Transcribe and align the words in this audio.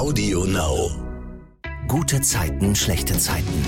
Audio 0.00 0.46
Now. 0.46 0.90
Gute 1.86 2.22
Zeiten, 2.22 2.74
schlechte 2.74 3.18
Zeiten. 3.18 3.62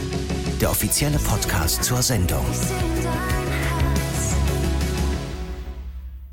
Der 0.62 0.70
offizielle 0.70 1.18
Podcast 1.18 1.84
zur 1.84 2.00
Sendung. 2.00 2.42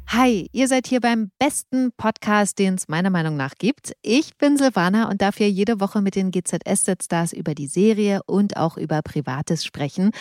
Hi, 0.07 0.47
ihr 0.53 0.69
seid 0.69 0.87
hier 0.87 1.01
beim 1.01 1.31
besten 1.37 1.91
Podcast, 1.97 2.59
den 2.59 2.75
es 2.75 2.87
meiner 2.87 3.09
Meinung 3.09 3.35
nach 3.35 3.55
gibt. 3.59 3.91
Ich 4.01 4.37
bin 4.37 4.55
Silvana 4.55 5.09
und 5.09 5.21
darf 5.21 5.35
hier 5.35 5.51
jede 5.51 5.81
Woche 5.81 6.01
mit 6.01 6.15
den 6.15 6.31
GZSZ-Stars 6.31 7.33
über 7.33 7.53
die 7.53 7.67
Serie 7.67 8.21
und 8.25 8.55
auch 8.55 8.77
über 8.77 9.01
Privates 9.01 9.65
sprechen. 9.65 10.11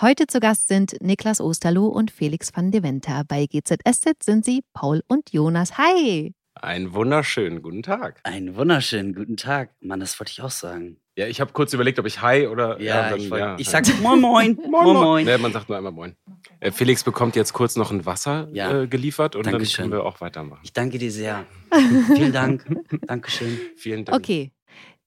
Heute 0.00 0.26
zu 0.26 0.40
Gast 0.40 0.66
sind 0.66 0.96
Niklas 1.00 1.40
Osterloh 1.40 1.86
und 1.86 2.10
Felix 2.10 2.50
van 2.52 2.72
de 2.72 2.82
Venter. 2.82 3.22
Bei 3.28 3.46
GZSZ 3.46 4.20
sind 4.20 4.44
sie 4.44 4.64
Paul 4.72 5.04
und 5.06 5.32
Jonas. 5.32 5.78
Hi! 5.78 6.34
Einen 6.62 6.92
wunderschönen 6.94 7.62
guten 7.62 7.82
Tag. 7.82 8.20
Einen 8.24 8.56
wunderschönen 8.56 9.14
guten 9.14 9.36
Tag. 9.36 9.70
Mann, 9.80 10.00
das 10.00 10.18
wollte 10.18 10.32
ich 10.32 10.42
auch 10.42 10.50
sagen. 10.50 10.96
Ja, 11.16 11.26
ich 11.26 11.40
habe 11.40 11.52
kurz 11.52 11.72
überlegt, 11.72 11.98
ob 11.98 12.06
ich 12.06 12.22
Hi 12.22 12.46
oder. 12.46 12.80
Ja, 12.80 13.10
dann, 13.10 13.18
ich, 13.20 13.28
ja, 13.28 13.56
ich 13.58 13.68
sag 13.68 13.84
Moin 14.02 14.20
Moin. 14.20 14.58
moin 14.70 14.96
Moin. 14.96 15.24
Nee, 15.26 15.38
man 15.38 15.52
sagt 15.52 15.68
nur 15.68 15.76
einmal 15.78 15.92
Moin. 15.92 16.14
Äh, 16.60 16.70
Felix 16.70 17.02
bekommt 17.02 17.34
jetzt 17.36 17.52
kurz 17.52 17.76
noch 17.76 17.90
ein 17.90 18.06
Wasser 18.06 18.48
Ja. 18.52 18.82
äh, 18.82 18.86
geliefert 18.86 19.34
und 19.36 19.46
Dankeschön. 19.46 19.84
dann 19.84 19.90
können 19.90 20.02
wir 20.02 20.06
auch 20.06 20.20
weitermachen. 20.20 20.60
Ich 20.62 20.72
danke 20.72 20.98
dir 20.98 21.10
sehr. 21.10 21.44
Vielen 22.14 22.32
Dank. 22.32 22.64
Dankeschön. 23.06 23.58
Vielen 23.76 24.04
Dank. 24.04 24.16
Okay. 24.16 24.52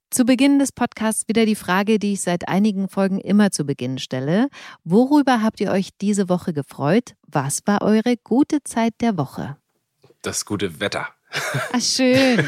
Zu 0.09 0.25
Beginn 0.25 0.59
des 0.59 0.73
Podcasts 0.73 1.25
wieder 1.29 1.45
die 1.45 1.55
Frage, 1.55 1.97
die 1.97 2.13
ich 2.13 2.21
seit 2.21 2.49
einigen 2.49 2.89
Folgen 2.89 3.17
immer 3.21 3.51
zu 3.51 3.63
Beginn 3.65 3.97
stelle. 3.97 4.49
Worüber 4.83 5.41
habt 5.41 5.61
ihr 5.61 5.71
euch 5.71 5.91
diese 6.01 6.27
Woche 6.27 6.51
gefreut? 6.51 7.13
Was 7.27 7.61
war 7.65 7.81
eure 7.81 8.17
gute 8.21 8.61
Zeit 8.65 8.93
der 8.99 9.17
Woche? 9.17 9.55
Das 10.21 10.43
gute 10.43 10.81
Wetter. 10.81 11.07
Ah, 11.71 11.79
schön. 11.79 12.43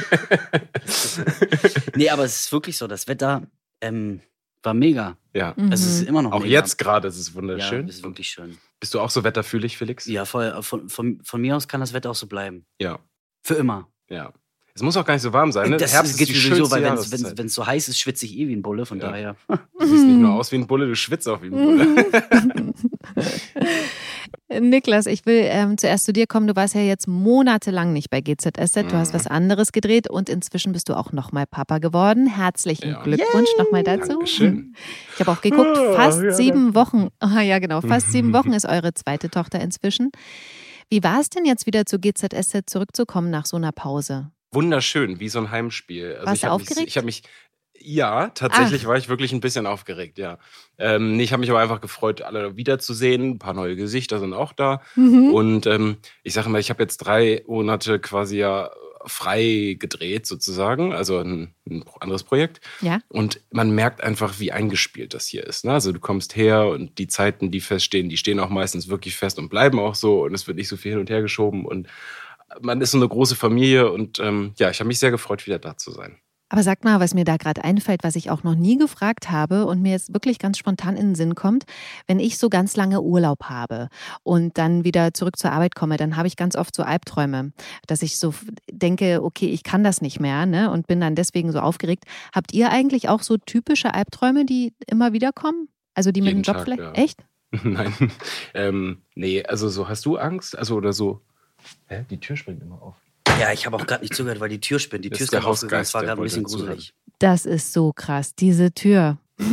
Nee, 1.95 2.09
aber 2.09 2.23
es 2.25 2.41
ist 2.41 2.51
wirklich 2.51 2.77
so, 2.77 2.87
das 2.87 3.07
Wetter 3.07 3.43
ähm, 3.81 4.21
war 4.61 4.73
mega. 4.73 5.17
Ja. 5.33 5.53
Mhm. 5.55 5.71
Also 5.71 5.87
es 5.87 5.95
ist 6.01 6.07
immer 6.07 6.21
noch 6.21 6.31
Auch 6.33 6.39
mega. 6.41 6.51
jetzt 6.51 6.77
gerade 6.77 7.07
ist 7.07 7.17
es 7.17 7.29
Ja, 7.29 7.35
wunderschön. 7.35 7.87
es 7.87 7.95
ist 7.97 8.03
wirklich 8.03 8.27
schön. 8.29 8.57
Bist 8.79 8.93
du 8.93 8.99
auch 8.99 9.09
so 9.09 9.23
wetterfühlig, 9.23 9.77
Felix? 9.77 10.05
Ja, 10.05 10.25
voll, 10.25 10.61
von, 10.61 10.89
von, 10.89 11.19
von 11.23 11.41
mir 11.41 11.55
aus 11.55 11.67
kann 11.67 11.79
das 11.79 11.93
Wetter 11.93 12.11
auch 12.11 12.15
so 12.15 12.27
bleiben. 12.27 12.65
Ja. 12.79 12.99
Für 13.41 13.55
immer. 13.55 13.87
ja. 14.09 14.33
Es 14.75 14.81
muss 14.81 14.97
auch 14.97 15.05
gar 15.05 15.13
nicht 15.13 15.21
so 15.21 15.31
warm 15.31 15.51
sein. 15.51 15.69
Ne? 15.69 15.77
das 15.77 15.93
Herbst 15.93 16.17
geht 16.17 16.29
ist 16.29 16.35
die 16.35 16.39
sowieso, 16.49 16.65
schönste 16.65 17.21
weil 17.21 17.37
wenn 17.37 17.45
es 17.45 17.53
so 17.53 17.63
heiß 17.67 17.89
ist, 17.89 17.99
schwitze 17.99 18.25
ich 18.25 18.35
eh 18.39 18.47
wie 18.47 18.55
ein 18.55 18.63
Bulle. 18.63 18.87
Von 18.87 18.99
Ja. 18.99 19.11
daher. 19.11 19.35
Du 19.47 19.85
siehst 19.85 20.03
nicht 20.07 20.17
nur 20.17 20.33
aus 20.33 20.51
wie 20.51 20.55
ein 20.55 20.65
Bulle, 20.65 20.87
du 20.87 20.95
schwitzt 20.95 21.27
auch 21.29 21.43
wie 21.43 21.45
ein 21.45 21.51
Bulle. 21.51 22.73
Niklas, 24.61 25.05
ich 25.05 25.25
will 25.25 25.41
ähm, 25.45 25.77
zuerst 25.77 26.05
zu 26.05 26.13
dir 26.13 26.27
kommen. 26.27 26.47
Du 26.47 26.55
warst 26.55 26.75
ja 26.75 26.81
jetzt 26.81 27.07
monatelang 27.07 27.93
nicht 27.93 28.09
bei 28.09 28.21
GZSZ. 28.21 28.75
Du 28.91 28.93
hast 28.97 29.11
Mhm. 29.13 29.15
was 29.17 29.27
anderes 29.27 29.71
gedreht 29.71 30.09
und 30.09 30.29
inzwischen 30.29 30.71
bist 30.73 30.89
du 30.89 30.93
auch 30.97 31.11
nochmal 31.11 31.45
Papa 31.45 31.77
geworden. 31.79 32.27
Herzlichen 32.27 32.89
Ja. 32.91 33.03
Glückwunsch 33.03 33.49
nochmal 33.57 33.83
dazu. 33.83 34.09
Dankeschön. 34.13 34.75
Ich 35.13 35.19
habe 35.19 35.31
auch 35.31 35.41
geguckt, 35.41 35.77
Ah, 35.77 35.93
fast 35.93 36.21
ja, 36.23 36.31
sieben 36.31 36.75
Wochen. 36.75 37.09
Ah, 37.19 37.41
ja, 37.41 37.59
genau, 37.59 37.81
fast 37.81 38.11
sieben 38.11 38.33
Wochen 38.33 38.53
ist 38.53 38.65
eure 38.65 38.93
zweite 38.93 39.29
Tochter 39.29 39.59
inzwischen. 39.61 40.11
Wie 40.89 41.03
war 41.03 41.19
es 41.21 41.29
denn 41.29 41.45
jetzt 41.45 41.65
wieder 41.65 41.85
zu 41.85 41.99
GZSZ 41.99 42.63
zurückzukommen 42.69 43.29
nach 43.29 43.45
so 43.45 43.57
einer 43.57 43.71
Pause? 43.71 44.29
Wunderschön, 44.51 45.19
wie 45.19 45.29
so 45.29 45.39
ein 45.39 45.49
Heimspiel. 45.51 46.13
Also 46.13 46.25
Warst 46.27 46.35
ich 46.35 46.41
du 46.41 46.51
aufgeregt? 46.51 46.79
Mich, 46.81 46.87
ich 46.89 46.97
habe 46.97 47.05
mich, 47.05 47.23
ja, 47.83 48.29
tatsächlich 48.29 48.85
war 48.85 48.97
ich 48.97 49.09
wirklich 49.09 49.33
ein 49.33 49.41
bisschen 49.41 49.67
aufgeregt, 49.67 50.17
ja. 50.17 50.37
Ähm, 50.77 51.19
ich 51.19 51.33
habe 51.33 51.41
mich 51.41 51.49
aber 51.49 51.59
einfach 51.59 51.81
gefreut, 51.81 52.21
alle 52.21 52.55
wiederzusehen. 52.55 53.31
Ein 53.31 53.39
paar 53.39 53.53
neue 53.53 53.75
Gesichter 53.75 54.19
sind 54.19 54.33
auch 54.33 54.53
da. 54.53 54.81
Mhm. 54.95 55.33
Und 55.33 55.65
ähm, 55.67 55.97
ich 56.23 56.33
sage 56.33 56.49
mal, 56.49 56.59
ich 56.59 56.69
habe 56.69 56.81
jetzt 56.81 56.97
drei 56.97 57.43
Monate 57.47 57.99
quasi 57.99 58.37
ja 58.37 58.71
frei 59.05 59.75
gedreht 59.77 60.25
sozusagen, 60.25 60.93
also 60.93 61.19
ein, 61.19 61.53
ein 61.69 61.83
anderes 61.99 62.23
Projekt. 62.23 62.61
Ja. 62.81 62.99
Und 63.09 63.41
man 63.51 63.71
merkt 63.75 64.01
einfach, 64.01 64.39
wie 64.39 64.53
eingespielt 64.53 65.13
das 65.13 65.27
hier 65.27 65.45
ist. 65.45 65.65
Ne? 65.65 65.73
Also 65.73 65.91
du 65.91 65.99
kommst 65.99 66.35
her 66.37 66.67
und 66.67 66.97
die 66.97 67.07
Zeiten, 67.07 67.51
die 67.51 67.59
feststehen, 67.59 68.07
die 68.07 68.17
stehen 68.17 68.39
auch 68.39 68.49
meistens 68.49 68.87
wirklich 68.87 69.17
fest 69.17 69.39
und 69.39 69.49
bleiben 69.49 69.79
auch 69.79 69.95
so 69.95 70.23
und 70.23 70.33
es 70.33 70.47
wird 70.47 70.57
nicht 70.57 70.69
so 70.69 70.77
viel 70.77 70.93
hin 70.93 71.01
und 71.01 71.09
her 71.09 71.21
geschoben 71.21 71.65
und 71.65 71.87
man 72.61 72.81
ist 72.81 72.91
so 72.91 72.97
eine 72.97 73.07
große 73.07 73.35
Familie 73.35 73.91
und 73.91 74.19
ähm, 74.19 74.53
ja, 74.57 74.69
ich 74.69 74.79
habe 74.79 74.87
mich 74.87 74.99
sehr 74.99 75.11
gefreut, 75.11 75.45
wieder 75.45 75.59
da 75.59 75.75
zu 75.75 75.91
sein. 75.91 76.17
Aber 76.53 76.61
sag 76.61 76.83
mal, 76.83 76.99
was 76.99 77.15
mir 77.15 77.25
da 77.25 77.37
gerade 77.37 77.63
einfällt, 77.63 78.03
was 78.03 78.15
ich 78.15 78.29
auch 78.29 78.43
noch 78.43 78.53
nie 78.53 78.77
gefragt 78.77 79.31
habe 79.31 79.65
und 79.65 79.81
mir 79.81 79.93
jetzt 79.93 80.13
wirklich 80.13 80.37
ganz 80.37 80.59
spontan 80.59 80.95
in 80.95 81.07
den 81.07 81.15
Sinn 81.15 81.33
kommt, 81.33 81.63
wenn 82.05 82.19
ich 82.19 82.37
so 82.37 82.47
ganz 82.47 82.75
lange 82.75 83.01
Urlaub 83.01 83.45
habe 83.45 83.89
und 84.21 84.55
dann 84.59 84.83
wieder 84.83 85.15
zurück 85.15 85.39
zur 85.39 85.51
Arbeit 85.51 85.73
komme, 85.73 85.97
dann 85.97 86.15
habe 86.15 86.27
ich 86.27 86.35
ganz 86.35 86.55
oft 86.55 86.75
so 86.75 86.83
Albträume, 86.83 87.53
dass 87.87 88.03
ich 88.03 88.19
so 88.19 88.35
denke, 88.71 89.23
okay, 89.23 89.47
ich 89.47 89.63
kann 89.63 89.83
das 89.83 89.99
nicht 89.99 90.19
mehr 90.19 90.45
ne, 90.45 90.69
und 90.69 90.85
bin 90.85 91.01
dann 91.01 91.15
deswegen 91.15 91.51
so 91.51 91.59
aufgeregt. 91.59 92.03
Habt 92.35 92.53
ihr 92.53 92.69
eigentlich 92.69 93.09
auch 93.09 93.23
so 93.23 93.37
typische 93.37 93.95
Albträume, 93.95 94.45
die 94.45 94.75
immer 94.85 95.11
wieder 95.11 95.31
kommen? 95.31 95.69
Also 95.95 96.11
die 96.11 96.21
mit 96.21 96.33
dem 96.33 96.43
Job 96.43 96.57
Tag, 96.57 96.65
vielleicht? 96.65 96.81
ja. 96.83 96.91
Echt? 97.03 97.25
Nein, 97.63 98.11
ähm, 98.53 99.01
nee, 99.15 99.43
also 99.43 99.69
so 99.69 99.89
hast 99.89 100.05
du 100.05 100.17
Angst, 100.17 100.55
also 100.55 100.75
oder 100.75 100.93
so. 100.93 101.19
Hä? 101.87 102.05
Die 102.11 102.19
Tür 102.19 102.37
springt 102.37 102.61
immer 102.61 102.79
auf. 102.79 103.02
Ja, 103.39 103.51
ich 103.51 103.65
habe 103.65 103.75
auch 103.75 103.85
gerade 103.85 104.03
nicht 104.03 104.15
zugehört, 104.15 104.39
weil 104.39 104.49
die 104.49 104.59
Tür 104.59 104.79
spinnt. 104.79 105.05
Die 105.05 105.09
Das 105.09 105.17
Tür 105.17 105.25
ist 105.25 105.31
gerade 105.31 105.47
aufgegangen. 105.47 105.81
Das 105.81 105.93
war 105.93 106.03
gerade 106.03 106.21
ein 106.21 106.23
bisschen 106.23 106.43
gruselig. 106.43 106.93
Das 107.19 107.45
ist 107.45 107.73
so 107.73 107.91
krass, 107.93 108.35
diese 108.35 108.71
Tür. 108.73 109.17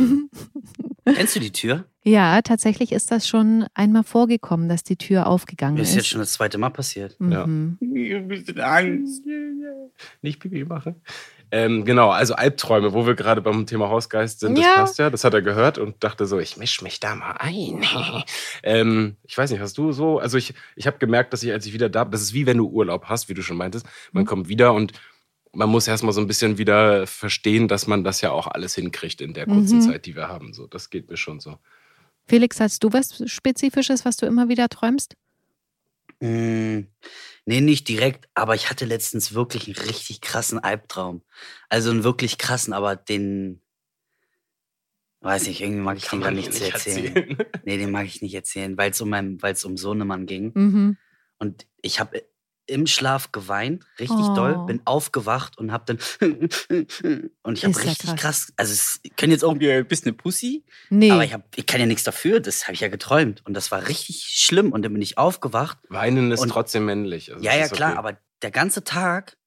Kennst 1.05 1.35
du 1.35 1.39
die 1.39 1.51
Tür? 1.51 1.85
Ja, 2.03 2.41
tatsächlich 2.41 2.91
ist 2.91 3.11
das 3.11 3.27
schon 3.27 3.65
einmal 3.73 4.03
vorgekommen, 4.03 4.69
dass 4.69 4.83
die 4.83 4.95
Tür 4.95 5.27
aufgegangen 5.27 5.77
ist 5.77 5.89
ist. 5.89 5.95
jetzt 5.95 6.07
schon 6.07 6.19
das 6.19 6.33
zweite 6.33 6.57
Mal 6.57 6.69
passiert. 6.69 7.15
Ja. 7.19 7.45
Mhm. 7.45 7.77
Ein 7.81 8.27
bisschen 8.27 8.59
Angst. 8.59 9.23
Nicht 10.21 10.39
Pipi 10.39 10.63
machen. 10.65 10.95
Ähm, 11.51 11.83
genau, 11.83 12.09
also 12.09 12.33
Albträume, 12.33 12.93
wo 12.93 13.05
wir 13.05 13.13
gerade 13.15 13.41
beim 13.41 13.65
Thema 13.65 13.89
Hausgeist 13.89 14.39
sind, 14.39 14.57
das 14.57 14.65
Ja. 14.65 14.75
passt 14.75 14.99
ja. 14.99 15.09
Das 15.09 15.23
hat 15.25 15.33
er 15.33 15.41
gehört 15.41 15.77
und 15.77 16.01
dachte 16.03 16.25
so, 16.25 16.39
ich 16.39 16.55
misch 16.57 16.81
mich 16.81 16.99
da 17.01 17.13
mal 17.15 17.35
ein. 17.39 17.83
ähm, 18.63 19.17
ich 19.23 19.37
weiß 19.37 19.51
nicht, 19.51 19.59
hast 19.59 19.77
du 19.77 19.91
so, 19.91 20.19
also 20.19 20.37
ich, 20.37 20.53
ich 20.75 20.87
habe 20.87 20.97
gemerkt, 20.97 21.33
dass 21.33 21.43
ich, 21.43 21.51
als 21.51 21.65
ich 21.65 21.73
wieder 21.73 21.89
da 21.89 22.05
bin, 22.05 22.11
das 22.11 22.21
ist 22.21 22.33
wie 22.33 22.45
wenn 22.45 22.57
du 22.57 22.67
Urlaub 22.69 23.05
hast, 23.05 23.27
wie 23.29 23.33
du 23.33 23.41
schon 23.41 23.57
meintest. 23.57 23.85
Man 24.13 24.23
Mhm. 24.23 24.27
kommt 24.27 24.47
wieder 24.47 24.73
und 24.73 24.93
man 25.53 25.67
muss 25.69 25.87
erstmal 25.87 26.13
so 26.13 26.21
ein 26.21 26.27
bisschen 26.27 26.57
wieder 26.57 27.05
verstehen, 27.05 27.67
dass 27.67 27.85
man 27.85 28.05
das 28.05 28.21
ja 28.21 28.31
auch 28.31 28.47
alles 28.47 28.73
hinkriegt 28.75 29.19
in 29.19 29.33
der 29.33 29.45
kurzen 29.45 29.79
Mhm. 29.79 29.81
Zeit, 29.81 30.05
die 30.05 30.15
wir 30.15 30.29
haben. 30.29 30.53
So, 30.53 30.67
das 30.67 30.89
geht 30.89 31.09
mir 31.09 31.17
schon 31.17 31.41
so. 31.41 31.57
Felix, 32.27 32.61
hast 32.61 32.83
du 32.85 32.93
was 32.93 33.21
Spezifisches, 33.29 34.05
was 34.05 34.15
du 34.15 34.25
immer 34.25 34.47
wieder 34.47 34.69
träumst? 34.69 35.15
Mm, 36.21 36.87
nee, 37.45 37.61
nicht 37.61 37.87
direkt, 37.87 38.29
aber 38.35 38.55
ich 38.55 38.69
hatte 38.69 38.85
letztens 38.85 39.33
wirklich 39.33 39.65
einen 39.67 39.87
richtig 39.87 40.21
krassen 40.21 40.59
Albtraum. 40.59 41.23
Also 41.69 41.89
einen 41.91 42.03
wirklich 42.03 42.37
krassen, 42.37 42.73
aber 42.73 42.95
den. 42.95 43.61
Weiß 45.23 45.47
nicht, 45.47 45.61
irgendwie 45.61 45.81
mag 45.81 45.97
ich 45.97 46.07
den 46.07 46.21
gar 46.21 46.31
nicht 46.31 46.51
hier 46.51 46.67
zu 46.67 46.73
erzählen. 46.73 47.37
Nee, 47.63 47.77
den 47.77 47.91
mag 47.91 48.07
ich 48.07 48.21
nicht 48.23 48.33
erzählen, 48.33 48.75
weil 48.77 48.89
es 48.91 49.01
um, 49.01 49.09
meinen- 49.09 49.41
weil's 49.41 49.63
um 49.65 49.77
Sohnemann 49.77 50.25
ging. 50.25 50.51
Mhm. 50.55 50.97
Und 51.37 51.67
ich 51.83 51.99
habe 51.99 52.23
im 52.71 52.87
Schlaf 52.87 53.31
geweint, 53.31 53.85
richtig 53.99 54.17
Oh. 54.19 54.33
doll, 54.35 54.65
bin 54.65 54.81
aufgewacht 54.85 55.57
und 55.57 55.71
habe 55.71 55.83
dann. 55.85 55.99
und 57.43 57.57
ich 57.57 57.65
habe 57.65 57.75
richtig 57.77 57.99
krass. 58.15 58.15
krass. 58.19 58.53
Also, 58.57 58.73
es 58.73 58.99
können 59.17 59.31
jetzt 59.31 59.43
auch 59.43 59.51
ein 59.53 59.87
bisschen 59.87 60.07
eine 60.07 60.13
Pussy, 60.17 60.63
Nee. 60.89 61.11
aber 61.11 61.23
ich, 61.23 61.33
hab, 61.33 61.43
ich 61.55 61.65
kann 61.65 61.79
ja 61.79 61.85
nichts 61.85 62.03
dafür. 62.03 62.39
Das 62.39 62.63
habe 62.63 62.73
ich 62.73 62.79
ja 62.79 62.87
geträumt. 62.87 63.45
Und 63.45 63.53
das 63.53 63.71
war 63.71 63.87
richtig 63.87 64.23
schlimm. 64.27 64.71
Und 64.71 64.83
dann 64.83 64.93
bin 64.93 65.01
ich 65.01 65.17
aufgewacht 65.17 65.77
Weinen 65.89 66.31
ist 66.31 66.39
Und- 66.41 66.49
trotzdem 66.49 66.85
männlich. 66.85 67.31
Also 67.33 67.43
ja, 67.43 67.55
ja, 67.55 67.67
klar, 67.67 67.91
okay. 67.91 67.99
aber 67.99 68.17
der 68.41 68.51
ganze 68.51 68.83
Tag, 68.83 69.37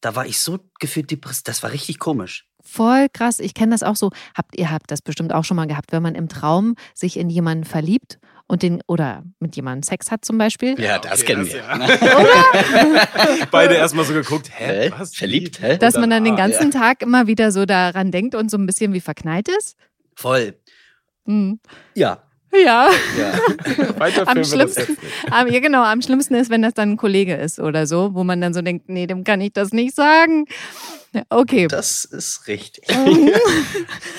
da 0.00 0.14
war 0.16 0.26
ich 0.26 0.38
so 0.40 0.58
gefühlt 0.80 1.10
depressiv. 1.10 1.44
Das 1.44 1.62
war 1.62 1.72
richtig 1.72 1.98
komisch. 1.98 2.46
Voll 2.62 3.08
krass. 3.12 3.40
Ich 3.40 3.52
kenne 3.52 3.72
das 3.72 3.82
auch 3.82 3.96
so. 3.96 4.10
Habt 4.34 4.56
ihr 4.58 4.70
habt 4.70 4.90
das 4.90 5.02
bestimmt 5.02 5.34
auch 5.34 5.44
schon 5.44 5.56
mal 5.56 5.66
gehabt, 5.66 5.92
wenn 5.92 6.02
man 6.02 6.14
im 6.14 6.28
Traum 6.30 6.76
sich 6.94 7.18
in 7.18 7.28
jemanden 7.28 7.64
verliebt 7.64 8.18
und 8.46 8.62
den 8.62 8.82
oder 8.86 9.22
mit 9.40 9.56
jemandem 9.56 9.82
Sex 9.82 10.10
hat 10.10 10.24
zum 10.24 10.38
Beispiel. 10.38 10.78
Ja, 10.80 10.98
das 10.98 11.24
kennen 11.24 11.46
wir. 11.46 11.56
Ja. 11.56 13.46
Beide 13.50 13.74
erstmal 13.74 14.04
so 14.04 14.12
geguckt, 14.12 14.50
hä, 14.52 14.92
was? 14.96 15.14
Verliebt, 15.14 15.60
hä? 15.62 15.78
Dass 15.78 15.94
man 15.94 16.10
dann 16.10 16.24
den 16.24 16.34
ah, 16.34 16.36
ganzen 16.36 16.70
Tag 16.70 17.02
immer 17.02 17.26
wieder 17.26 17.52
so 17.52 17.64
daran 17.64 18.10
denkt 18.10 18.34
und 18.34 18.50
so 18.50 18.58
ein 18.58 18.66
bisschen 18.66 18.92
wie 18.92 19.00
verknallt 19.00 19.48
ist. 19.48 19.76
Voll. 20.14 20.58
Mhm. 21.26 21.60
Ja. 21.94 22.22
Ja. 22.54 22.90
ja. 23.18 23.98
Weiter 23.98 24.28
Am 24.28 24.44
schlimmsten, 24.44 24.96
am, 25.30 25.48
ja, 25.48 25.60
genau, 25.60 25.82
am 25.82 26.02
schlimmsten 26.02 26.34
ist, 26.34 26.50
wenn 26.50 26.62
das 26.62 26.74
dann 26.74 26.92
ein 26.92 26.96
Kollege 26.96 27.34
ist 27.34 27.58
oder 27.58 27.86
so, 27.86 28.14
wo 28.14 28.24
man 28.24 28.40
dann 28.40 28.54
so 28.54 28.62
denkt, 28.62 28.88
nee, 28.88 29.06
dem 29.06 29.24
kann 29.24 29.40
ich 29.40 29.52
das 29.52 29.72
nicht 29.72 29.94
sagen. 29.94 30.46
Okay. 31.28 31.68
Das 31.68 32.04
ist 32.04 32.46
richtig. 32.48 32.84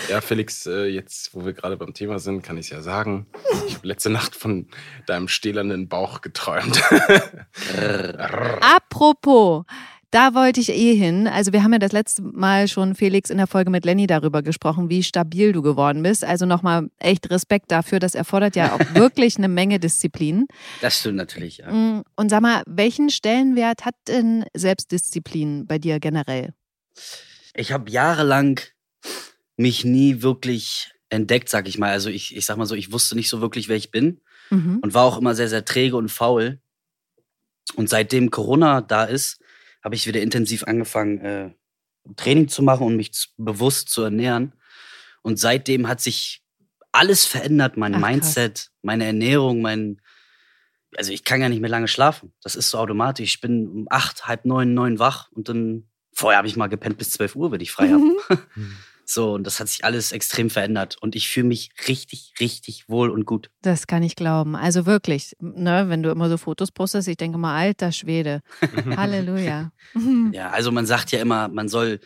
Ja, 0.08 0.22
Felix, 0.22 0.68
äh, 0.68 0.86
jetzt, 0.86 1.34
wo 1.34 1.46
wir 1.46 1.54
gerade 1.54 1.78
beim 1.78 1.94
Thema 1.94 2.20
sind, 2.20 2.44
kann 2.44 2.58
ich 2.58 2.68
es 2.68 2.70
ja 2.70 2.82
sagen. 2.82 3.26
Ich 3.68 3.74
habe 3.74 3.88
letzte 3.88 4.12
Nacht 4.12 4.36
von 4.36 4.68
deinem 5.08 5.28
stählernen 5.28 5.88
Bauch 5.90 6.22
geträumt. 6.22 6.80
Apropos, 8.62 9.66
da 10.12 10.34
wollte 10.34 10.60
ich 10.62 10.69
eh 10.69 10.96
hin. 10.96 11.28
Also 11.28 11.52
wir 11.54 11.63
haben 11.63 11.74
ja 11.74 11.80
das 11.80 11.92
letzte 11.92 12.22
Mal 12.22 12.68
schon, 12.68 12.96
Felix, 12.96 13.30
in 13.30 13.38
der 13.38 13.48
Folge 13.48 13.69
mit 13.69 13.86
Lenny 13.86 14.07
darüber 14.07 14.42
gesprochen, 14.42 14.90
wie 14.90 15.04
stabil 15.04 15.52
du 15.52 15.62
geworden 15.62 16.04
bist. 16.04 16.24
Also 16.24 16.46
nochmal 16.46 16.90
echt 17.00 17.30
Respekt 17.30 17.72
dafür. 17.72 18.00
Das 18.00 18.16
erfordert 18.16 18.56
ja 18.56 18.74
auch 18.75 18.80
wirklich 18.96 19.38
eine 19.38 19.48
Menge 19.48 19.80
Disziplin. 19.80 20.48
Das 20.81 21.00
stimmt 21.00 21.18
natürlich, 21.18 21.57
ja. 21.57 21.72
Mm, 21.72 22.04
Und 22.16 22.30
sag 22.30 22.42
mal, 22.42 22.63
welchen 22.66 23.10
Stellenwert 23.10 23.86
hat 23.86 23.96
denn 24.07 24.46
Selbstdisziplin 24.54 25.68
bei 25.68 25.80
dir 25.80 26.00
generell? 26.00 26.54
Ich 27.54 27.72
habe 27.72 27.90
jahrelang 27.90 28.60
mich 29.58 29.86
nie 29.86 30.22
wirklich 30.22 30.92
entdeckt, 31.10 31.50
sag 31.50 31.68
ich 31.68 31.78
mal. 31.78 31.92
Also 31.92 32.10
ich, 32.10 32.36
ich 32.36 32.46
sag 32.46 32.58
mal 32.58 32.66
so, 32.66 32.75
ich 32.75 32.92
wusste 32.92 33.16
nicht 33.16 33.30
so 33.30 33.42
wirklich, 33.42 33.68
wer 33.69 33.75
ich 33.78 33.92
bin 33.92 34.22
Mhm. 34.51 34.78
und 34.84 34.94
war 34.94 35.06
auch 35.06 35.18
immer 35.18 35.34
sehr, 35.34 35.50
sehr 35.50 35.66
träge 35.66 35.96
und 35.98 36.10
faul. 36.10 36.60
Und 37.75 37.90
seitdem 37.90 38.30
Corona 38.30 38.81
da 38.81 39.06
ist, 39.06 39.40
habe 39.86 39.94
ich 39.94 40.08
wieder 40.08 40.20
intensiv 40.20 40.64
angefangen, 40.64 41.20
äh, 41.20 41.52
Training 42.16 42.48
zu 42.48 42.64
machen 42.64 42.88
und 42.88 42.98
mich 42.98 43.14
zu, 43.14 43.30
bewusst 43.38 43.90
zu 43.90 44.02
ernähren. 44.02 44.54
Und 45.22 45.40
seitdem 45.40 45.88
hat 45.88 46.02
sich 46.02 46.44
alles 46.92 47.26
verändert, 47.26 47.78
mein 47.78 47.94
Ach, 47.94 48.00
krass. 48.00 48.10
Mindset, 48.10 48.72
meine 48.82 49.06
Ernährung, 49.06 49.62
mein, 49.62 50.02
also 50.98 51.12
ich 51.12 51.24
kann 51.24 51.40
ja 51.40 51.50
nicht 51.50 51.62
mehr 51.62 51.70
lange 51.70 51.88
schlafen. 51.88 52.34
Das 52.42 52.56
ist 52.56 52.72
so 52.72 52.80
automatisch. 52.80 53.36
Ich 53.36 53.42
bin 53.42 53.68
um 53.68 53.88
acht, 53.92 54.28
halb 54.28 54.46
neun, 54.46 54.74
neun 54.74 54.98
wach 54.98 55.32
und 55.32 55.50
dann, 55.50 55.88
vorher 56.12 56.40
habe 56.40 56.48
ich 56.48 56.56
mal 56.56 56.68
gepennt 56.68 56.98
bis 56.98 57.12
12 57.12 57.36
Uhr, 57.36 57.52
wenn 57.52 57.62
ich 57.62 57.72
frei 57.72 57.90
habe. 57.90 58.18
So, 59.06 59.34
und 59.34 59.44
das 59.46 59.60
hat 59.60 59.69
sich 59.69 59.86
alles 59.86 60.12
extrem 60.12 60.50
verändert. 60.50 60.98
Und 61.00 61.16
ich 61.16 61.30
fühle 61.30 61.48
mich 61.48 61.69
richtig, 61.88 62.34
richtig 62.40 62.90
wohl 62.90 63.10
und 63.10 63.25
gut. 63.25 63.50
Das 63.62 63.88
kann 63.88 64.04
ich 64.04 64.16
glauben. 64.16 64.56
Also 64.56 64.86
wirklich, 64.86 65.36
ne, 65.40 65.86
wenn 65.88 66.04
du 66.04 66.10
immer 66.10 66.30
so 66.30 66.38
Fotos 66.38 66.72
postest, 66.72 67.07
ich 67.07 67.18
denke 67.18 67.38
mal, 67.38 67.56
alter 67.56 67.92
Schwede. 67.92 68.42
Halleluja. 68.98 69.72
Ja, 70.31 70.50
also 70.50 70.72
man 70.72 70.86
sagt 70.86 71.12
ja 71.12 71.19
immer, 71.19 71.48
man 71.48 71.69
soll 71.69 72.00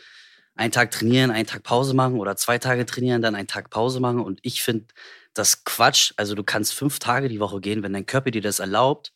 einen 0.54 0.72
Tag 0.72 0.90
trainieren, 0.90 1.30
einen 1.30 1.46
Tag 1.46 1.62
Pause 1.62 1.94
machen 1.94 2.18
oder 2.18 2.36
zwei 2.36 2.58
Tage 2.58 2.84
trainieren, 2.84 3.22
dann 3.22 3.34
einen 3.34 3.48
Tag 3.48 3.70
Pause 3.70 4.00
machen. 4.00 4.20
Und 4.20 4.40
ich 4.42 4.62
finde 4.62 4.86
das 5.32 5.64
Quatsch. 5.64 6.12
Also 6.16 6.34
du 6.34 6.44
kannst 6.44 6.74
fünf 6.74 6.98
Tage 6.98 7.28
die 7.28 7.40
Woche 7.40 7.60
gehen, 7.60 7.82
wenn 7.82 7.92
dein 7.92 8.06
Körper 8.06 8.30
dir 8.30 8.42
das 8.42 8.58
erlaubt, 8.58 9.12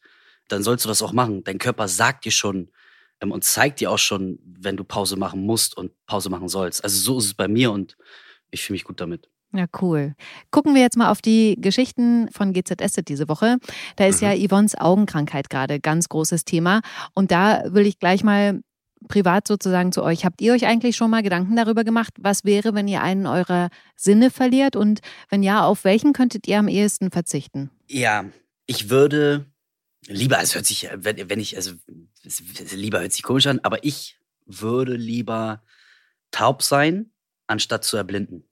dann 0.49 0.63
sollst 0.63 0.85
du 0.85 0.89
das 0.89 1.03
auch 1.03 1.13
machen. 1.13 1.45
Dein 1.45 1.59
Körper 1.59 1.89
sagt 1.89 2.25
dir 2.25 2.33
schon 2.33 2.71
und 3.33 3.45
zeigt 3.45 3.81
dir 3.81 3.91
auch 3.91 3.99
schon, 3.99 4.39
wenn 4.45 4.77
du 4.77 4.85
Pause 4.85 5.17
machen 5.17 5.45
musst 5.45 5.77
und 5.77 5.93
Pause 6.07 6.31
machen 6.31 6.49
sollst. 6.49 6.83
Also 6.83 6.99
so 6.99 7.19
ist 7.19 7.27
es 7.27 7.35
bei 7.35 7.49
mir 7.49 7.73
und 7.73 7.97
ich 8.51 8.63
fühle 8.63 8.75
mich 8.75 8.85
gut 8.85 9.01
damit. 9.01 9.29
Ja, 9.53 9.67
cool. 9.81 10.15
Gucken 10.51 10.75
wir 10.75 10.83
jetzt 10.83 10.97
mal 10.97 11.11
auf 11.11 11.23
die 11.23 11.57
Geschichten 11.61 12.29
von 12.33 12.53
GZS 12.53 12.97
diese 13.07 13.29
Woche. 13.29 13.59
Da 13.97 14.07
ist 14.07 14.21
ja 14.21 14.35
Yvonnes 14.35 14.77
Augenkrankheit 14.77 15.49
gerade 15.49 15.79
ganz 15.79 16.09
großes 16.09 16.45
Thema. 16.45 16.81
Und 17.15 17.31
da 17.31 17.63
will 17.67 17.87
ich 17.87 18.01
gleich 18.01 18.25
mal 18.25 18.63
privat 19.07 19.47
sozusagen 19.47 19.93
zu 19.93 20.03
euch. 20.03 20.25
Habt 20.25 20.41
ihr 20.41 20.55
euch 20.55 20.67
eigentlich 20.67 20.97
schon 20.97 21.11
mal 21.11 21.23
Gedanken 21.23 21.55
darüber 21.55 21.85
gemacht, 21.85 22.15
was 22.19 22.45
wäre, 22.45 22.75
wenn 22.75 22.89
ihr 22.89 23.03
einen 23.03 23.27
eurer 23.27 23.69
Sinne 23.95 24.31
verliert? 24.31 24.75
Und 24.75 25.01
wenn 25.29 25.45
ja, 25.45 25.65
auf 25.65 25.85
welchen 25.85 26.13
könntet 26.13 26.49
ihr 26.49 26.59
am 26.59 26.69
ehesten 26.69 27.13
verzichten? 27.13 27.71
Ja, 27.89 28.25
ich 28.67 28.91
würde 28.91 29.47
lieber, 30.07 30.41
es 30.41 30.55
hört 30.55 30.67
sich, 30.67 30.89
wenn, 30.95 31.29
wenn 31.31 31.41
ich, 31.41 31.57
also 31.57 31.73
es- 32.25 32.43
lieber 32.73 33.01
hört 33.01 33.13
sich 33.13 33.23
komisch 33.23 33.47
an, 33.47 33.61
aber 33.63 33.85
ich 33.85 34.19
würde 34.47 34.95
lieber 34.95 35.63
taub 36.31 36.63
sein, 36.63 37.11
anstatt 37.47 37.85
zu 37.85 37.97
erblinden. 37.97 38.45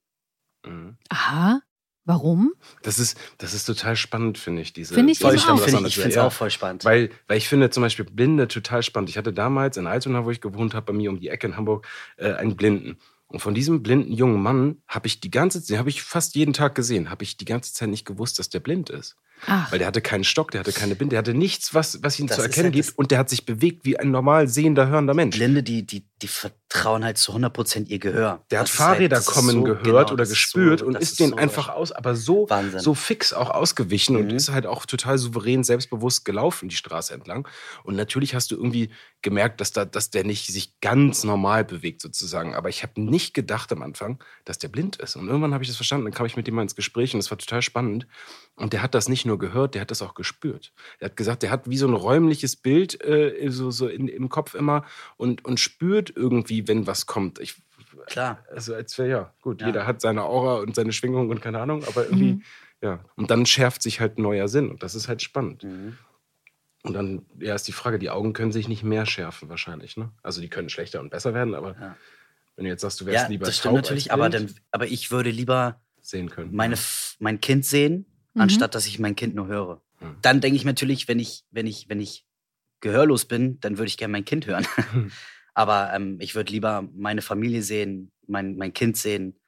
Mhm. 0.65 0.97
Aha. 1.09 1.61
Warum? 2.05 2.53
Das 2.83 2.99
ist, 2.99 3.17
das 3.39 3.55
ist 3.55 3.65
total 3.65 3.95
spannend, 3.95 4.37
finde 4.37 4.63
ich. 4.63 4.73
Diese 4.73 4.93
Finde 4.93 5.13
ich 5.13 5.21
Voll 5.21 5.39
spannend, 5.39 5.65
ich. 5.69 5.87
Ich 5.87 5.95
finde 5.95 6.09
es 6.09 6.15
Ja. 6.17 6.27
auch 6.27 6.33
voll 6.33 6.51
spannend. 6.51 6.85
Weil, 6.85 7.11
weil 7.29 7.39
ich 7.39 7.49
finde 7.49 7.71
zum 7.71 7.81
Beispiel 7.85 8.05
Blinde 8.05 8.49
total 8.49 8.83
spannend. 8.83 9.09
Ich 9.09 9.17
hatte 9.17 9.33
damals 9.33 9.77
in 9.77 9.87
Altona, 9.87 10.25
wo 10.25 10.31
ich 10.33 10.41
gewohnt 10.41 10.75
habe, 10.75 10.87
bei 10.87 10.93
mir 10.93 11.11
um 11.11 11.21
die 11.21 11.29
Ecke 11.29 11.47
in 11.47 11.57
Hamburg, 11.57 11.87
äh, 12.17 12.33
einen 12.33 12.57
Blinden. 12.57 12.99
Und 13.33 13.41
von 13.41 13.55
diesem 13.55 13.83
blinden 13.83 14.13
jungen 14.13 14.43
Mann 14.43 14.83
habe 14.87 15.07
ich 15.07 15.21
die 15.21 15.31
ganze 15.31 15.63
Zeit, 15.63 15.79
habe 15.79 15.89
ich 15.89 16.03
fast 16.03 16.35
jeden 16.35 16.53
Tag 16.53 16.75
gesehen, 16.75 17.09
habe 17.11 17.25
ich 17.25 17.37
die 17.37 17.45
ganze 17.47 17.73
Zeit 17.73 17.89
nicht 17.89 18.05
gewusst, 18.05 18.39
dass 18.39 18.51
der 18.51 18.61
blind 18.61 18.91
ist. 18.91 19.17
Ach, 19.47 19.73
Weil 19.73 19.79
der 19.81 19.89
hatte 19.89 20.01
keinen 20.03 20.23
Stock, 20.23 20.53
der 20.53 20.61
hatte 20.61 20.73
keine 20.73 20.95
Binde, 20.95 21.11
der 21.15 21.19
hatte 21.19 21.35
nichts, 21.35 21.75
was, 21.75 22.01
was 22.03 22.21
ihn 22.21 22.29
Das 22.29 22.37
zu 22.37 22.43
erkennen 22.43 22.71
das- 22.73 22.87
gibt. 22.89 22.99
Und 22.99 23.11
der 23.11 23.19
hat 23.19 23.29
sich 23.29 23.45
bewegt 23.45 23.85
wie 23.85 23.99
ein 23.99 24.11
normal 24.13 24.47
sehender, 24.47 24.87
hörender 24.87 25.15
Mensch. 25.15 25.37
Blinde, 25.37 25.63
die, 25.65 25.85
die, 25.85 26.07
die 26.23 26.29
vertrauen 26.29 27.05
halt 27.05 27.19
zu 27.19 27.33
100% 27.35 27.89
ihr 27.89 27.99
Gehör. 27.99 28.45
Der 28.51 28.61
hat 28.61 28.67
Das 28.69 28.75
ist 28.75 28.81
halt- 28.81 28.89
Fahrräder 28.97 29.19
ist 29.19 29.27
kommen 29.27 29.51
so- 29.51 29.63
gehört 29.63 29.85
genau, 29.85 30.13
oder 30.13 30.25
gespürt 30.27 30.81
so- 30.81 30.87
und 30.87 30.95
das 30.95 31.03
ist 31.03 31.21
denen 31.21 31.33
so 31.33 31.37
einfach 31.37 31.69
aus, 31.69 31.93
aber 31.93 32.15
so, 32.17 32.49
Wahnsinn. 32.49 32.81
so 32.81 32.95
fix 32.95 33.33
auch 33.33 33.51
ausgewichen 33.51 34.17
und 34.17 34.29
Mhm. 34.29 34.37
ist 34.37 34.51
halt 34.51 34.67
auch 34.67 34.87
total 34.87 35.19
souverän, 35.19 35.65
selbstbewusst 35.65 36.25
gelaufen 36.25 36.69
die 36.69 36.77
Straße 36.77 37.13
entlang. 37.13 37.47
Und 37.85 37.97
natürlich 37.97 38.35
hast 38.35 38.51
du 38.51 38.57
irgendwie 38.57 38.91
gemerkt, 39.21 39.61
dass, 39.61 39.73
da, 39.73 39.85
dass 39.85 40.11
der 40.11 40.25
nicht 40.25 40.47
sich 40.49 40.81
ganz 40.81 41.23
normal 41.25 41.65
bewegt 41.65 42.01
sozusagen. 42.03 42.55
Aber 42.55 42.69
ich 42.69 42.83
habe 42.83 43.01
nicht 43.01 43.35
gedacht 43.35 43.71
am 43.73 43.83
Anfang, 43.83 44.23
dass 44.45 44.59
der 44.59 44.69
blind 44.69 44.97
ist. 44.97 45.17
Und 45.17 45.29
irgendwann 45.29 45.55
habe 45.55 45.63
ich 45.63 45.69
das 45.69 45.77
verstanden, 45.77 46.07
dann 46.07 46.15
kam 46.15 46.27
ich 46.27 46.37
mit 46.37 46.49
ihm 46.49 46.55
mal 46.55 46.63
ins 46.63 46.75
Gespräch 46.77 47.15
und 47.15 47.19
das 47.23 47.31
war 47.31 47.39
total 47.39 47.63
spannend. 47.63 48.07
Und 48.57 48.73
der 48.73 48.83
hat 48.83 48.95
das 48.95 49.09
nicht 49.09 49.25
nur 49.25 49.39
gehört, 49.39 49.75
der 49.75 49.81
hat 49.83 49.91
das 49.91 50.03
auch 50.03 50.15
gespürt. 50.15 50.73
Er 50.99 51.07
hat 51.07 51.17
gesagt, 51.17 51.43
der 51.43 51.51
hat 51.51 51.69
wie 51.71 51.77
so 51.79 51.87
ein 51.87 51.95
räumliches 51.95 52.57
Bild 52.57 53.03
äh, 53.05 53.49
so, 53.49 53.71
so 53.71 53.87
in, 53.89 54.09
im 54.09 54.29
Kopf 54.29 54.55
immer 54.55 54.85
und, 55.17 55.45
und 55.45 55.59
spürt 55.61 56.12
irgendwie, 56.15 56.67
wenn 56.69 56.87
was 56.87 57.07
kommt. 57.07 57.39
Ich, 57.41 57.55
Klar. 58.07 58.45
also 58.51 58.75
als 58.75 58.97
wäre 58.99 59.09
ja, 59.09 59.35
gut, 59.43 59.61
Ja. 59.61 59.67
jeder 59.69 59.87
hat 59.87 60.01
seine 60.01 60.23
Aura 60.25 60.57
und 60.61 60.75
seine 60.75 60.93
Schwingung 60.93 61.31
und 61.31 61.41
keine 61.43 61.61
Ahnung, 61.61 61.85
aber 61.85 62.05
irgendwie, 62.07 62.35
Mhm. 62.35 62.43
ja. 62.81 63.05
Und 63.17 63.31
dann 63.31 63.47
schärft 63.47 63.83
sich 63.83 64.01
halt 64.01 64.19
ein 64.19 64.23
neuer 64.23 64.49
Sinn 64.49 64.71
und 64.71 64.83
das 64.83 64.95
ist 64.95 65.09
halt 65.09 65.23
spannend. 65.23 65.65
Mhm. 65.65 65.97
Und 66.85 66.95
dann, 66.95 67.27
ja, 67.39 67.55
ist 67.55 67.69
die 67.69 67.73
Frage, 67.73 67.99
die 68.01 68.11
Augen 68.11 68.33
können 68.33 68.51
sich 68.51 68.67
nicht 68.67 68.83
mehr 68.83 69.07
schärfen 69.07 69.49
wahrscheinlich, 69.49 69.97
ne? 69.97 70.11
Also 70.23 70.41
die 70.41 70.49
können 70.49 70.69
schlechter 70.69 71.01
und 71.01 71.11
besser 71.11 71.33
werden, 71.33 71.55
aber 71.55 71.77
Ja. 71.81 71.97
wenn 72.57 72.65
du 72.65 72.71
jetzt 72.71 72.81
sagst, 72.83 73.01
du 73.01 73.07
wärst 73.07 73.25
Ja, 73.25 73.29
lieber 73.31 73.47
das 73.47 73.57
taub 73.57 73.61
stimmt 73.63 73.75
natürlich, 73.77 74.13
aber, 74.13 74.29
dann, 74.31 74.53
aber 74.73 74.87
ich 74.89 75.11
würde 75.13 75.31
lieber 75.31 75.81
sehen 76.01 76.29
können. 76.29 76.55
meine, 76.57 76.77
mein 77.21 77.41
Kind 77.41 77.65
sehen, 77.65 78.07
Mhm. 78.35 78.41
anstatt 78.43 78.75
dass 78.75 78.87
ich 78.87 78.99
mein 78.99 79.15
Kind 79.15 79.35
nur 79.37 79.47
höre. 79.47 79.81
Mhm. 80.01 80.17
Dann 80.23 80.41
denke 80.41 80.57
ich 80.57 80.65
natürlich, 80.65 81.07
wenn 81.07 81.21
ich, 81.21 81.45
wenn 81.53 81.67
ich, 81.69 81.89
wenn 81.89 82.01
ich 82.01 82.27
gehörlos 82.81 83.27
bin, 83.27 83.61
dann 83.61 83.79
würde 83.79 83.87
ich 83.89 83.97
gerne 83.97 84.11
mein 84.11 84.25
Kind 84.25 84.47
hören. 84.47 84.67
Aber 85.55 85.93
ähm, 85.95 86.19
ich 86.21 86.35
würde 86.35 86.53
lieber 86.53 86.89
meine 86.95 87.23
Familie 87.23 87.63
sehen, 87.63 88.11
mein, 88.27 88.57
mein 88.57 88.73
Kind 88.73 88.97
sehen. 88.97 89.39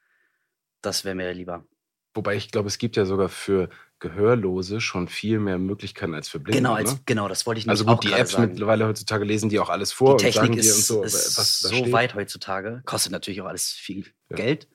Das 0.82 1.04
wäre 1.04 1.14
mir 1.14 1.32
lieber. 1.32 1.66
Wobei 2.14 2.36
ich 2.36 2.50
glaube, 2.50 2.68
es 2.68 2.78
gibt 2.78 2.96
ja 2.96 3.06
sogar 3.06 3.28
für 3.28 3.70
Gehörlose 3.98 4.80
schon 4.80 5.08
viel 5.08 5.38
mehr 5.40 5.58
Möglichkeiten 5.58 6.14
als 6.14 6.28
für 6.28 6.38
Blinde. 6.38 6.58
Genau, 6.58 6.74
als, 6.74 6.92
ne? 6.94 7.00
genau, 7.06 7.26
das 7.26 7.46
wollte 7.46 7.58
ich 7.60 7.66
nämlich 7.66 7.80
Also 7.80 7.90
auch 7.90 8.00
gut, 8.00 8.04
die 8.10 8.12
Apps 8.12 8.32
sagen. 8.32 8.50
mittlerweile 8.50 8.86
heutzutage 8.86 9.24
lesen 9.24 9.48
die 9.48 9.58
auch 9.58 9.70
alles 9.70 9.92
vor 9.92 10.18
die 10.18 10.26
und 10.26 10.32
sagen 10.32 10.46
Technik 10.48 10.62
dir 10.62 10.68
ist, 10.68 10.90
und 10.90 10.96
so, 10.96 11.02
ist 11.04 11.38
was 11.38 11.60
so 11.60 11.74
steht. 11.74 11.92
weit 11.92 12.14
heutzutage. 12.14 12.82
Kostet 12.84 13.12
natürlich 13.12 13.40
auch 13.40 13.46
alles 13.46 13.70
viel 13.72 14.06
Ja. 14.30 14.36
Geld. 14.36 14.68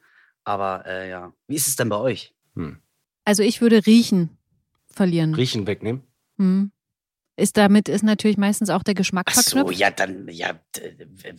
Aber 0.43 0.83
äh, 0.87 1.09
ja, 1.09 1.31
wie 1.47 1.55
ist 1.55 1.67
es 1.67 1.75
denn 1.75 1.89
bei 1.89 1.97
euch? 1.97 2.33
Hm. 2.55 2.79
also 3.23 3.43
ich 3.43 3.61
würde 3.61 3.85
riechen 3.85 4.37
verlieren. 4.91 5.35
Riechen 5.35 5.67
wegnehmen. 5.67 6.01
Hm. 6.37 6.71
Ist 7.39 7.57
damit 7.57 7.87
ist 7.89 8.03
natürlich 8.03 8.37
meistens 8.37 8.69
auch 8.69 8.83
der 8.83 8.93
Geschmack 8.93 9.27
Ach 9.29 9.35
so, 9.35 9.51
verknüpft. 9.57 9.79
ja, 9.79 9.91
dann, 9.91 10.27
ja, 10.29 10.59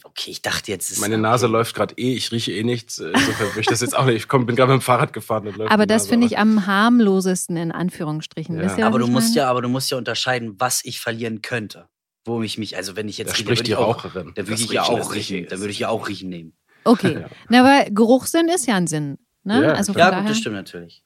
okay, 0.04 0.30
ich 0.30 0.42
dachte 0.42 0.70
jetzt. 0.70 0.90
Ist, 0.90 1.00
Meine 1.00 1.18
Nase 1.18 1.46
okay. 1.46 1.52
läuft 1.52 1.74
gerade 1.74 1.94
eh, 1.98 2.14
ich 2.14 2.32
rieche 2.32 2.52
eh 2.52 2.64
nichts. 2.64 2.98
Insofern 2.98 3.48
würde 3.48 3.60
ich 3.60 3.66
das 3.66 3.80
jetzt 3.80 3.96
auch 3.96 4.06
nicht. 4.06 4.16
Ich 4.16 4.28
komm, 4.28 4.46
bin 4.46 4.56
gerade 4.56 4.72
mit 4.72 4.80
dem 4.80 4.84
Fahrrad 4.84 5.12
gefahren 5.12 5.48
Aber 5.68 5.86
das 5.86 6.08
finde 6.08 6.26
ich 6.26 6.38
am 6.38 6.66
harmlosesten 6.66 7.56
in 7.56 7.72
Anführungsstrichen. 7.72 8.56
Ja. 8.56 8.64
Was 8.64 8.78
Aber 8.82 8.98
du 8.98 9.06
musst 9.06 9.28
meine? 9.28 9.36
ja, 9.38 9.50
aber 9.50 9.62
du 9.62 9.68
musst 9.68 9.90
ja 9.90 9.98
unterscheiden, 9.98 10.54
was 10.58 10.84
ich 10.84 11.00
verlieren 11.00 11.42
könnte. 11.42 11.88
Wo 12.24 12.42
ich 12.42 12.58
mich, 12.58 12.76
also 12.76 12.96
wenn 12.96 13.08
ich 13.08 13.18
jetzt 13.18 13.28
Da 13.30 13.32
rieche, 13.34 13.44
spricht 13.44 13.66
die 13.66 13.70
dann 13.72 13.80
würde 13.80 13.90
ich 13.90 13.96
auch, 13.96 14.04
Raucherin. 14.04 14.32
dann 14.34 14.48
würde 14.48 14.62
ich 14.62 14.70
ja 14.70 14.82
Riechen 14.82 15.00
auch 15.00 15.14
riechen. 15.14 15.46
Dann 15.48 15.58
würde 15.60 15.70
ich 15.70 15.78
ja 15.78 15.88
auch 15.88 16.08
riechen 16.08 16.28
nehmen. 16.28 16.52
Okay. 16.84 17.14
Ja. 17.20 17.28
Na, 17.48 17.60
aber 17.60 17.90
Geruchssinn 17.90 18.48
ist 18.48 18.66
ja 18.66 18.76
ein 18.76 18.86
Sinn. 18.86 19.18
Ne? 19.42 19.62
Ja, 19.64 19.72
also 19.72 19.92
von 19.92 20.00
Ja, 20.00 20.10
daher, 20.10 20.22
gut, 20.22 20.30
das 20.30 20.38
stimmt 20.38 20.56
natürlich. 20.56 21.02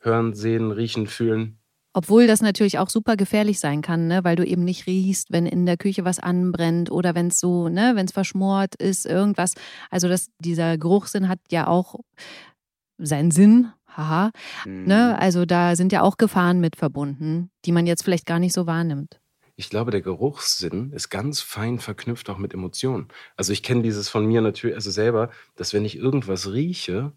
Hören, 0.00 0.34
sehen, 0.34 0.70
riechen, 0.72 1.06
fühlen. 1.06 1.58
Obwohl 1.94 2.26
das 2.26 2.42
natürlich 2.42 2.78
auch 2.78 2.90
super 2.90 3.16
gefährlich 3.16 3.60
sein 3.60 3.82
kann, 3.82 4.08
ne? 4.08 4.22
weil 4.22 4.36
du 4.36 4.44
eben 4.44 4.64
nicht 4.64 4.86
riechst, 4.86 5.32
wenn 5.32 5.46
in 5.46 5.66
der 5.66 5.76
Küche 5.76 6.04
was 6.04 6.18
anbrennt 6.18 6.90
oder 6.90 7.14
wenn 7.14 7.28
es 7.28 7.40
so, 7.40 7.68
ne, 7.68 7.92
wenn 7.94 8.06
es 8.06 8.12
verschmort 8.12 8.74
ist, 8.76 9.06
irgendwas. 9.06 9.54
Also 9.90 10.06
das, 10.06 10.28
dieser 10.38 10.76
Geruchssinn 10.76 11.28
hat 11.28 11.40
ja 11.50 11.66
auch 11.66 11.96
seinen 12.98 13.30
Sinn, 13.30 13.72
haha. 13.96 14.30
Mhm. 14.64 14.84
Ne? 14.84 15.18
Also 15.18 15.46
da 15.46 15.76
sind 15.76 15.92
ja 15.92 16.02
auch 16.02 16.18
Gefahren 16.18 16.60
mit 16.60 16.76
verbunden, 16.76 17.50
die 17.64 17.72
man 17.72 17.86
jetzt 17.86 18.04
vielleicht 18.04 18.26
gar 18.26 18.38
nicht 18.38 18.52
so 18.52 18.66
wahrnimmt. 18.66 19.20
Ich 19.56 19.70
glaube, 19.70 19.90
der 19.90 20.02
Geruchssinn 20.02 20.92
ist 20.92 21.08
ganz 21.08 21.40
fein 21.40 21.80
verknüpft 21.80 22.30
auch 22.30 22.38
mit 22.38 22.54
Emotionen. 22.54 23.08
Also 23.36 23.52
ich 23.52 23.64
kenne 23.64 23.82
dieses 23.82 24.08
von 24.08 24.24
mir 24.24 24.40
natürlich, 24.40 24.76
also 24.76 24.92
selber, 24.92 25.30
dass 25.56 25.72
wenn 25.72 25.84
ich 25.84 25.96
irgendwas 25.96 26.52
rieche, 26.52 27.12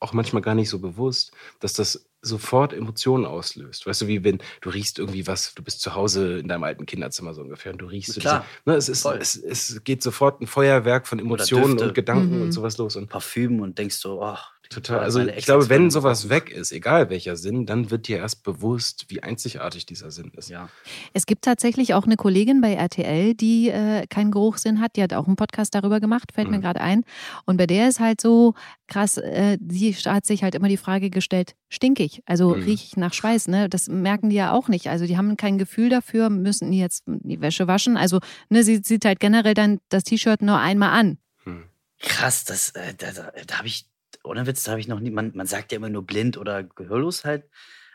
auch 0.00 0.12
manchmal 0.12 0.42
gar 0.42 0.54
nicht 0.54 0.68
so 0.68 0.78
bewusst, 0.78 1.32
dass 1.60 1.72
das 1.72 2.06
sofort 2.22 2.72
Emotionen 2.72 3.24
auslöst. 3.24 3.86
Weißt 3.86 4.02
du, 4.02 4.08
wie 4.08 4.24
wenn 4.24 4.38
du 4.60 4.70
riechst 4.70 4.98
irgendwie 4.98 5.26
was, 5.26 5.54
du 5.54 5.62
bist 5.62 5.80
zu 5.80 5.94
Hause 5.94 6.38
in 6.38 6.48
deinem 6.48 6.64
alten 6.64 6.84
Kinderzimmer 6.84 7.32
so 7.34 7.40
ungefähr 7.42 7.72
und 7.72 7.78
du 7.78 7.86
riechst 7.86 8.12
so 8.14 8.20
Klar, 8.20 8.44
diese, 8.64 8.70
ne, 8.70 8.76
es, 8.76 8.88
ist, 8.88 9.04
es, 9.06 9.36
es 9.36 9.84
geht 9.84 10.02
sofort 10.02 10.40
ein 10.40 10.46
Feuerwerk 10.46 11.06
von 11.06 11.18
Emotionen 11.18 11.78
und 11.80 11.94
Gedanken 11.94 12.36
Mhm. 12.36 12.42
und 12.42 12.52
sowas 12.52 12.78
los. 12.78 12.96
Und 12.96 13.08
Parfüm 13.08 13.60
und 13.60 13.78
denkst 13.78 13.96
so, 13.96 14.20
oh, 14.22 14.36
Total. 14.70 15.00
Also 15.00 15.20
ich 15.20 15.44
glaube, 15.44 15.68
wenn 15.68 15.90
sowas 15.90 16.28
weg 16.28 16.50
ist, 16.50 16.72
egal 16.72 17.08
welcher 17.10 17.36
Sinn, 17.36 17.66
dann 17.66 17.90
wird 17.90 18.08
dir 18.08 18.18
erst 18.18 18.42
bewusst, 18.42 19.06
wie 19.08 19.22
einzigartig 19.22 19.86
dieser 19.86 20.10
Sinn 20.10 20.32
ist. 20.36 20.48
Ja. 20.50 20.68
Es 21.12 21.26
gibt 21.26 21.44
tatsächlich 21.44 21.94
auch 21.94 22.04
eine 22.04 22.16
Kollegin 22.16 22.60
bei 22.60 22.74
RTL, 22.74 23.34
die 23.34 23.68
äh, 23.68 24.06
keinen 24.08 24.30
Geruchssinn 24.30 24.80
hat. 24.80 24.96
Die 24.96 25.02
hat 25.02 25.12
auch 25.14 25.26
einen 25.26 25.36
Podcast 25.36 25.74
darüber 25.74 26.00
gemacht, 26.00 26.32
fällt 26.32 26.50
mir 26.50 26.58
Mhm. 26.58 26.62
gerade 26.62 26.80
ein. 26.80 27.04
Und 27.44 27.56
bei 27.56 27.66
der 27.66 27.88
ist 27.88 28.00
halt 28.00 28.20
so 28.20 28.54
krass, 28.88 29.16
äh, 29.18 29.58
sie 29.68 29.92
hat 29.94 30.26
sich 30.26 30.42
halt 30.42 30.54
immer 30.54 30.68
die 30.68 30.76
Frage 30.76 31.10
gestellt, 31.10 31.54
stinkig, 31.68 32.22
also 32.26 32.48
Mhm. 32.54 32.62
rieche 32.62 32.84
ich 32.84 32.96
nach 32.96 33.12
Schweiß, 33.14 33.48
ne? 33.48 33.68
Das 33.68 33.88
merken 33.88 34.30
die 34.30 34.36
ja 34.36 34.52
auch 34.52 34.68
nicht. 34.68 34.88
Also 34.88 35.06
die 35.06 35.16
haben 35.16 35.36
kein 35.36 35.58
Gefühl 35.58 35.88
dafür, 35.90 36.30
müssen 36.30 36.70
die 36.70 36.78
jetzt 36.78 37.04
die 37.06 37.40
Wäsche 37.40 37.66
waschen. 37.66 37.96
Also 37.96 38.20
ne, 38.48 38.62
sie 38.64 38.82
zieht 38.82 39.04
halt 39.04 39.20
generell 39.20 39.54
dann 39.54 39.78
das 39.88 40.04
T-Shirt 40.04 40.42
nur 40.42 40.58
einmal 40.58 40.90
an. 40.90 41.18
Hm. 41.44 41.64
Krass, 42.00 42.44
das, 42.44 42.70
äh, 42.70 42.94
da, 42.96 43.10
da, 43.12 43.32
da 43.46 43.58
habe 43.58 43.68
ich, 43.68 43.86
ohne 44.26 44.46
Witz, 44.46 44.64
da 44.64 44.72
habe 44.72 44.80
ich 44.80 44.88
noch 44.88 45.00
nie, 45.00 45.10
man, 45.10 45.32
man 45.34 45.46
sagt 45.46 45.72
ja 45.72 45.76
immer 45.76 45.88
nur 45.88 46.04
blind 46.04 46.36
oder 46.36 46.62
gehörlos 46.64 47.24
halt, 47.24 47.44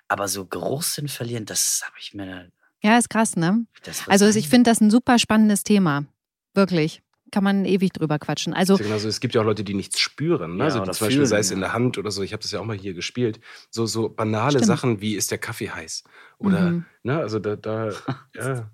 aber 0.08 0.28
so 0.28 0.46
Geruchssinn 0.46 1.08
verlieren, 1.08 1.46
das 1.46 1.82
habe 1.86 1.96
ich 2.00 2.14
mir. 2.14 2.52
Ja, 2.82 2.98
ist 2.98 3.10
krass, 3.10 3.36
ne? 3.36 3.66
Das 3.84 4.08
Also 4.08 4.28
ich 4.28 4.50
finde 4.50 4.70
das 4.70 4.82
ein 4.82 4.90
super 4.90 5.20
spannendes 5.20 5.64
Thema. 5.64 6.06
Wirklich. 6.54 7.02
Kann 7.32 7.44
man 7.46 7.64
ewig 7.64 7.94
drüber 7.94 8.20
quatschen. 8.20 8.54
Also 8.54 8.74
Also 8.74 9.08
es 9.08 9.22
gibt 9.22 9.36
ja 9.36 9.42
auch 9.42 9.46
Leute, 9.46 9.64
die 9.64 9.74
nichts 9.74 10.00
spüren. 10.00 10.54
Ne? 10.58 10.60
Ja, 10.60 10.66
also 10.66 10.80
zum 10.80 10.88
Beispiel 10.88 11.12
fühlen, 11.12 11.28
sei 11.28 11.38
es 11.40 11.52
in 11.52 11.62
der 11.62 11.72
Hand 11.72 11.98
oder 11.98 12.12
so. 12.12 12.24
Ich 12.24 12.34
habe 12.34 12.42
das 12.42 12.52
ja 12.52 12.60
auch 12.60 12.66
mal 12.66 12.76
hier 12.76 12.94
gespielt. 12.94 13.40
So, 13.70 13.86
so 13.86 14.10
banale 14.10 14.52
Stimmt. 14.60 14.66
Sachen 14.66 15.00
wie 15.00 15.16
ist 15.16 15.32
der 15.32 15.38
Kaffee 15.38 15.70
heiß? 15.70 16.04
Oder, 16.40 16.72
Mhm. 16.72 16.86
ne, 17.04 17.18
also 17.20 17.40
da, 17.40 17.56
da 17.56 17.92
ja. 18.36 18.70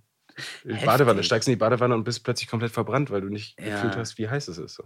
Heftig. 0.63 0.85
Badewanne, 0.85 1.23
steigst 1.23 1.47
in 1.47 1.51
die 1.51 1.57
Badewanne 1.57 1.93
und 1.93 2.03
bist 2.03 2.23
plötzlich 2.23 2.47
komplett 2.49 2.71
verbrannt, 2.71 3.11
weil 3.11 3.21
du 3.21 3.29
nicht 3.29 3.59
Ja. 3.59 3.65
gefühlt 3.69 3.95
hast, 3.97 4.17
wie 4.17 4.27
heiß 4.29 4.47
es 4.47 4.57
ist. 4.57 4.73
So. 4.75 4.83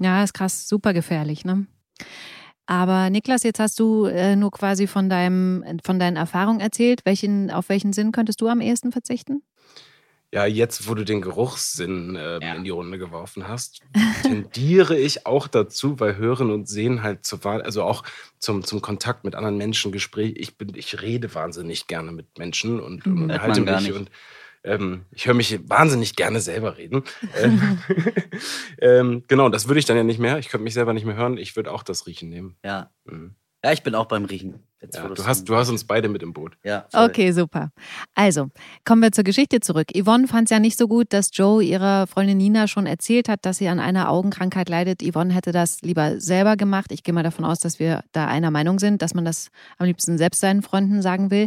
Ja, 0.00 0.22
ist 0.22 0.32
krass, 0.32 0.68
super 0.68 0.92
gefährlich, 0.94 1.44
ne? 1.44 1.66
Aber 2.66 3.10
Niklas, 3.10 3.42
jetzt 3.42 3.58
hast 3.60 3.78
du 3.80 4.06
äh, 4.06 4.36
nur 4.36 4.50
quasi 4.50 4.86
von 4.86 5.08
deinem, 5.10 5.64
von 5.84 5.98
deinen 5.98 6.16
Erfahrungen 6.16 6.60
erzählt. 6.60 7.04
Welchen, 7.04 7.50
auf 7.50 7.68
welchen 7.68 7.92
Sinn 7.92 8.12
könntest 8.12 8.40
du 8.40 8.48
am 8.48 8.60
ehesten 8.60 8.92
verzichten? 8.92 9.42
Ja, 10.34 10.46
jetzt, 10.46 10.88
wo 10.88 10.94
du 10.94 11.04
den 11.04 11.20
Geruchssinn 11.20 12.16
äh, 12.16 12.38
Ja. 12.40 12.54
in 12.54 12.64
die 12.64 12.70
Runde 12.70 12.96
geworfen 12.96 13.46
hast, 13.48 13.80
tendiere 14.22 14.96
ich 14.96 15.26
auch 15.26 15.46
dazu, 15.46 16.00
weil 16.00 16.16
Hören 16.16 16.50
und 16.50 16.68
Sehen 16.68 17.02
halt 17.02 17.26
zur 17.26 17.44
Wahl, 17.44 17.60
also 17.60 17.82
auch 17.82 18.02
zum, 18.38 18.64
zum 18.64 18.80
Kontakt 18.80 19.24
mit 19.24 19.34
anderen 19.34 19.58
Menschen, 19.58 19.92
Gespräch. 19.92 20.32
Ich 20.36 20.56
bin, 20.56 20.72
ich 20.74 21.02
rede 21.02 21.34
wahnsinnig 21.34 21.86
gerne 21.86 22.12
mit 22.12 22.38
Menschen 22.38 22.80
und, 22.80 23.04
Mhm. 23.06 23.24
und 23.24 23.28
gar 23.28 23.48
mich 23.80 23.88
nicht. 23.88 23.92
und 23.98 24.10
ähm, 24.64 25.06
ich 25.10 25.26
höre 25.26 25.34
mich 25.34 25.58
wahnsinnig 25.68 26.16
gerne 26.16 26.40
selber 26.40 26.76
reden. 26.76 27.04
ähm, 27.36 27.78
ähm, 28.80 29.24
genau, 29.28 29.48
das 29.48 29.68
würde 29.68 29.80
ich 29.80 29.86
dann 29.86 29.96
ja 29.96 30.04
nicht 30.04 30.18
mehr. 30.20 30.38
Ich 30.38 30.48
könnte 30.48 30.64
mich 30.64 30.74
selber 30.74 30.92
nicht 30.92 31.04
mehr 31.04 31.16
hören. 31.16 31.38
Ich 31.38 31.56
würde 31.56 31.72
auch 31.72 31.82
das 31.82 32.06
Riechen 32.06 32.28
nehmen. 32.28 32.56
Ja. 32.64 32.90
Mhm. 33.04 33.34
Ja, 33.64 33.72
ich 33.72 33.82
bin 33.82 33.94
auch 33.94 34.06
beim 34.06 34.24
Riechen. 34.24 34.60
Jetzt, 34.80 34.96
Ja, 34.96 35.06
du, 35.08 35.24
hast, 35.24 35.44
du 35.48 35.54
hast 35.54 35.68
uns 35.68 35.84
beide 35.84 36.08
mit 36.08 36.24
im 36.24 36.32
Boot. 36.32 36.56
Ja, 36.64 36.86
voll. 36.90 37.04
Okay, 37.08 37.30
super. 37.30 37.70
Also, 38.16 38.48
kommen 38.84 39.00
wir 39.00 39.12
zur 39.12 39.22
Geschichte 39.22 39.60
zurück. 39.60 39.92
Yvonne 39.96 40.26
fand 40.26 40.48
es 40.48 40.50
ja 40.50 40.58
nicht 40.58 40.76
so 40.76 40.88
gut, 40.88 41.12
dass 41.12 41.30
Joe 41.32 41.62
ihrer 41.62 42.08
Freundin 42.08 42.38
Nina 42.38 42.66
schon 42.66 42.86
erzählt 42.86 43.28
hat, 43.28 43.46
dass 43.46 43.58
sie 43.58 43.68
an 43.68 43.78
einer 43.78 44.08
Augenkrankheit 44.10 44.68
leidet. 44.68 45.00
Yvonne 45.00 45.32
hätte 45.34 45.52
das 45.52 45.82
lieber 45.82 46.20
selber 46.20 46.56
gemacht. 46.56 46.90
Ich 46.90 47.04
gehe 47.04 47.14
mal 47.14 47.22
davon 47.22 47.44
aus, 47.44 47.60
dass 47.60 47.78
wir 47.78 48.02
da 48.10 48.26
einer 48.26 48.50
Meinung 48.50 48.80
sind, 48.80 49.02
dass 49.02 49.14
man 49.14 49.24
das 49.24 49.50
am 49.78 49.86
liebsten 49.86 50.18
selbst 50.18 50.40
seinen 50.40 50.62
Freunden 50.62 51.00
sagen 51.00 51.30
will. 51.30 51.46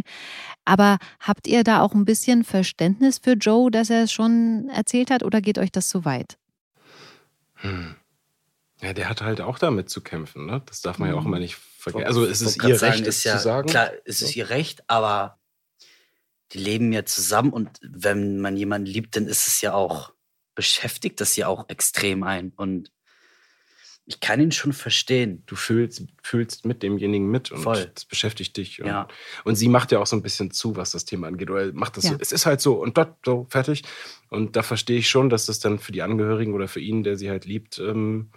Aber 0.64 0.96
habt 1.20 1.46
ihr 1.46 1.62
da 1.62 1.82
auch 1.82 1.92
ein 1.92 2.06
bisschen 2.06 2.42
Verständnis 2.42 3.18
für 3.22 3.32
Joe, 3.32 3.70
dass 3.70 3.90
er 3.90 4.04
es 4.04 4.12
schon 4.12 4.70
erzählt 4.74 5.10
hat, 5.10 5.22
oder 5.22 5.42
geht 5.42 5.58
euch 5.58 5.70
das 5.72 5.88
zu 5.90 6.06
weit? 6.06 6.38
Hm. 7.56 7.96
Ja, 8.82 8.92
der 8.92 9.08
hat 9.10 9.20
halt 9.22 9.40
auch 9.40 9.58
damit 9.58 9.88
zu 9.90 10.00
kämpfen. 10.00 10.46
Ne? 10.46 10.62
Das 10.66 10.80
darf 10.80 10.98
man 10.98 11.08
ja 11.10 11.14
auch 11.16 11.20
Mhm. 11.20 11.26
immer 11.26 11.38
nicht 11.38 11.58
vergessen. 11.92 12.06
Also 12.08 12.24
es 12.24 12.40
ist 12.40 12.62
ihr 12.64 12.76
sagen, 12.78 12.92
Recht, 12.94 13.06
es 13.06 13.16
ist 13.18 13.24
ja, 13.24 13.36
zu 13.36 13.42
sagen. 13.42 13.68
Klar, 13.68 13.90
es 14.04 14.22
ist 14.22 14.32
So. 14.32 14.38
ihr 14.40 14.50
Recht, 14.50 14.82
aber 14.88 15.38
die 16.52 16.58
leben 16.58 16.92
ja 16.92 17.04
zusammen 17.04 17.52
und 17.52 17.70
wenn 17.82 18.38
man 18.40 18.56
jemanden 18.56 18.86
liebt, 18.86 19.16
dann 19.16 19.26
ist 19.26 19.46
es 19.48 19.60
ja 19.60 19.74
auch, 19.74 20.12
beschäftigt 20.54 21.20
das 21.20 21.36
ja 21.36 21.48
auch 21.48 21.68
extrem 21.68 22.22
ein. 22.22 22.52
Und 22.56 22.92
ich 24.08 24.20
kann 24.20 24.40
ihn 24.40 24.52
schon 24.52 24.72
verstehen. 24.72 25.42
Du 25.46 25.56
fühlst, 25.56 26.04
fühlst 26.22 26.64
mit 26.64 26.84
demjenigen 26.84 27.28
mit 27.28 27.50
und 27.50 27.58
Voll. 27.62 27.90
das 27.92 28.04
beschäftigt 28.04 28.56
dich. 28.56 28.80
Und, 28.80 28.86
Ja. 28.86 29.08
und 29.44 29.56
sie 29.56 29.66
macht 29.68 29.90
ja 29.90 29.98
auch 29.98 30.06
so 30.06 30.14
ein 30.14 30.22
bisschen 30.22 30.52
zu, 30.52 30.76
was 30.76 30.92
das 30.92 31.04
Thema 31.04 31.26
angeht. 31.26 31.50
Oder 31.50 31.72
macht 31.72 31.96
das 31.96 32.04
Ja. 32.04 32.10
so, 32.12 32.16
es 32.20 32.30
ist 32.30 32.46
halt 32.46 32.60
so 32.60 32.74
und 32.80 32.96
dort 32.96 33.16
so, 33.24 33.48
fertig. 33.50 33.82
Und 34.30 34.54
da 34.54 34.62
verstehe 34.62 34.98
ich 34.98 35.10
schon, 35.10 35.28
dass 35.28 35.46
das 35.46 35.58
dann 35.58 35.80
für 35.80 35.90
die 35.90 36.02
Angehörigen 36.02 36.54
oder 36.54 36.68
für 36.68 36.78
ihn, 36.80 37.02
der 37.02 37.16
sie 37.16 37.28
halt 37.30 37.44
liebt, 37.46 37.80
ähm, 37.80 38.30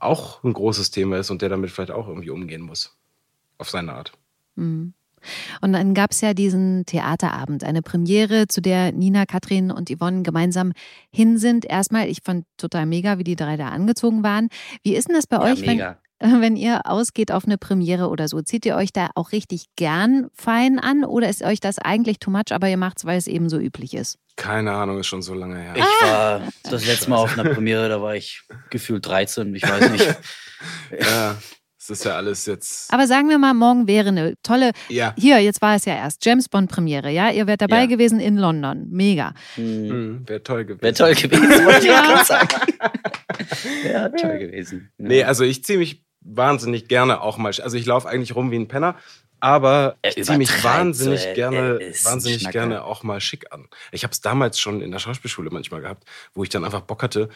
auch 0.00 0.42
ein 0.42 0.52
großes 0.52 0.90
Thema 0.90 1.18
ist 1.18 1.30
und 1.30 1.42
der 1.42 1.48
damit 1.48 1.70
vielleicht 1.70 1.90
auch 1.92 2.08
irgendwie 2.08 2.30
umgehen 2.30 2.62
muss. 2.62 2.96
Auf 3.58 3.70
seine 3.70 3.92
Art. 3.92 4.12
Mhm. 4.56 4.94
Und 5.60 5.72
dann 5.74 5.92
gab 5.92 6.12
es 6.12 6.22
ja 6.22 6.32
diesen 6.32 6.86
Theaterabend, 6.86 7.62
eine 7.62 7.82
Premiere, 7.82 8.48
zu 8.48 8.62
der 8.62 8.92
Nina, 8.92 9.26
Katrin 9.26 9.70
und 9.70 9.90
Yvonne 9.90 10.22
gemeinsam 10.22 10.72
hin 11.10 11.36
sind. 11.36 11.66
Erstmal, 11.66 12.08
ich 12.08 12.20
fand 12.24 12.46
total 12.56 12.86
mega, 12.86 13.18
wie 13.18 13.24
die 13.24 13.36
drei 13.36 13.58
da 13.58 13.68
angezogen 13.68 14.22
waren. 14.22 14.48
Wie 14.82 14.94
ist 14.94 15.08
denn 15.08 15.16
das 15.16 15.26
bei 15.26 15.36
Ja, 15.36 15.42
euch, 15.42 15.60
wenn, 15.60 15.76
mega. 15.76 15.98
wenn 16.40 16.56
ihr 16.56 16.82
ausgeht 16.84 17.32
auf 17.32 17.44
eine 17.46 17.58
Premiere 17.58 18.08
oder 18.08 18.28
so? 18.28 18.40
Zieht 18.42 18.66
ihr 18.66 18.76
euch 18.76 18.92
da 18.92 19.10
auch 19.14 19.32
richtig 19.32 19.64
gern 19.76 20.28
fein 20.34 20.78
an 20.78 21.04
oder 21.04 21.28
ist 21.28 21.42
euch 21.42 21.60
das 21.60 21.78
eigentlich 21.78 22.18
too 22.18 22.30
much, 22.30 22.52
aber 22.52 22.68
ihr 22.68 22.76
macht 22.76 22.98
es, 22.98 23.04
weil 23.04 23.18
es 23.18 23.26
eben 23.26 23.48
so 23.48 23.58
üblich 23.58 23.94
ist? 23.94 24.18
Keine 24.36 24.72
Ahnung, 24.72 24.98
ist 25.00 25.06
schon 25.06 25.22
so 25.22 25.34
lange 25.34 25.58
her. 25.58 25.74
Ich 25.76 25.82
war 26.02 26.42
das 26.64 26.86
letzte 26.86 27.10
Mal 27.10 27.16
auf 27.16 27.38
einer 27.38 27.50
Premiere, 27.50 27.88
da 27.88 28.00
war 28.00 28.14
ich 28.16 28.42
gefühlt 28.70 29.04
13, 29.06 29.54
ich 29.54 29.62
weiß 29.62 29.90
nicht. 29.90 30.06
ja, 31.00 31.36
es 31.78 31.90
ist 31.90 32.04
ja 32.04 32.16
alles 32.16 32.46
jetzt. 32.46 32.92
Aber 32.92 33.06
sagen 33.06 33.28
wir 33.28 33.38
mal, 33.38 33.52
morgen 33.54 33.86
wäre 33.86 34.08
eine 34.08 34.34
tolle, 34.42 34.72
Ja. 34.88 35.14
hier, 35.18 35.38
jetzt 35.40 35.60
war 35.62 35.74
es 35.76 35.84
ja 35.86 35.94
erst, 35.94 36.24
James 36.24 36.48
Bond 36.48 36.70
Premiere, 36.70 37.10
ja? 37.10 37.30
Ihr 37.30 37.46
wärt 37.46 37.60
dabei 37.62 37.80
Ja. 37.82 37.86
gewesen 37.86 38.20
in 38.20 38.36
London. 38.36 38.86
Mega. 38.90 39.32
Hm, 39.56 39.88
Hm, 39.90 40.28
Wäre 40.28 40.42
toll 40.42 40.64
gewesen. 40.64 40.82
Wäre 40.82 40.94
toll 40.94 41.14
gewesen, 41.14 41.64
wollte 41.66 41.78
ich 41.80 41.84
Ja. 41.86 42.02
gerade 42.06 42.24
sagen. 42.24 42.48
Wäre 43.82 44.12
toll 44.14 44.38
gewesen. 44.38 44.92
Ja. 44.98 45.08
Nee, 45.08 45.24
also 45.24 45.44
ich 45.44 45.64
ziehe 45.64 45.78
mich 45.78 46.02
wahnsinnig 46.20 46.88
gerne 46.88 47.20
auch 47.20 47.38
mal. 47.38 47.52
Also 47.60 47.76
ich 47.76 47.86
laufe 47.86 48.08
eigentlich 48.08 48.34
rum 48.34 48.50
wie 48.50 48.56
ein 48.58 48.68
Penner, 48.68 48.96
aber 49.40 49.96
Er 50.02 50.16
ich 50.16 50.24
ziehe 50.24 50.38
mich 50.38 50.62
wahnsinnig 50.64 51.20
so, 51.22 51.28
er- 51.28 51.34
gerne, 51.34 51.78
er 51.80 52.04
wahnsinnig 52.04 52.40
Schnacker. 52.42 52.52
gerne 52.52 52.84
auch 52.84 53.02
mal 53.02 53.20
schick 53.20 53.52
an. 53.52 53.68
Ich 53.92 54.04
habe 54.04 54.12
es 54.12 54.20
damals 54.20 54.58
schon 54.60 54.80
in 54.82 54.90
der 54.90 54.98
Schauspielschule 54.98 55.50
manchmal 55.50 55.80
gehabt, 55.80 56.04
wo 56.34 56.42
ich 56.42 56.50
dann 56.50 56.64
einfach 56.64 56.82
Bock 56.82 57.02
hatte 57.02 57.28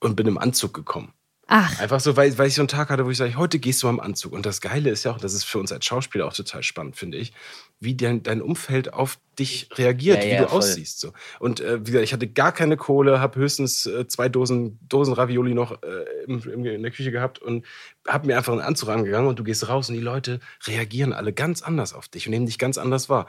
und 0.00 0.14
bin 0.16 0.26
im 0.26 0.38
Anzug 0.38 0.74
gekommen. 0.74 1.12
Ach, 1.50 1.80
Einfach 1.80 1.98
so, 1.98 2.14
weil, 2.14 2.36
weil 2.36 2.48
ich 2.48 2.54
so 2.54 2.60
einen 2.60 2.68
Tag 2.68 2.90
hatte, 2.90 3.06
wo 3.06 3.10
ich 3.10 3.16
sage, 3.16 3.34
heute 3.36 3.58
gehst 3.58 3.82
du 3.82 3.88
am 3.88 4.00
Anzug. 4.00 4.32
Und 4.34 4.44
das 4.44 4.60
Geile 4.60 4.90
ist 4.90 5.04
ja 5.04 5.12
auch, 5.12 5.18
das 5.18 5.32
ist 5.32 5.44
für 5.44 5.58
uns 5.58 5.72
als 5.72 5.86
Schauspieler 5.86 6.26
auch 6.26 6.34
total 6.34 6.62
spannend, 6.62 6.96
finde 6.96 7.16
ich, 7.16 7.32
wie 7.80 7.96
dein, 7.96 8.22
dein 8.22 8.42
Umfeld 8.42 8.92
auf 8.92 9.18
dich 9.38 9.66
reagiert, 9.76 10.18
Ja, 10.24 10.24
wie 10.30 10.34
ja, 10.34 10.42
du 10.42 10.48
voll. 10.48 10.58
aussiehst. 10.58 11.00
So. 11.00 11.12
Und 11.38 11.60
äh, 11.60 11.80
wie 11.80 11.92
gesagt, 11.92 12.04
ich 12.04 12.12
hatte 12.12 12.28
gar 12.28 12.52
keine 12.52 12.76
Kohle, 12.76 13.18
habe 13.20 13.40
höchstens 13.40 13.86
äh, 13.86 14.06
zwei 14.08 14.28
Dosen, 14.28 14.78
Dosen 14.86 15.14
Ravioli 15.14 15.54
noch 15.54 15.82
äh, 15.82 16.04
im, 16.26 16.42
im, 16.52 16.66
in 16.66 16.82
der 16.82 16.90
Küche 16.92 17.12
gehabt 17.12 17.38
und 17.38 17.64
habe 18.06 18.26
mir 18.26 18.36
einfach 18.36 18.52
einen 18.52 18.60
Anzug 18.60 18.90
angegangen 18.90 19.28
und 19.28 19.38
du 19.38 19.44
gehst 19.44 19.66
raus 19.68 19.88
und 19.88 19.94
die 19.94 20.02
Leute 20.02 20.40
reagieren 20.66 21.14
alle 21.14 21.32
ganz 21.32 21.62
anders 21.62 21.94
auf 21.94 22.08
dich 22.08 22.26
und 22.26 22.32
nehmen 22.32 22.44
dich 22.46 22.58
ganz 22.58 22.76
anders 22.76 23.08
wahr. 23.08 23.26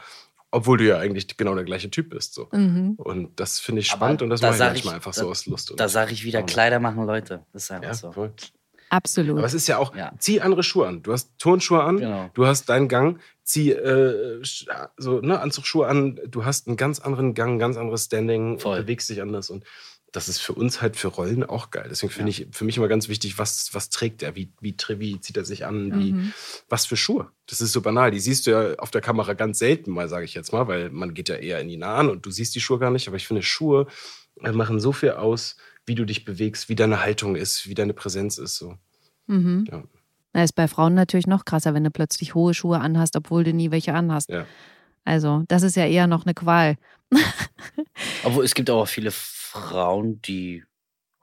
Obwohl 0.52 0.78
du 0.80 0.88
ja 0.88 0.98
eigentlich 0.98 1.38
genau 1.38 1.54
der 1.54 1.64
gleiche 1.64 1.92
Typ 1.92 2.10
bist. 2.10 2.34
So. 2.34 2.48
mhm. 2.52 2.94
Und 2.98 3.40
das 3.40 3.60
finde 3.60 3.82
ich 3.82 3.92
Aber 3.92 3.98
spannend 3.98 4.22
und 4.24 4.30
das 4.32 4.42
da 4.42 4.48
mache 4.48 4.56
ich 4.56 4.62
manchmal 4.64 4.92
ich- 4.94 4.96
einfach 4.96 5.14
da- 5.14 5.22
so 5.22 5.30
aus 5.30 5.46
Lust. 5.46 5.72
Und, 5.72 5.80
Da 5.80 5.88
sage 5.88 6.12
ich 6.14 6.24
wieder. 6.24 6.42
Kleider 6.44 6.80
machen 6.80 7.06
Leute. 7.06 7.46
Das 7.54 7.64
ist 7.66 7.72
einfach 7.72 7.88
ja, 7.90 7.94
so. 7.94 8.12
voll. 8.12 8.34
absolut. 8.90 9.38
Aber 9.38 9.46
es 9.46 9.54
ist 9.54 9.68
ja 9.68 9.78
auch, 9.78 9.96
Ja. 9.96 10.12
zieh 10.18 10.42
andere 10.42 10.64
Schuhe 10.64 10.88
an. 10.88 11.04
Du 11.04 11.12
hast 11.14 11.32
Turnschuhe 11.38 11.84
an, 11.84 11.98
Genau. 11.98 12.30
du 12.34 12.48
hast 12.48 12.68
deinen 12.70 12.88
Gang, 12.88 13.20
zieh 13.44 13.72
äh, 13.74 14.42
so, 14.98 15.22
ne, 15.22 15.40
Anzugsschuhe 15.40 15.86
an, 15.88 16.20
du 16.28 16.46
hast 16.46 16.68
einen 16.68 16.78
ganz 16.78 17.00
anderen 17.00 17.36
Gang, 17.36 17.54
ein 17.56 17.60
ganz 17.60 17.78
anderes 17.78 18.06
Standing, 18.06 18.58
Voll. 18.60 18.82
bewegst 18.82 19.08
dich 19.10 19.22
anders 19.22 19.52
und 19.52 19.64
das 20.12 20.28
ist 20.28 20.40
für 20.40 20.54
uns 20.54 20.82
halt 20.82 20.96
für 20.98 21.08
Rollen 21.10 21.44
auch 21.44 21.70
geil. 21.72 21.88
Deswegen 21.90 22.12
finde 22.12 22.32
Ja. 22.32 22.46
ich 22.50 22.56
für 22.56 22.66
mich 22.66 22.78
immer 22.78 22.88
ganz 22.88 23.10
wichtig, 23.10 23.38
was, 23.38 23.74
was 23.74 23.90
trägt 23.90 24.24
er, 24.24 24.36
wie, 24.36 24.52
wie, 24.60 24.76
wie 24.98 25.20
zieht 25.22 25.38
er 25.38 25.46
sich 25.46 25.66
an, 25.66 26.00
wie, 26.00 26.14
Mhm. 26.14 26.34
was 26.68 26.86
für 26.86 26.98
Schuhe. 26.98 27.30
Das 27.48 27.62
ist 27.62 27.72
so 27.72 27.82
banal. 27.82 28.10
Die 28.12 28.20
siehst 28.20 28.48
du 28.48 28.52
ja 28.52 28.76
auf 28.76 28.92
der 28.92 29.02
Kamera 29.02 29.34
ganz 29.34 29.60
selten 29.60 29.92
mal, 29.92 30.10
sage 30.10 30.26
ich 30.26 30.34
jetzt 30.34 30.52
mal, 30.52 30.68
weil 30.68 30.90
man 30.90 31.14
geht 31.14 31.30
ja 31.30 31.36
eher 31.36 31.60
in 31.60 31.68
die 31.68 31.78
Nahen 31.78 32.10
und 32.10 32.26
du 32.26 32.32
siehst 32.32 32.56
die 32.56 32.62
Schuhe 32.62 32.80
gar 32.80 32.92
nicht. 32.92 33.08
Aber 33.08 33.18
ich 33.18 33.28
finde, 33.28 33.44
Schuhe 33.44 33.88
äh, 34.42 34.52
machen 34.52 34.80
so 34.80 34.92
viel 34.94 35.12
aus, 35.12 35.58
wie 35.86 35.96
du 35.96 36.06
dich 36.06 36.26
bewegst, 36.26 36.70
wie 36.70 36.76
deine 36.76 37.02
Haltung 37.02 37.36
ist, 37.36 37.68
wie 37.68 37.74
deine 37.76 37.94
Präsenz 37.94 38.38
ist. 38.38 38.56
So. 38.58 38.76
Mhm. 39.28 39.66
Ja. 39.72 39.84
Na, 40.34 40.44
ist 40.44 40.54
bei 40.56 40.68
Frauen 40.68 40.94
natürlich 40.94 41.28
noch 41.28 41.46
krasser, 41.46 41.74
wenn 41.74 41.84
du 41.84 41.92
plötzlich 41.92 42.36
hohe 42.36 42.54
Schuhe 42.54 42.80
anhast, 42.80 43.16
obwohl 43.16 43.44
du 43.44 43.54
nie 43.54 43.72
welche 43.72 43.94
anhast. 43.94 44.30
Ja. 44.30 44.46
Also, 45.06 45.44
das 45.48 45.64
ist 45.64 45.76
ja 45.76 45.86
eher 45.88 46.06
noch 46.08 46.26
eine 46.26 46.34
Qual. 46.36 46.78
Obwohl 48.24 48.46
es 48.46 48.54
gibt 48.54 48.70
auch 48.70 48.88
viele 48.88 49.12
Frauen, 49.50 50.22
die 50.22 50.64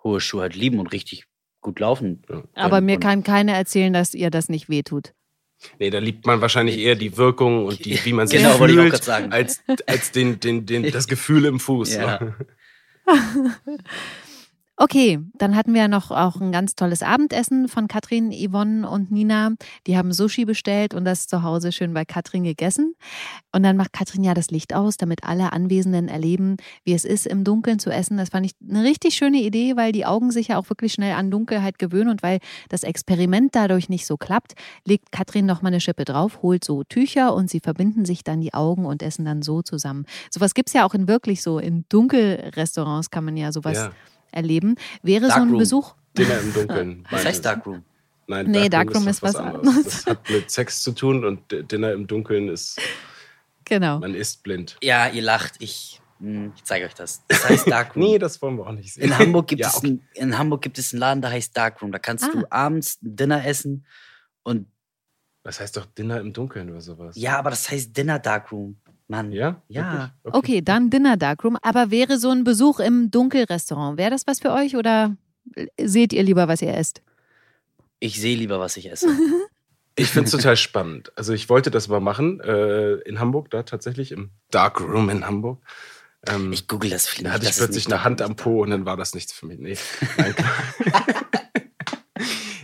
hohe 0.02 0.21
Schuhe 0.21 0.42
halt 0.42 0.56
lieben 0.56 0.78
und 0.80 0.88
richtig 0.88 1.26
gut 1.61 1.78
laufen. 1.80 2.23
Ja. 2.28 2.42
Aber 2.54 2.76
können. 2.76 2.87
mir 2.87 2.95
Und- 2.95 3.00
kann 3.00 3.23
keiner 3.23 3.52
erzählen, 3.52 3.92
dass 3.92 4.14
ihr 4.14 4.30
das 4.30 4.49
nicht 4.49 4.68
wehtut. 4.68 5.12
Nee, 5.78 5.90
da 5.90 5.99
liebt 6.00 6.26
man 6.26 6.40
wahrscheinlich 6.40 6.78
eher 6.78 6.97
die 6.97 7.16
Wirkung 7.16 7.64
und 7.64 7.85
die, 7.85 8.04
wie 8.04 8.12
man 8.12 8.26
sich 8.26 8.40
Genau, 8.40 8.59
wollte 8.59 8.75
ich 8.75 8.80
auch 8.80 9.04
fühlt, 9.04 9.33
als, 9.33 9.62
als 9.87 10.12
den, 10.12 10.38
den, 10.38 10.66
den, 10.66 10.90
das 10.90 11.06
Gefühl 11.06 11.47
im 11.47 11.61
Fuß. 11.61 11.95
Ja. 11.95 12.23
Ne? 12.23 12.35
Okay, 14.78 15.21
dann 15.38 15.56
hatten 15.56 15.73
wir 15.73 15.80
ja 15.83 15.88
noch 15.88 16.11
auch 16.11 16.38
ein 16.38 16.52
ganz 16.52 16.75
tolles 16.75 17.02
Abendessen 17.02 17.66
von 17.66 17.88
Katrin, 17.88 18.30
Yvonne 18.30 18.87
und 18.88 19.11
Nina. 19.11 19.52
Die 19.87 19.97
haben 19.97 20.12
Sushi 20.12 20.45
bestellt 20.45 20.92
und 20.92 21.06
das 21.06 21.26
zu 21.26 21.42
Hause 21.42 21.73
schön 21.73 21.95
bei 21.95 22.04
Katrin 22.04 22.45
gegessen. 22.45 22.95
Und 23.52 23.62
dann 23.62 23.78
macht 23.78 23.95
Katrin 23.95 24.23
ja 24.23 24.35
das 24.35 24.50
Licht 24.50 24.75
aus, 24.75 24.99
damit 24.99 25.25
alle 25.25 25.54
Anwesenden 25.54 26.09
erleben, 26.09 26.59
wie 26.85 26.92
es 26.92 27.06
ist, 27.06 27.26
im 27.26 27.42
Dunkeln 27.42 27.78
zu 27.78 27.88
essen. 27.88 28.18
Das 28.18 28.28
fand 28.28 28.45
ich 28.45 28.52
eine 28.68 28.83
richtig 28.83 29.14
schöne 29.14 29.38
Idee, 29.38 29.76
weil 29.76 29.92
die 29.92 30.04
Augen 30.04 30.30
sich 30.30 30.49
ja 30.49 30.59
auch 30.59 30.68
wirklich 30.68 30.92
schnell 30.92 31.14
an 31.14 31.30
Dunkelheit 31.30 31.78
gewöhnen 31.78 32.11
und 32.11 32.23
weil 32.23 32.40
das 32.68 32.83
Experiment 32.83 33.54
dadurch 33.54 33.88
nicht 33.88 34.04
so 34.06 34.18
klappt, 34.18 34.52
legt 34.85 35.11
Katrin 35.11 35.47
noch 35.47 35.62
mal 35.62 35.68
eine 35.68 35.80
Schippe 35.80 36.04
drauf, 36.04 36.42
holt 36.42 36.64
so 36.64 36.85
Tücher 36.85 37.35
und 37.35 37.49
sie 37.49 37.61
verbinden 37.61 38.04
sich 38.04 38.25
dann 38.25 38.42
die 38.42 38.52
Augen 38.52 38.85
und 38.85 39.02
essen 39.02 39.25
dann 39.25 39.40
so 39.40 39.62
zusammen. 39.62 40.04
Sowas 40.30 40.52
gibt's 40.52 40.75
ja 40.75 40.85
auch 40.85 40.92
in 40.92 41.09
wirklich 41.09 41.40
so, 41.40 41.59
in 41.59 41.87
Dunkelrestaurants 41.88 43.11
kann 43.11 43.25
man 43.25 43.38
ja 43.38 43.52
sowas 43.52 43.76
Ja. 43.76 43.92
Erleben. 44.37 44.76
Wäre 45.02 45.26
so 45.26 45.33
ein 45.33 45.38
Darkroom. 45.40 45.59
Besuch, 45.59 45.95
Dinner 46.16 46.38
im 46.40 46.52
Dunkeln. 46.55 47.07
Das 47.11 47.25
heißt 47.25 47.45
Darkroom. 47.45 47.83
Nein, 48.28 48.47
Nee, 48.50 48.69
Darkroom 48.69 48.71
Darkroom 48.71 49.05
doch 49.05 49.11
ist 49.11 49.23
was 49.23 49.37
anderes. 49.37 49.66
anderes. 49.69 49.85
Das 49.85 50.07
hat 50.07 50.31
mit 50.31 50.50
Sex 50.50 50.83
zu 50.83 50.93
tun 50.93 51.25
und 51.25 51.40
Dinner 51.73 51.93
im 51.93 52.07
Dunkeln 52.07 52.49
ist, 52.49 52.78
Genau. 53.64 53.99
man 53.99 54.14
ist 54.14 54.43
blind. 54.43 54.76
Ja, 54.83 55.09
ihr 55.09 55.23
lacht. 55.23 55.55
Ich, 55.61 56.00
hm, 56.21 56.52
ich 56.57 56.64
zeige 56.64 56.87
euch 56.87 56.95
das. 56.95 57.23
Das 57.28 57.49
heißt 57.49 57.66
Darkroom. 57.71 58.05
Nee, 58.05 58.19
das 58.19 58.40
wollen 58.43 58.57
wir 58.59 58.66
auch 58.66 58.73
nicht 58.73 58.93
sehen. 58.95 59.05
In 59.05 59.19
Hamburg, 59.19 59.49
gibt 59.49 59.61
Ja, 59.62 59.69
es 59.69 59.76
okay. 59.76 59.87
ein, 59.88 60.09
in 60.14 60.38
Hamburg 60.38 60.62
gibt 60.62 60.78
es 60.78 60.93
einen 60.93 61.00
Laden, 61.00 61.21
der 61.23 61.31
heißt 61.31 61.57
Darkroom. 61.57 61.93
Da 61.93 61.99
kannst 61.99 62.25
Ah. 62.25 62.31
du 62.33 62.45
abends 62.50 62.99
Dinner 63.00 63.45
essen. 63.47 63.85
Und 64.43 64.66
Das 65.45 65.61
heißt 65.61 65.76
doch 65.76 65.87
Dinner 65.87 66.21
im 66.21 66.33
Dunkeln 66.33 66.71
oder 66.71 66.81
sowas. 66.81 67.14
ja, 67.16 67.38
aber 67.38 67.50
das 67.50 67.71
heißt 67.71 67.97
Dinner 67.97 68.19
Darkroom. 68.19 68.76
Mann. 69.08 69.32
Ja? 69.32 69.62
Ja. 69.68 70.10
Wirklich? 70.22 70.34
Okay, 70.38 70.62
dann 70.62 70.90
Dinner 70.90 71.16
Darkroom. 71.16 71.56
Aber 71.62 71.90
wäre 71.90 72.18
so 72.18 72.30
ein 72.30 72.44
Besuch 72.44 72.80
im 72.80 73.10
Dunkelrestaurant, 73.10 73.98
wäre 73.98 74.10
das 74.10 74.26
was 74.26 74.40
für 74.40 74.52
euch 74.52 74.76
oder 74.76 75.16
seht 75.80 76.12
ihr 76.12 76.22
lieber, 76.22 76.48
was 76.48 76.60
ihr 76.62 76.75
esst? 76.75 77.02
Ich 78.00 78.20
sehe 78.20 78.36
lieber, 78.36 78.58
was 78.60 78.76
ich 78.76 78.90
esse. 78.90 79.08
Ich 79.98 80.08
finde 80.08 80.26
es 80.26 80.32
total 80.32 80.58
spannend. 80.58 81.10
Also 81.16 81.32
ich 81.32 81.48
wollte 81.48 81.70
das 81.70 81.88
mal 81.88 82.00
machen, 82.00 82.38
äh, 82.40 82.96
in 83.08 83.18
Hamburg, 83.18 83.48
da 83.50 83.62
tatsächlich, 83.62 84.12
im 84.12 84.28
Darkroom 84.50 85.08
in 85.08 85.26
Hamburg. 85.26 85.62
Ähm, 86.28 86.52
Ich 86.52 86.68
google 86.68 86.90
das 86.90 87.08
viel. 87.08 87.25
da 87.25 87.32
hatte 87.32 87.46
ich 87.46 87.56
plötzlich 87.56 87.86
eine 87.86 88.04
Hand 88.04 88.20
am 88.20 88.36
Po 88.36 88.62
und 88.62 88.68
dann 88.68 88.84
war 88.84 88.98
das 88.98 89.14
nichts 89.14 89.32
für 89.32 89.46
mich. 89.46 89.58
Nee, 89.58 89.78
nein, 90.18 90.34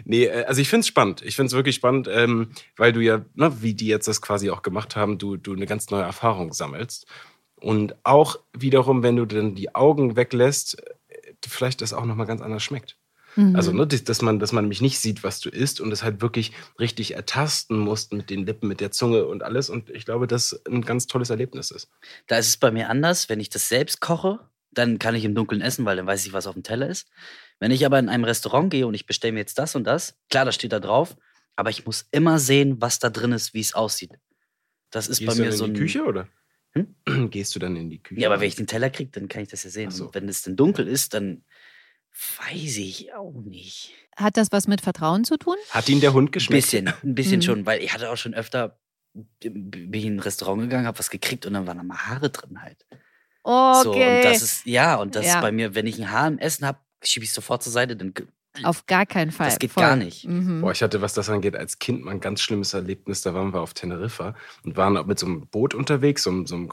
nee 0.04 0.26
äh, 0.26 0.44
also 0.44 0.60
ich 0.60 0.68
finde 0.68 0.80
es 0.80 0.88
spannend. 0.88 1.22
Ich 1.22 1.36
finde 1.36 1.48
es 1.48 1.52
wirklich 1.52 1.76
spannend, 1.76 2.08
ähm, 2.10 2.50
weil 2.76 2.92
du 2.92 3.00
ja, 3.00 3.24
ne, 3.34 3.62
wie 3.62 3.74
die 3.74 3.86
jetzt 3.86 4.08
das 4.08 4.22
quasi 4.22 4.50
auch 4.50 4.62
gemacht 4.62 4.96
haben, 4.96 5.18
du, 5.18 5.36
du 5.36 5.52
eine 5.52 5.66
ganz 5.66 5.90
neue 5.90 6.02
Erfahrung 6.02 6.52
sammelst. 6.52 7.06
Und 7.56 7.94
auch 8.02 8.40
wiederum, 8.52 9.02
wenn 9.02 9.16
du 9.16 9.24
dann 9.24 9.54
die 9.54 9.74
Augen 9.74 10.16
weglässt, 10.16 10.82
äh, 10.82 11.32
vielleicht 11.46 11.80
das 11.80 11.92
auch 11.92 12.04
nochmal 12.04 12.26
ganz 12.26 12.40
anders 12.40 12.62
schmeckt. 12.62 12.96
Mhm. 13.36 13.56
Also, 13.56 13.72
ne, 13.72 13.86
dass 13.86 14.22
man, 14.22 14.38
dass 14.38 14.52
man 14.52 14.64
nämlich 14.64 14.80
nicht 14.80 14.98
sieht, 14.98 15.24
was 15.24 15.40
du 15.40 15.48
isst 15.48 15.80
und 15.80 15.92
es 15.92 16.02
halt 16.02 16.20
wirklich 16.20 16.52
richtig 16.78 17.14
ertasten 17.14 17.78
musst 17.78 18.12
mit 18.12 18.30
den 18.30 18.44
Lippen, 18.44 18.68
mit 18.68 18.80
der 18.80 18.90
Zunge 18.90 19.26
und 19.26 19.42
alles. 19.42 19.70
Und 19.70 19.90
ich 19.90 20.04
glaube, 20.04 20.26
dass 20.26 20.60
ein 20.66 20.82
ganz 20.82 21.06
tolles 21.06 21.30
Erlebnis 21.30 21.70
ist. 21.70 21.88
Da 22.26 22.36
ist 22.36 22.48
es 22.48 22.56
bei 22.56 22.70
mir 22.70 22.90
anders. 22.90 23.28
Wenn 23.28 23.40
ich 23.40 23.48
das 23.48 23.68
selbst 23.68 24.00
koche, 24.00 24.40
dann 24.70 24.98
kann 24.98 25.14
ich 25.14 25.24
im 25.24 25.34
Dunkeln 25.34 25.60
essen, 25.60 25.84
weil 25.84 25.96
dann 25.96 26.06
weiß 26.06 26.26
ich, 26.26 26.32
was 26.32 26.46
auf 26.46 26.54
dem 26.54 26.62
Teller 26.62 26.88
ist. 26.88 27.08
Wenn 27.62 27.70
ich 27.70 27.86
aber 27.86 28.00
in 28.00 28.08
einem 28.08 28.24
Restaurant 28.24 28.70
gehe 28.72 28.88
und 28.88 28.94
ich 28.94 29.06
bestelle 29.06 29.32
mir 29.34 29.38
jetzt 29.38 29.56
das 29.56 29.76
und 29.76 29.84
das, 29.84 30.18
klar, 30.28 30.44
das 30.44 30.56
steht 30.56 30.72
da 30.72 30.80
drauf, 30.80 31.16
aber 31.54 31.70
ich 31.70 31.86
muss 31.86 32.08
immer 32.10 32.40
sehen, 32.40 32.82
was 32.82 32.98
da 32.98 33.08
drin 33.08 33.30
ist, 33.30 33.54
wie 33.54 33.60
es 33.60 33.72
aussieht. 33.72 34.18
Das 34.90 35.06
ist 35.06 35.20
Gehst 35.20 35.28
bei 35.28 35.34
du 35.36 35.42
mir 35.42 35.48
dann 35.50 35.58
so 35.58 35.64
in 35.66 35.70
ein. 35.70 35.74
die 35.74 35.80
Küche 35.80 36.04
oder? 36.04 36.26
Hm? 36.72 36.96
Gehst 37.30 37.54
du 37.54 37.60
dann 37.60 37.76
in 37.76 37.88
die 37.88 38.02
Küche? 38.02 38.20
Ja, 38.20 38.28
aber 38.30 38.40
wenn 38.40 38.48
ich 38.48 38.56
den 38.56 38.66
Teller 38.66 38.90
kriege, 38.90 39.10
dann 39.12 39.28
kann 39.28 39.42
ich 39.42 39.48
das 39.48 39.62
ja 39.62 39.70
sehen. 39.70 39.92
So. 39.92 40.06
Und 40.06 40.14
wenn 40.16 40.28
es 40.28 40.42
dann 40.42 40.56
dunkel 40.56 40.88
ist, 40.88 41.14
dann 41.14 41.44
weiß 42.38 42.78
ich 42.78 43.14
auch 43.14 43.40
nicht. 43.44 43.94
Hat 44.16 44.36
das 44.36 44.50
was 44.50 44.66
mit 44.66 44.80
Vertrauen 44.80 45.22
zu 45.22 45.36
tun? 45.36 45.54
Hat 45.70 45.88
ihn 45.88 46.00
der 46.00 46.14
Hund 46.14 46.30
Ein 46.30 46.32
geschmeckt? 46.32 46.64
bisschen, 46.64 46.88
ein 47.04 47.14
bisschen 47.14 47.36
Mhm. 47.38 47.42
schon, 47.42 47.66
weil 47.66 47.80
ich 47.80 47.94
hatte 47.94 48.10
auch 48.10 48.16
schon 48.16 48.34
öfter, 48.34 48.80
bin 49.40 49.92
ich 49.94 50.04
in 50.04 50.16
ein 50.16 50.18
Restaurant 50.20 50.62
gegangen, 50.62 50.86
habe 50.88 50.98
was 50.98 51.10
gekriegt 51.10 51.46
und 51.46 51.52
dann 51.54 51.68
waren 51.68 51.76
da 51.78 51.84
mal 51.84 51.96
Haare 51.96 52.28
drin 52.30 52.60
halt. 52.60 52.84
Okay. 53.44 53.82
So, 53.84 53.92
und 53.92 54.24
das 54.24 54.42
ist, 54.42 54.66
ja, 54.66 54.96
und 54.96 55.14
das 55.14 55.26
Ja. 55.26 55.34
ist 55.36 55.40
bei 55.40 55.52
mir, 55.52 55.76
wenn 55.76 55.86
ich 55.86 55.98
ein 56.00 56.10
Haar 56.10 56.26
im 56.26 56.38
Essen 56.38 56.66
habe, 56.66 56.78
schiebe 57.02 57.24
ich 57.24 57.30
es 57.30 57.34
sofort 57.34 57.62
zur 57.62 57.72
Seite, 57.72 57.96
dann 57.96 58.12
Auf 58.64 58.86
gar 58.86 59.06
keinen 59.06 59.30
Fall. 59.32 59.46
Das 59.48 59.58
geht 59.58 59.72
Voll. 59.72 59.82
gar 59.82 59.96
nicht. 59.96 60.26
Mhm. 60.28 60.60
Boah, 60.60 60.72
ich 60.72 60.82
hatte, 60.82 61.00
was 61.00 61.14
das 61.14 61.28
angeht, 61.30 61.56
als 61.56 61.78
Kind 61.78 62.04
mal 62.04 62.10
ein 62.12 62.20
ganz 62.20 62.40
schlimmes 62.42 62.74
Erlebnis. 62.74 63.22
Da 63.22 63.32
waren 63.34 63.52
wir 63.54 63.60
auf 63.60 63.72
Teneriffa 63.74 64.34
und 64.64 64.76
waren 64.76 64.96
auch 64.96 65.06
mit 65.06 65.18
so 65.18 65.26
einem 65.26 65.46
Boot 65.46 65.74
unterwegs, 65.74 66.22
so, 66.24 66.30
einem- 66.30 66.46
so 66.46 66.54
einem 66.56 66.70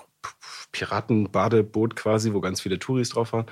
Piratenbadeboot 0.71 1.95
quasi, 1.95 2.33
wo 2.33 2.41
ganz 2.41 2.61
viele 2.61 2.79
Touris 2.79 3.09
drauf 3.09 3.33
waren. 3.33 3.45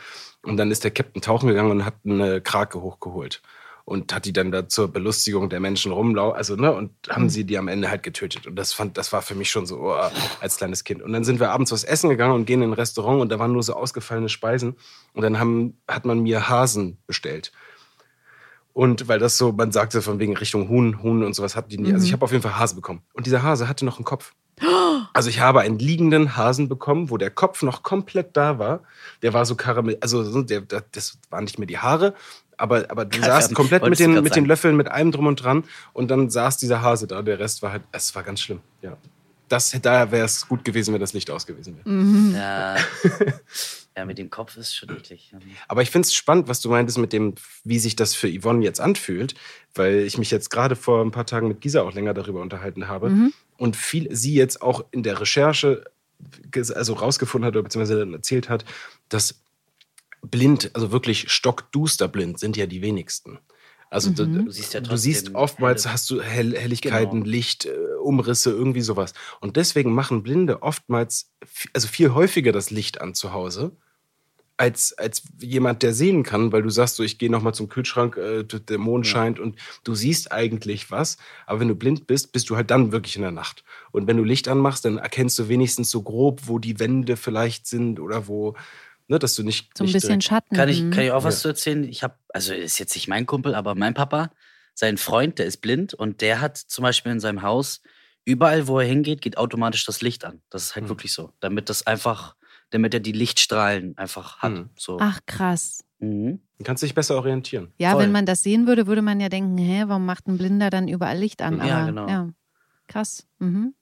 Und 0.44 0.58
dann 0.58 0.72
ist 0.72 0.84
der 0.84 0.92
Captain 0.92 1.22
tauchen 1.22 1.48
gegangen 1.48 1.72
und 1.72 1.86
hat 1.86 1.96
eine 2.06 2.42
Krake 2.42 2.82
hochgeholt. 2.82 3.42
Und 3.90 4.14
hat 4.14 4.26
die 4.26 4.34
dann 4.34 4.52
da 4.52 4.68
zur 4.68 4.90
Belustigung 4.92 5.50
der 5.50 5.62
Menschen 5.62 5.94
rumlau, 5.94 6.32
also, 6.32 6.58
ne, 6.58 6.74
und 6.74 6.92
haben 7.08 7.24
Mhm. 7.24 7.30
sie 7.30 7.46
die 7.46 7.58
am 7.58 7.70
Ende 7.70 7.90
halt 7.90 8.04
getötet. 8.04 8.46
Und 8.46 8.58
das 8.58 8.74
fand, 8.74 8.98
das 8.98 9.14
war 9.14 9.22
für 9.22 9.34
mich 9.34 9.50
schon 9.50 9.66
so, 9.66 9.78
oh, 9.80 9.96
als 10.42 10.58
kleines 10.58 10.84
Kind. 10.84 11.02
Und 11.02 11.14
dann 11.14 11.24
sind 11.24 11.40
wir 11.40 11.52
abends 11.52 11.72
was 11.72 11.86
essen 11.86 12.10
gegangen 12.10 12.34
und 12.34 12.46
gehen 12.46 12.62
in 12.62 12.72
ein 12.72 12.74
Restaurant 12.74 13.22
und 13.22 13.30
da 13.32 13.40
waren 13.40 13.54
nur 13.54 13.64
so 13.64 13.74
ausgefallene 13.76 14.28
Speisen. 14.28 14.76
Und 15.14 15.22
dann 15.22 15.40
haben, 15.40 15.78
hat 15.88 16.04
man 16.04 16.20
mir 16.20 16.50
Hasen 16.50 16.98
bestellt. 17.08 17.54
Und 18.74 19.08
weil 19.08 19.20
das 19.20 19.38
so, 19.38 19.54
man 19.54 19.72
sagte 19.72 20.02
von 20.02 20.20
wegen 20.20 20.36
Richtung 20.36 20.68
Huhn, 20.68 21.02
Huhn 21.02 21.24
und 21.24 21.34
sowas 21.34 21.56
hatten 21.56 21.70
die 21.70 21.78
nie. 21.78 21.94
Also 21.94 22.06
ich 22.06 22.12
habe 22.12 22.26
auf 22.26 22.32
jeden 22.34 22.44
Fall 22.44 22.60
Hase 22.60 22.76
bekommen. 22.76 23.02
Und 23.14 23.26
dieser 23.26 23.42
Hase 23.42 23.70
hatte 23.70 23.86
noch 23.86 23.98
einen 23.98 24.06
Kopf. 24.06 24.34
Also 25.14 25.30
ich 25.30 25.40
habe 25.40 25.62
einen 25.62 25.80
liegenden 25.80 26.36
Hasen 26.36 26.68
bekommen, 26.68 27.10
wo 27.10 27.18
der 27.18 27.32
Kopf 27.32 27.64
noch 27.64 27.82
komplett 27.82 28.36
da 28.38 28.60
war. 28.60 28.84
Der 29.24 29.34
war 29.34 29.46
so 29.46 29.56
karamell, 29.56 29.98
also 30.02 30.24
so, 30.24 30.44
der, 30.44 30.62
der, 30.62 30.84
das 30.92 31.18
waren 31.32 31.46
nicht 31.46 31.58
mehr 31.58 31.66
die 31.66 31.80
Haare, 31.80 32.14
aber, 32.58 32.90
aber 32.90 33.06
du 33.06 33.20
saßt 33.22 33.54
komplett 33.54 33.84
mit 33.84 34.00
den, 34.00 34.22
mit 34.24 34.36
den. 34.36 34.46
Löffeln, 34.46 34.76
mit 34.76 34.88
allem 34.88 35.12
drum 35.12 35.28
und 35.28 35.42
dran. 35.44 35.64
Und 35.94 36.10
dann 36.10 36.30
saß 36.30 36.58
dieser 36.58 36.82
Hase 36.82 37.08
da. 37.08 37.22
Der 37.22 37.40
Rest 37.40 37.62
war 37.62 37.72
halt, 37.72 37.84
es 37.92 38.14
war 38.16 38.24
ganz 38.24 38.42
schlimm. 38.42 38.62
Ja. 38.82 38.98
Das, 39.50 39.72
da 39.82 40.12
wäre 40.12 40.26
es 40.26 40.48
gut 40.48 40.66
gewesen, 40.66 40.94
wenn 40.94 41.00
das 41.00 41.14
Licht 41.14 41.32
aus 41.32 41.46
gewesen 41.48 41.78
wäre. 41.78 41.88
Mhm. 41.90 42.36
ja, 42.36 42.76
ja, 43.96 44.06
mit 44.06 44.18
dem 44.18 44.30
Kopf 44.30 44.58
ist 44.58 44.76
schon 44.76 44.90
eklig. 44.90 45.34
Aber 45.70 45.82
ich 45.82 45.90
finde 45.90 46.06
es 46.06 46.14
spannend, 46.14 46.50
was 46.50 46.60
du 46.60 46.70
meintest 46.70 46.98
mit 46.98 47.14
dem, 47.14 47.36
wie 47.64 47.80
sich 47.80 47.96
das 47.96 48.14
für 48.14 48.28
Yvonne 48.28 48.64
jetzt 48.64 48.82
anfühlt, 48.82 49.36
weil 49.74 50.00
ich 50.00 50.18
mich 50.18 50.32
jetzt 50.32 50.50
gerade 50.50 50.76
vor 50.76 51.02
ein 51.04 51.12
paar 51.12 51.26
Tagen 51.26 51.48
mit 51.48 51.62
Gisa 51.62 51.82
auch 51.82 51.94
länger 51.94 52.14
darüber 52.14 52.42
unterhalten 52.42 52.90
habe 52.90 53.10
Mhm. 53.10 53.34
und 53.58 53.78
viel 53.78 54.14
sie 54.14 54.34
jetzt 54.34 54.62
auch 54.62 54.84
in 54.92 55.04
der 55.04 55.22
Recherche 55.22 55.86
also 56.74 56.94
rausgefunden 56.94 57.46
hat 57.48 57.56
oder 57.56 57.64
beziehungsweise 57.64 58.00
dann 58.00 58.14
erzählt 58.14 58.50
hat, 58.50 58.66
dass 59.08 59.40
blind, 60.30 60.72
also 60.74 60.92
wirklich 60.92 61.30
stockduster 61.32 62.08
blind 62.08 62.40
sind 62.40 62.58
ja 62.58 62.66
die 62.66 62.82
wenigsten. 62.82 63.40
Also 63.90 64.12
du, 64.12 64.26
Mhm. 64.26 64.46
Du 64.46 64.52
siehst 64.52 64.74
ja 64.74 64.82
du 64.82 64.98
siehst 64.98 65.34
oftmals 65.36 65.86
helle- 65.86 65.94
hast 65.94 66.10
du 66.10 66.22
Hell 66.22 66.58
Helligkeiten, 66.58 67.22
Genau. 67.24 67.32
Licht, 67.32 67.66
äh, 67.66 67.72
Umrisse, 68.04 68.52
irgendwie 68.52 68.82
sowas. 68.82 69.14
Und 69.40 69.56
deswegen 69.56 69.94
machen 69.94 70.24
Blinde 70.24 70.62
oftmals, 70.62 71.32
also 71.74 71.88
viel 71.88 72.14
häufiger 72.14 72.52
das 72.52 72.70
Licht 72.70 73.00
an 73.00 73.14
zu 73.14 73.32
Hause, 73.32 73.72
als, 74.60 74.92
als 74.98 75.22
jemand, 75.40 75.84
der 75.84 75.94
sehen 75.94 76.24
kann, 76.24 76.52
weil 76.52 76.64
du 76.64 76.70
sagst 76.72 76.96
so, 76.96 77.04
ich 77.04 77.20
gehe 77.20 77.30
nochmal 77.30 77.54
zum 77.54 77.70
Kühlschrank, 77.70 78.18
äh, 78.18 78.44
der 78.44 78.78
Mond 78.80 79.06
Ja. 79.06 79.12
scheint 79.12 79.40
und 79.40 79.56
du 79.84 79.94
siehst 79.94 80.32
eigentlich 80.32 80.90
was. 80.90 81.18
Aber 81.46 81.60
wenn 81.60 81.68
du 81.68 81.76
blind 81.76 82.08
bist, 82.08 82.32
bist 82.32 82.50
du 82.50 82.56
halt 82.56 82.72
dann 82.72 82.92
wirklich 82.92 83.16
in 83.16 83.22
der 83.22 83.32
Nacht. 83.32 83.64
Und 83.92 84.08
wenn 84.08 84.18
du 84.18 84.24
Licht 84.24 84.48
anmachst, 84.48 84.84
dann 84.84 84.98
erkennst 84.98 85.38
du 85.38 85.48
wenigstens 85.48 85.92
so 85.92 86.02
grob, 86.02 86.42
wo 86.46 86.58
die 86.60 86.80
Wände 86.80 87.18
vielleicht 87.18 87.68
sind 87.68 88.00
oder 88.00 88.28
wo, 88.28 88.56
ne, 89.08 89.20
dass 89.20 89.36
du 89.36 89.44
nicht. 89.44 89.78
So 89.78 89.84
ein 89.84 89.86
nicht 89.86 89.94
bisschen 89.94 90.22
Schatten. 90.22 90.56
Kann 90.56 90.70
ich, 90.70 90.82
Mhm. 90.82 90.92
kann 90.92 91.04
ich 91.04 91.12
auch 91.12 91.24
was 91.24 91.36
Ja. 91.36 91.42
zu 91.42 91.48
erzählen? 91.50 91.84
Ich 91.84 92.04
habe, 92.04 92.16
also 92.30 92.54
ist 92.54 92.78
jetzt 92.80 92.96
nicht 92.96 93.08
mein 93.08 93.26
Kumpel, 93.26 93.56
aber 93.56 93.76
mein 93.76 93.94
Papa, 93.94 94.32
sein 94.74 94.98
Freund, 94.98 95.40
der 95.40 95.46
ist 95.48 95.58
blind 95.58 95.94
und 95.94 96.22
der 96.22 96.40
hat 96.42 96.58
zum 96.58 96.84
Beispiel 96.84 97.12
in 97.12 97.20
seinem 97.20 97.42
Haus, 97.42 97.82
überall 98.26 98.68
wo 98.68 98.80
er 98.80 98.86
hingeht, 98.88 99.22
geht 99.22 99.38
automatisch 99.38 99.86
das 99.86 100.02
Licht 100.02 100.26
an. 100.26 100.42
Das 100.50 100.64
ist 100.64 100.76
halt 100.76 100.86
Mhm. 100.86 100.90
wirklich 100.90 101.14
so. 101.14 101.32
Damit 101.40 101.70
das 101.70 101.88
einfach, 101.88 102.36
damit 102.70 102.94
er 102.94 103.00
die 103.00 103.14
Lichtstrahlen 103.14 103.98
einfach 103.98 104.40
hat. 104.40 104.52
Mhm. 104.52 104.70
So. 104.78 104.98
Ach, 105.00 105.20
krass. 105.26 105.84
Mhm. 106.00 106.42
Du 106.60 106.64
kannst 106.64 106.84
dich 106.84 106.94
besser 106.94 107.16
orientieren. 107.16 107.72
Ja, 107.78 107.92
Voll. 107.92 108.04
wenn 108.04 108.12
man 108.12 108.26
das 108.26 108.44
sehen 108.44 108.68
würde, 108.68 108.86
würde 108.88 109.02
man 109.02 109.20
ja 109.20 109.30
denken, 109.30 109.58
hä, 109.58 109.84
warum 109.88 110.06
macht 110.06 110.28
ein 110.28 110.38
Blinder 110.38 110.70
dann 110.70 110.88
überall 110.88 111.18
Licht 111.18 111.42
an? 111.42 111.58
Ja, 111.66 111.78
Aber, 111.78 111.86
genau. 111.88 112.08
Ja, 112.08 112.30
krass. 112.88 113.26
Mhm. 113.40 113.74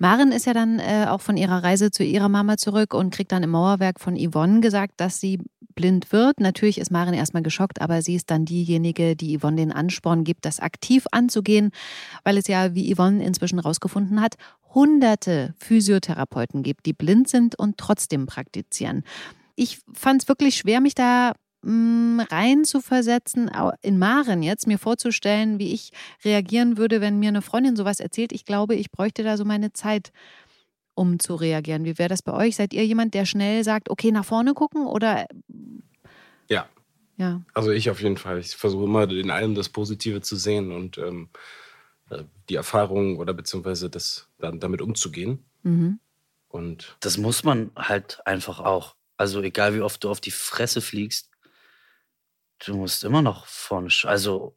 Maren 0.00 0.32
ist 0.32 0.46
ja 0.46 0.54
dann 0.54 0.78
äh, 0.78 1.06
auch 1.08 1.20
von 1.20 1.36
ihrer 1.36 1.62
Reise 1.62 1.90
zu 1.90 2.02
ihrer 2.02 2.30
Mama 2.30 2.56
zurück 2.56 2.94
und 2.94 3.12
kriegt 3.12 3.32
dann 3.32 3.42
im 3.42 3.50
Mauerwerk 3.50 4.00
von 4.00 4.16
Yvonne 4.16 4.60
gesagt, 4.60 4.94
dass 4.96 5.20
sie 5.20 5.38
blind 5.74 6.10
wird. 6.10 6.40
Natürlich 6.40 6.78
ist 6.78 6.90
Maren 6.90 7.12
erstmal 7.12 7.42
geschockt, 7.42 7.82
aber 7.82 8.00
sie 8.00 8.14
ist 8.14 8.30
dann 8.30 8.46
diejenige, 8.46 9.14
die 9.14 9.38
Yvonne 9.38 9.56
den 9.56 9.72
Ansporn 9.72 10.24
gibt, 10.24 10.46
das 10.46 10.58
aktiv 10.58 11.04
anzugehen, 11.12 11.70
weil 12.24 12.38
es 12.38 12.46
ja, 12.46 12.74
wie 12.74 12.94
Yvonne 12.94 13.22
inzwischen 13.22 13.58
rausgefunden 13.58 14.22
hat, 14.22 14.36
hunderte 14.74 15.52
Physiotherapeuten 15.58 16.62
gibt, 16.62 16.86
die 16.86 16.94
blind 16.94 17.28
sind 17.28 17.58
und 17.58 17.76
trotzdem 17.76 18.24
praktizieren. 18.24 19.04
Ich 19.54 19.80
fand 19.92 20.22
es 20.22 20.28
wirklich 20.28 20.56
schwer, 20.56 20.80
mich 20.80 20.94
da 20.94 21.34
rein 21.62 22.64
zu 22.64 22.80
versetzen, 22.80 23.50
in 23.82 23.98
Maren 23.98 24.42
jetzt, 24.42 24.66
mir 24.66 24.78
vorzustellen, 24.78 25.58
wie 25.58 25.72
ich 25.72 25.90
reagieren 26.24 26.78
würde, 26.78 27.00
wenn 27.00 27.18
mir 27.18 27.28
eine 27.28 27.42
Freundin 27.42 27.76
sowas 27.76 28.00
erzählt. 28.00 28.32
Ich 28.32 28.44
glaube, 28.44 28.74
ich 28.74 28.90
bräuchte 28.90 29.22
da 29.22 29.36
so 29.36 29.44
meine 29.44 29.72
Zeit, 29.72 30.12
um 30.94 31.18
zu 31.18 31.34
reagieren. 31.34 31.84
Wie 31.84 31.98
wäre 31.98 32.08
das 32.08 32.22
bei 32.22 32.32
euch? 32.32 32.56
Seid 32.56 32.72
ihr 32.72 32.84
jemand, 32.84 33.14
der 33.14 33.24
schnell 33.26 33.62
sagt, 33.64 33.90
okay, 33.90 34.10
nach 34.10 34.24
vorne 34.24 34.54
gucken 34.54 34.86
oder 34.86 35.26
Ja. 36.48 36.66
ja? 37.16 37.42
Also 37.54 37.70
ich 37.70 37.90
auf 37.90 38.02
jeden 38.02 38.16
Fall. 38.16 38.38
Ich 38.38 38.56
versuche 38.56 38.84
immer 38.84 39.08
in 39.10 39.30
allem 39.30 39.54
das 39.54 39.68
Positive 39.68 40.20
zu 40.20 40.36
sehen 40.36 40.72
und 40.72 40.98
ähm, 40.98 41.28
äh, 42.10 42.24
die 42.48 42.56
Erfahrung 42.56 43.18
oder 43.18 43.32
beziehungsweise 43.34 43.88
das 43.88 44.28
dann 44.38 44.60
damit 44.60 44.82
umzugehen. 44.82 45.44
Mhm. 45.62 46.00
Und 46.48 46.96
Das 47.00 47.16
muss 47.16 47.44
man 47.44 47.70
halt 47.76 48.20
einfach 48.26 48.60
auch. 48.60 48.96
Also 49.16 49.42
egal 49.42 49.74
wie 49.74 49.82
oft 49.82 50.02
du 50.02 50.10
auf 50.10 50.20
die 50.20 50.30
Fresse 50.30 50.80
fliegst, 50.80 51.29
du 52.66 52.74
musst 52.76 53.04
immer 53.04 53.22
noch 53.22 53.46
vorne. 53.46 53.88
sch- 53.88 54.06
Also 54.06 54.54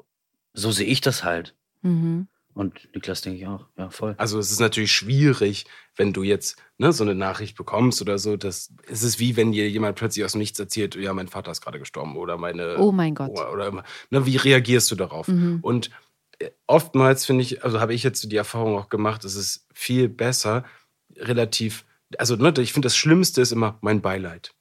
so 0.54 0.72
sehe 0.72 0.88
ich 0.88 1.02
das 1.02 1.24
halt. 1.24 1.56
Mhm. 1.82 2.28
Und 2.56 2.88
Niklas 2.94 3.22
denke 3.22 3.40
ich 3.40 3.48
auch, 3.48 3.66
ja, 3.78 3.90
voll. 3.90 4.14
Also 4.20 4.38
es 4.38 4.52
ist 4.52 4.60
natürlich 4.60 4.92
schwierig, 4.92 5.66
wenn 5.96 6.14
du 6.14 6.22
jetzt 6.22 6.56
ne, 6.78 6.94
so 6.94 7.04
eine 7.04 7.16
Nachricht 7.16 7.58
bekommst 7.58 8.00
oder 8.00 8.20
so. 8.20 8.38
Das, 8.38 8.72
es 8.88 9.02
ist 9.02 9.18
wie 9.20 9.36
wenn 9.36 9.52
dir 9.52 9.68
jemand 9.68 9.96
plötzlich 9.98 10.24
aus 10.24 10.34
dem 10.34 10.40
Nichts 10.40 10.60
erzählt, 10.60 10.94
ja, 10.96 11.14
mein 11.14 11.28
Vater 11.30 11.50
ist 11.52 11.62
gerade 11.62 11.80
gestorben 11.80 12.16
oder 12.16 12.38
meine. 12.38 12.78
Oh 12.78 12.92
mein 12.92 13.16
Gott. 13.16 13.32
Oder, 13.32 13.52
oder 13.52 13.84
ne, 14.12 14.26
wie 14.28 14.38
reagierst 14.38 14.92
du 14.92 14.96
darauf? 14.96 15.28
Mhm. 15.28 15.60
Und 15.64 15.90
äh, 16.38 16.52
oftmals 16.68 17.26
finde 17.26 17.42
ich, 17.42 17.64
also 17.64 17.80
habe 17.80 17.96
ich 17.96 18.04
jetzt 18.04 18.22
so 18.22 18.30
die 18.30 18.38
Erfahrung 18.38 18.78
auch 18.78 18.90
gemacht, 18.90 19.24
es 19.26 19.34
ist 19.34 19.66
viel 19.74 20.08
besser, 20.08 20.64
relativ, 21.18 21.86
also 22.20 22.36
ne, 22.36 22.54
ich 22.60 22.74
finde 22.74 22.86
das 22.86 22.96
Schlimmste 22.96 23.42
ist 23.42 23.52
immer 23.52 23.80
mein 23.82 24.02
Beileid. 24.02 24.54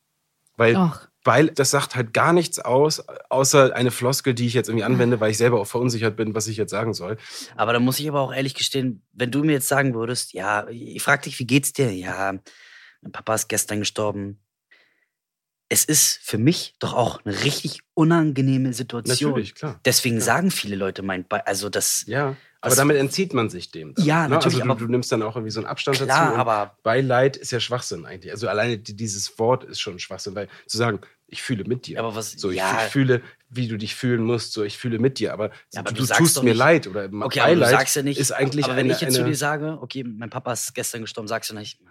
Weil 0.56 0.76
Och. 0.76 1.08
Weil 1.24 1.48
das 1.48 1.70
sagt 1.70 1.94
halt 1.94 2.12
gar 2.12 2.32
nichts 2.32 2.58
aus, 2.58 3.04
außer 3.30 3.74
eine 3.74 3.90
Floskel, 3.90 4.34
die 4.34 4.46
ich 4.46 4.54
jetzt 4.54 4.68
irgendwie 4.68 4.84
anwende, 4.84 5.20
weil 5.20 5.30
ich 5.30 5.38
selber 5.38 5.60
auch 5.60 5.66
verunsichert 5.66 6.16
bin, 6.16 6.34
was 6.34 6.48
ich 6.48 6.56
jetzt 6.56 6.70
sagen 6.70 6.94
soll. 6.94 7.16
Aber 7.56 7.72
da 7.72 7.78
muss 7.78 8.00
ich 8.00 8.08
aber 8.08 8.20
auch 8.20 8.34
ehrlich 8.34 8.54
gestehen, 8.54 9.02
wenn 9.12 9.30
du 9.30 9.44
mir 9.44 9.52
jetzt 9.52 9.68
sagen 9.68 9.94
würdest, 9.94 10.32
ja, 10.32 10.66
ich 10.68 11.02
frag 11.02 11.22
dich, 11.22 11.38
wie 11.38 11.46
geht's 11.46 11.72
dir? 11.72 11.92
Ja, 11.92 12.34
mein 13.02 13.12
Papa 13.12 13.34
ist 13.34 13.48
gestern 13.48 13.80
gestorben. 13.80 14.40
Es 15.68 15.84
ist 15.84 16.18
für 16.22 16.38
mich 16.38 16.74
doch 16.80 16.92
auch 16.92 17.24
eine 17.24 17.44
richtig 17.44 17.80
unangenehme 17.94 18.72
Situation. 18.74 19.30
Natürlich, 19.30 19.54
klar. 19.54 19.80
Deswegen 19.84 20.16
Klar. 20.16 20.26
sagen 20.26 20.50
viele 20.50 20.76
Leute 20.76 21.02
mein 21.02 21.24
also 21.30 21.70
das 21.70 22.04
Ja, 22.06 22.36
aber 22.62 22.74
damit 22.76 22.96
entzieht 22.96 23.34
man 23.34 23.50
sich 23.50 23.70
dem. 23.70 23.94
dann, 23.94 24.04
Ja, 24.04 24.22
ne? 24.22 24.30
natürlich, 24.34 24.62
Also 24.62 24.74
du, 24.74 24.86
du 24.86 24.90
nimmst 24.90 25.10
dann 25.12 25.22
auch 25.22 25.36
irgendwie 25.36 25.50
so 25.50 25.60
einen 25.60 25.66
Abstand 25.66 25.98
klar, 25.98 26.26
dazu. 26.28 26.38
aber 26.38 26.76
Beileid 26.82 27.36
ist 27.36 27.50
ja 27.50 27.60
Schwachsinn 27.60 28.06
eigentlich. 28.06 28.32
Also 28.32 28.48
alleine 28.48 28.78
die- 28.78 28.96
dieses 28.96 29.38
Wort 29.38 29.64
ist 29.64 29.80
schon 29.80 29.98
Schwachsinn, 29.98 30.34
weil 30.34 30.48
zu 30.66 30.78
sagen, 30.78 31.00
ich 31.26 31.42
fühle 31.42 31.64
mit 31.64 31.86
dir. 31.86 31.98
aber 31.98 32.14
was 32.14 32.32
so, 32.32 32.50
ich 32.50 32.56
ja, 32.58 32.70
fü- 32.72 32.88
fühle, 32.88 33.22
wie 33.50 33.66
du 33.68 33.76
dich 33.78 33.94
fühlen 33.94 34.22
musst, 34.22 34.52
so 34.52 34.62
ich 34.64 34.78
fühle 34.78 34.98
mit 34.98 35.18
dir, 35.18 35.32
aber, 35.32 35.50
Ja, 35.72 35.80
aber 35.80 35.92
du, 35.92 36.04
du 36.04 36.12
tust 36.14 36.36
mir 36.42 36.50
nicht- 36.50 36.58
leid 36.58 36.86
oder 36.86 37.04
okay, 37.04 37.40
aber 37.40 37.54
du 37.54 37.60
Beileid 37.60 37.70
sagst 37.70 37.96
ja 37.96 38.02
nicht, 38.02 38.18
ist 38.20 38.32
eigentlich 38.32 38.64
aber 38.66 38.76
wenn 38.76 38.84
eine, 38.86 38.94
ich 38.94 39.00
jetzt 39.00 39.14
zu 39.14 39.20
eine 39.22 39.30
dir 39.30 39.36
sage, 39.36 39.78
okay, 39.80 40.04
mein 40.04 40.30
Papa 40.30 40.52
ist 40.52 40.74
gestern 40.74 41.00
gestorben, 41.02 41.28
sagst 41.28 41.50
du 41.50 41.54
nicht, 41.54 41.80
"Ah, 41.86 41.88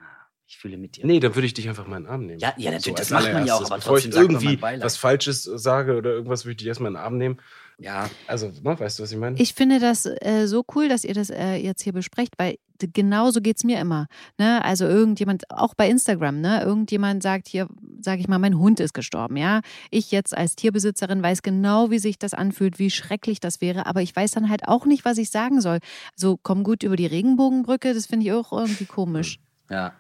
ich 0.48 0.58
fühle 0.58 0.78
mit 0.78 0.96
dir. 0.98 1.06
Nee, 1.06 1.20
dann 1.20 1.34
würde 1.34 1.46
ich 1.48 1.54
dich 1.56 1.68
einfach 1.70 1.88
mal 1.88 1.98
in 1.98 2.04
den 2.04 2.12
Arm 2.12 2.26
nehmen. 2.26 2.40
Ja, 2.40 2.54
ja, 2.58 2.72
natürlich, 2.72 3.00
als 3.00 3.08
das 3.10 3.24
macht 3.24 3.34
man 3.34 3.46
ja 3.48 3.56
auch, 3.56 3.66
aber 3.66 3.78
Bevor 3.78 3.98
ich 3.98 4.04
trotzdem 4.04 4.24
man 4.26 4.32
irgendwie 4.36 4.58
Beileid. 4.58 4.86
was 4.86 4.98
Falsches 4.98 5.44
sage 5.44 5.96
oder 5.98 6.12
irgendwas, 6.12 6.44
würde 6.46 6.52
ich 6.52 6.58
dich 6.58 6.68
erstmal 6.68 6.90
in 6.92 6.96
den 6.96 7.04
Arm 7.04 7.18
nehmen. 7.18 7.40
Ja, 7.82 8.10
Also, 8.28 8.52
ne, 8.64 8.80
weißt 8.80 9.00
du, 9.00 9.04
was 9.04 9.12
ich 9.12 9.18
meine? 9.18 9.40
Ich 9.40 9.54
finde 9.54 9.80
das 9.80 10.06
äh, 10.06 10.46
so 10.46 10.64
cool, 10.76 10.88
dass 10.88 11.04
ihr 11.04 11.14
das 11.16 11.30
äh, 11.30 11.56
jetzt 11.56 11.82
hier 11.82 11.94
besprecht, 11.94 12.34
weil 12.38 12.58
genauso 12.94 13.42
geht 13.42 13.58
es 13.58 13.64
mir 13.64 13.80
immer. 13.80 14.08
Ne? 14.38 14.64
Also 14.64 14.86
irgendjemand, 14.86 15.50
auch 15.52 15.74
bei 15.74 15.90
Instagram, 15.90 16.42
ne? 16.42 16.62
irgendjemand 16.64 17.24
sagt 17.24 17.48
hier, 17.48 17.68
sage 18.00 18.22
ich 18.22 18.28
mal, 18.28 18.40
mein 18.40 18.58
Hund 18.58 18.80
ist 18.80 18.94
gestorben. 18.94 19.38
Ja, 19.38 19.62
Ich 19.90 20.12
jetzt 20.12 20.36
als 20.36 20.56
Tierbesitzerin 20.56 21.22
weiß 21.22 21.42
genau, 21.42 21.92
wie 21.92 22.00
sich 22.00 22.18
das 22.18 22.34
anfühlt, 22.34 22.80
wie 22.80 22.90
schrecklich 22.90 23.40
das 23.40 23.62
wäre, 23.62 23.86
aber 23.86 24.02
ich 24.02 24.16
weiß 24.16 24.32
dann 24.32 24.50
halt 24.50 24.68
auch 24.68 24.86
nicht, 24.86 25.06
was 25.06 25.18
ich 25.18 25.30
sagen 25.30 25.62
soll. 25.62 25.80
So, 26.16 26.40
komm 26.42 26.64
gut 26.64 26.84
über 26.84 26.96
die 26.96 27.06
Regenbogenbrücke, 27.06 27.94
das 27.94 28.06
finde 28.06 28.28
ich 28.28 28.34
auch 28.34 28.52
irgendwie 28.52 28.86
komisch. 28.86 29.40
ja. 29.70 29.94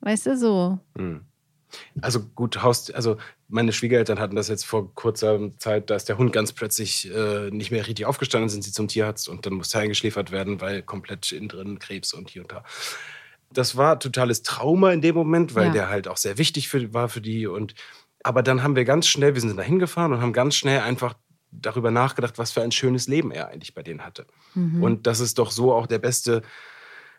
Weißt 0.00 0.26
du, 0.26 0.36
so. 0.36 0.78
Hm. 0.96 1.22
Also 2.00 2.20
gut, 2.34 2.62
Haus, 2.62 2.90
also 2.90 3.16
meine 3.48 3.72
Schwiegereltern 3.72 4.18
hatten 4.18 4.36
das 4.36 4.48
jetzt 4.48 4.64
vor 4.64 4.94
kurzer 4.94 5.38
Zeit, 5.58 5.90
da 5.90 5.96
ist 5.96 6.08
der 6.08 6.18
Hund 6.18 6.32
ganz 6.32 6.52
plötzlich 6.52 7.10
äh, 7.14 7.50
nicht 7.50 7.70
mehr 7.70 7.86
richtig 7.86 8.06
aufgestanden, 8.06 8.48
sind 8.48 8.62
sie 8.64 8.72
zum 8.72 8.88
Tierarzt 8.88 9.28
und 9.28 9.46
dann 9.46 9.54
musste 9.54 9.78
er 9.78 9.82
eingeschläfert 9.82 10.30
werden, 10.30 10.60
weil 10.60 10.82
komplett 10.82 11.32
innen 11.32 11.48
drin 11.48 11.78
Krebs 11.78 12.12
und 12.12 12.30
hier 12.30 12.42
und 12.42 12.52
da. 12.52 12.64
Das 13.52 13.76
war 13.76 13.98
totales 13.98 14.42
Trauma 14.42 14.92
in 14.92 15.00
dem 15.00 15.14
Moment, 15.14 15.54
weil 15.54 15.66
Ja. 15.68 15.72
der 15.72 15.88
halt 15.88 16.08
auch 16.08 16.18
sehr 16.18 16.36
wichtig 16.38 16.68
für, 16.68 16.92
war 16.92 17.08
für 17.08 17.20
die. 17.22 17.46
Und 17.46 17.74
aber 18.22 18.42
dann 18.42 18.62
haben 18.62 18.76
wir 18.76 18.84
ganz 18.84 19.06
schnell, 19.08 19.34
wir 19.34 19.40
sind 19.40 19.56
da 19.56 19.62
hingefahren 19.62 20.12
und 20.12 20.20
haben 20.20 20.32
ganz 20.32 20.54
schnell 20.54 20.80
einfach 20.80 21.14
darüber 21.50 21.90
nachgedacht, 21.90 22.36
was 22.36 22.52
für 22.52 22.60
ein 22.60 22.72
schönes 22.72 23.08
Leben 23.08 23.30
er 23.30 23.48
eigentlich 23.48 23.72
bei 23.74 23.82
denen 23.82 24.04
hatte. 24.04 24.26
Mhm. 24.54 24.82
Und 24.82 25.06
dass 25.06 25.20
es 25.20 25.32
doch 25.32 25.50
so 25.50 25.72
auch 25.72 25.86
der 25.86 25.98
beste 25.98 26.42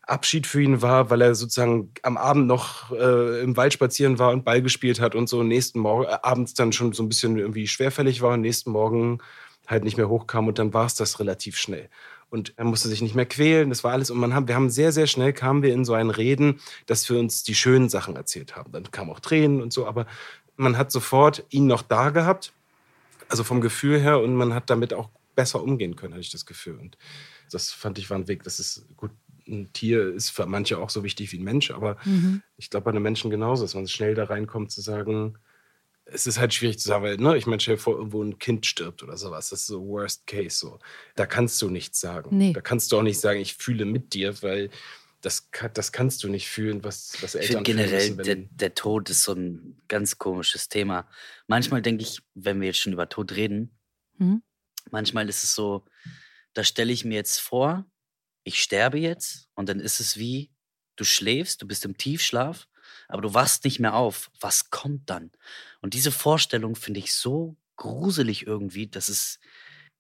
Abschied 0.10 0.48
für 0.48 0.62
ihn 0.62 0.82
war, 0.82 1.10
weil 1.10 1.22
er 1.22 1.36
sozusagen 1.36 1.91
am 2.04 2.17
Abend 2.17 2.48
noch 2.48 2.91
äh, 2.91 3.41
im 3.41 3.56
Wald 3.58 3.74
spazieren 3.74 4.19
war 4.19 4.32
und 4.32 4.43
Ball 4.43 4.62
gespielt 4.62 5.00
hat 5.00 5.15
und 5.15 5.30
so 5.30 5.43
nächsten 5.43 5.80
Morgen, 5.80 6.06
äh, 6.06 6.17
abends 6.22 6.54
dann 6.54 6.74
schon 6.74 6.93
so 6.93 7.04
ein 7.04 7.10
bisschen 7.10 7.38
irgendwie 7.38 7.67
schwerfällig 7.67 8.22
war 8.22 8.34
und 8.34 8.41
nächsten 8.41 8.72
Morgen 8.72 9.19
halt 9.67 9.84
nicht 9.84 9.98
mehr 9.98 10.10
hochkam 10.10 10.48
und 10.48 10.60
dann 10.60 10.74
war 10.74 10.86
es 10.86 10.95
das 10.95 11.19
relativ 11.19 11.58
schnell. 11.58 11.89
Und 12.30 12.54
er 12.58 12.65
musste 12.65 12.89
sich 12.89 13.02
nicht 13.02 13.15
mehr 13.15 13.26
quälen, 13.26 13.69
das 13.69 13.84
war 13.84 13.91
alles. 13.91 14.12
Und 14.12 14.19
man 14.19 14.36
haben, 14.36 14.48
wir 14.48 14.56
haben 14.56 14.69
sehr, 14.69 14.91
sehr 14.91 15.08
schnell 15.08 15.34
kamen 15.34 15.63
wir 15.63 15.74
in 15.74 15.84
so 15.86 15.93
ein 15.93 16.10
Reden, 16.12 16.60
dass 16.86 17.10
wir 17.10 17.17
uns 17.17 17.43
die 17.43 17.56
schönen 17.56 17.89
Sachen 17.89 18.15
erzählt 18.15 18.56
haben. 18.56 18.72
Dann 18.72 18.91
kamen 18.91 19.10
auch 19.10 19.19
Tränen 19.19 19.62
und 19.62 19.74
so, 19.74 19.88
aber 19.88 20.06
man 20.56 20.78
hat 20.78 20.91
sofort 20.91 21.45
ihn 21.50 21.67
noch 21.67 21.82
da 21.82 22.10
gehabt, 22.10 22.54
also 23.30 23.43
vom 23.43 23.62
Gefühl 23.62 24.00
her, 24.00 24.19
und 24.19 24.36
man 24.36 24.54
hat 24.54 24.69
damit 24.69 24.93
auch 24.93 25.10
besser 25.36 25.63
umgehen 25.63 25.95
können, 25.95 26.13
hatte 26.13 26.22
ich 26.22 26.32
das 26.32 26.45
Gefühl. 26.45 26.78
Und 26.78 26.98
das 27.52 27.72
fand 27.72 27.98
ich 27.98 28.10
war 28.10 28.17
ein 28.17 28.28
Weg. 28.28 28.43
Das 28.43 28.60
ist 28.60 28.86
gut. 28.98 29.12
Ein 29.49 29.73
Tier 29.73 30.13
ist 30.13 30.29
für 30.29 30.45
manche 30.45 30.77
auch 30.77 30.89
so 30.89 31.03
wichtig 31.03 31.31
wie 31.31 31.39
ein 31.39 31.43
Mensch, 31.43 31.71
aber 31.71 31.97
Mhm. 32.05 32.41
ich 32.57 32.69
glaube 32.69 32.85
bei 32.85 32.91
einem 32.91 33.03
Menschen 33.03 33.29
genauso, 33.31 33.63
dass 33.63 33.73
man 33.75 33.88
schnell 33.88 34.15
da 34.15 34.25
reinkommt 34.25 34.71
zu 34.71 34.81
sagen, 34.81 35.38
es 36.12 36.25
ist 36.25 36.39
halt 36.39 36.53
schwierig 36.53 36.79
zu 36.79 36.88
sagen, 36.88 37.03
weil, 37.03 37.17
ne, 37.17 37.38
ich 37.38 37.45
meine, 37.45 37.59
stell 37.59 37.75
dir 37.75 37.81
vor, 37.81 37.95
irgendwo 37.95 38.23
ein 38.23 38.39
Kind 38.39 38.65
stirbt 38.65 39.03
oder 39.03 39.15
sowas. 39.15 39.49
Das 39.49 39.62
ist 39.62 39.67
so 39.67 39.85
Worst 39.88 40.25
Case 40.25 40.57
so. 40.57 40.79
Da 41.15 41.25
kannst 41.27 41.62
du 41.62 41.69
nichts 41.69 41.99
sagen. 41.99 42.35
Nee. 42.35 42.51
Da 42.53 42.62
kannst 42.62 42.91
du 42.91 42.97
auch 42.97 43.03
nicht 43.03 43.19
sagen, 43.19 43.39
ich 43.39 43.53
fühle 43.55 43.85
mit 43.85 44.13
dir, 44.15 44.41
weil 44.41 44.71
das, 45.21 45.49
das 45.73 45.91
kannst 45.91 46.23
du 46.23 46.29
nicht 46.29 46.47
fühlen, 46.47 46.83
was, 46.83 47.21
was 47.21 47.35
Ich 47.35 47.41
Eltern 47.41 47.63
finde 47.65 47.83
generell, 47.83 47.99
fühlen 47.99 48.17
der, 48.17 48.25
müssen, 48.38 48.49
wenn, 48.49 48.57
der 48.57 48.73
Tod 48.73 49.09
ist 49.12 49.21
so 49.23 49.33
ein 49.33 49.77
ganz 49.88 50.17
komisches 50.17 50.67
Thema. 50.69 51.07
Manchmal 51.47 51.81
denke 51.83 52.03
ich, 52.03 52.21
wenn 52.33 52.59
wir 52.59 52.67
jetzt 52.67 52.79
schon 52.79 52.93
über 52.93 53.07
Tod 53.09 53.33
reden, 53.33 53.71
Mhm. 54.17 54.41
manchmal 54.91 55.29
ist 55.29 55.43
es 55.43 55.53
so, 55.53 55.85
da 56.53 56.63
stelle 56.63 56.91
ich 56.91 57.05
mir 57.05 57.15
jetzt 57.15 57.39
vor, 57.39 57.85
ich 58.43 58.62
sterbe 58.62 58.97
jetzt 58.99 59.47
und 59.56 59.69
dann 59.69 59.80
ist 59.80 59.99
es 59.99 60.17
wie, 60.17 60.49
du 60.95 61.04
schläfst, 61.04 61.62
du 61.62 61.67
bist 61.67 61.86
im 61.86 61.97
Tiefschlaf, 61.97 62.67
aber 63.08 63.21
du 63.21 63.34
wachst 63.34 63.63
nicht 63.65 63.80
mehr 63.80 63.93
auf. 63.95 64.30
Was 64.39 64.69
kommt 64.69 65.10
dann? 65.10 65.32
Und 65.82 65.93
diese 65.93 66.12
Vorstellung 66.12 66.75
finde 66.75 66.99
ich 66.99 67.13
so 67.13 67.56
gruselig 67.75 68.45
irgendwie, 68.47 68.88
dass 68.88 69.10
es, 69.10 69.39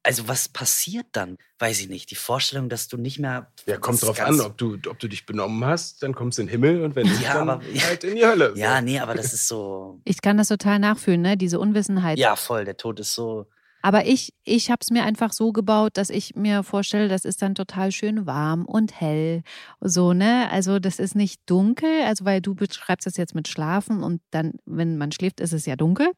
also 0.03 0.27
was 0.27 0.49
passiert 0.49 1.07
dann? 1.13 1.37
Weiß 1.59 1.79
ich 1.81 1.89
nicht. 1.89 2.09
Die 2.11 2.15
Vorstellung, 2.15 2.69
dass 2.69 2.87
du 2.87 2.97
nicht 2.97 3.19
mehr. 3.19 3.51
Ja, 3.67 3.77
kommt 3.77 4.01
drauf 4.01 4.19
an, 4.19 4.39
ob 4.41 4.57
du, 4.57 4.77
ob 4.87 4.99
du 4.99 5.07
dich 5.07 5.25
benommen 5.25 5.63
hast, 5.65 6.01
dann 6.03 6.13
kommst 6.13 6.37
du 6.37 6.41
in 6.43 6.47
den 6.47 6.51
Himmel 6.51 6.83
und 6.83 6.95
wenn 6.95 7.07
nicht, 7.09 7.21
Ja, 7.21 7.33
dann 7.35 7.49
aber- 7.49 7.63
halt 7.65 8.03
in 8.03 8.15
die 8.15 8.25
Hölle. 8.25 8.51
so. 8.55 8.59
Ja, 8.61 8.81
nee, 8.81 8.99
aber 8.99 9.13
das 9.15 9.33
ist 9.33 9.47
so. 9.47 10.01
Ich 10.05 10.21
kann 10.21 10.37
das 10.37 10.47
total 10.49 10.79
nachfühlen, 10.79 11.21
ne? 11.21 11.37
diese 11.37 11.59
Unwissenheit. 11.59 12.17
Ja, 12.17 12.35
voll. 12.35 12.65
Der 12.65 12.77
Tod 12.77 12.99
ist 12.99 13.13
so. 13.13 13.47
Aber 13.81 14.05
ich, 14.05 14.33
ich 14.43 14.69
habe 14.69 14.79
es 14.81 14.89
mir 14.91 15.03
einfach 15.03 15.31
so 15.31 15.51
gebaut, 15.53 15.91
dass 15.95 16.09
ich 16.09 16.35
mir 16.35 16.63
vorstelle, 16.63 17.07
das 17.07 17.23
ist 17.23 17.41
dann 17.41 17.55
total 17.55 17.91
schön 17.91 18.25
warm 18.25 18.65
und 18.65 18.99
hell. 18.99 19.41
So, 19.79 20.13
ne? 20.13 20.49
Also 20.51 20.79
das 20.79 20.99
ist 20.99 21.15
nicht 21.15 21.41
dunkel, 21.45 22.03
also 22.05 22.25
weil 22.25 22.41
du 22.41 22.55
beschreibst 22.55 23.07
das 23.07 23.15
jetzt 23.17 23.35
mit 23.35 23.47
Schlafen 23.47 24.03
und 24.03 24.21
dann, 24.31 24.53
wenn 24.65 24.97
man 24.97 25.11
schläft, 25.11 25.39
ist 25.39 25.53
es 25.53 25.65
ja 25.65 25.75
dunkel. 25.75 26.11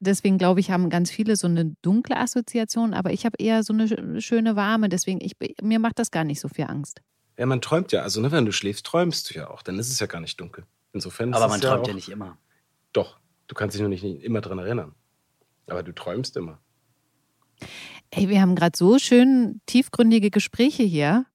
Deswegen 0.00 0.38
glaube 0.38 0.60
ich, 0.60 0.70
haben 0.70 0.90
ganz 0.90 1.10
viele 1.10 1.36
so 1.36 1.46
eine 1.46 1.74
dunkle 1.82 2.16
Assoziation, 2.16 2.92
aber 2.94 3.12
ich 3.12 3.24
habe 3.24 3.36
eher 3.38 3.62
so 3.62 3.72
eine 3.72 3.86
sch- 3.86 4.20
schöne 4.20 4.54
warme. 4.56 4.88
Deswegen, 4.88 5.20
ich, 5.22 5.32
mir 5.62 5.78
macht 5.78 5.98
das 5.98 6.10
gar 6.10 6.24
nicht 6.24 6.40
so 6.40 6.48
viel 6.48 6.64
Angst. 6.66 7.00
Ja, 7.38 7.46
man 7.46 7.60
träumt 7.60 7.92
ja. 7.92 8.02
Also, 8.02 8.20
ne, 8.20 8.30
wenn 8.32 8.44
du 8.44 8.52
schläfst, 8.52 8.84
träumst 8.84 9.30
du 9.30 9.34
ja 9.34 9.48
auch. 9.48 9.62
Dann 9.62 9.78
ist 9.78 9.90
es 9.90 10.00
ja 10.00 10.06
gar 10.06 10.20
nicht 10.20 10.40
dunkel. 10.40 10.66
Insofern 10.92 11.30
ist 11.30 11.36
Aber 11.36 11.46
es 11.46 11.50
man 11.52 11.60
ja 11.60 11.68
träumt 11.70 11.84
auch, 11.84 11.88
ja 11.88 11.94
nicht 11.94 12.08
immer. 12.08 12.36
Doch, 12.92 13.18
du 13.46 13.54
kannst 13.54 13.74
dich 13.74 13.80
nur 13.80 13.88
nicht, 13.88 14.02
nicht 14.02 14.22
immer 14.24 14.40
dran 14.40 14.58
erinnern. 14.58 14.94
Aber 15.68 15.82
du 15.82 15.92
träumst 15.94 16.36
immer. 16.36 16.58
Ey, 18.10 18.28
wir 18.28 18.40
haben 18.40 18.54
gerade 18.54 18.76
so 18.76 18.98
schön 18.98 19.60
tiefgründige 19.66 20.30
Gespräche 20.30 20.82
hier. 20.82 21.26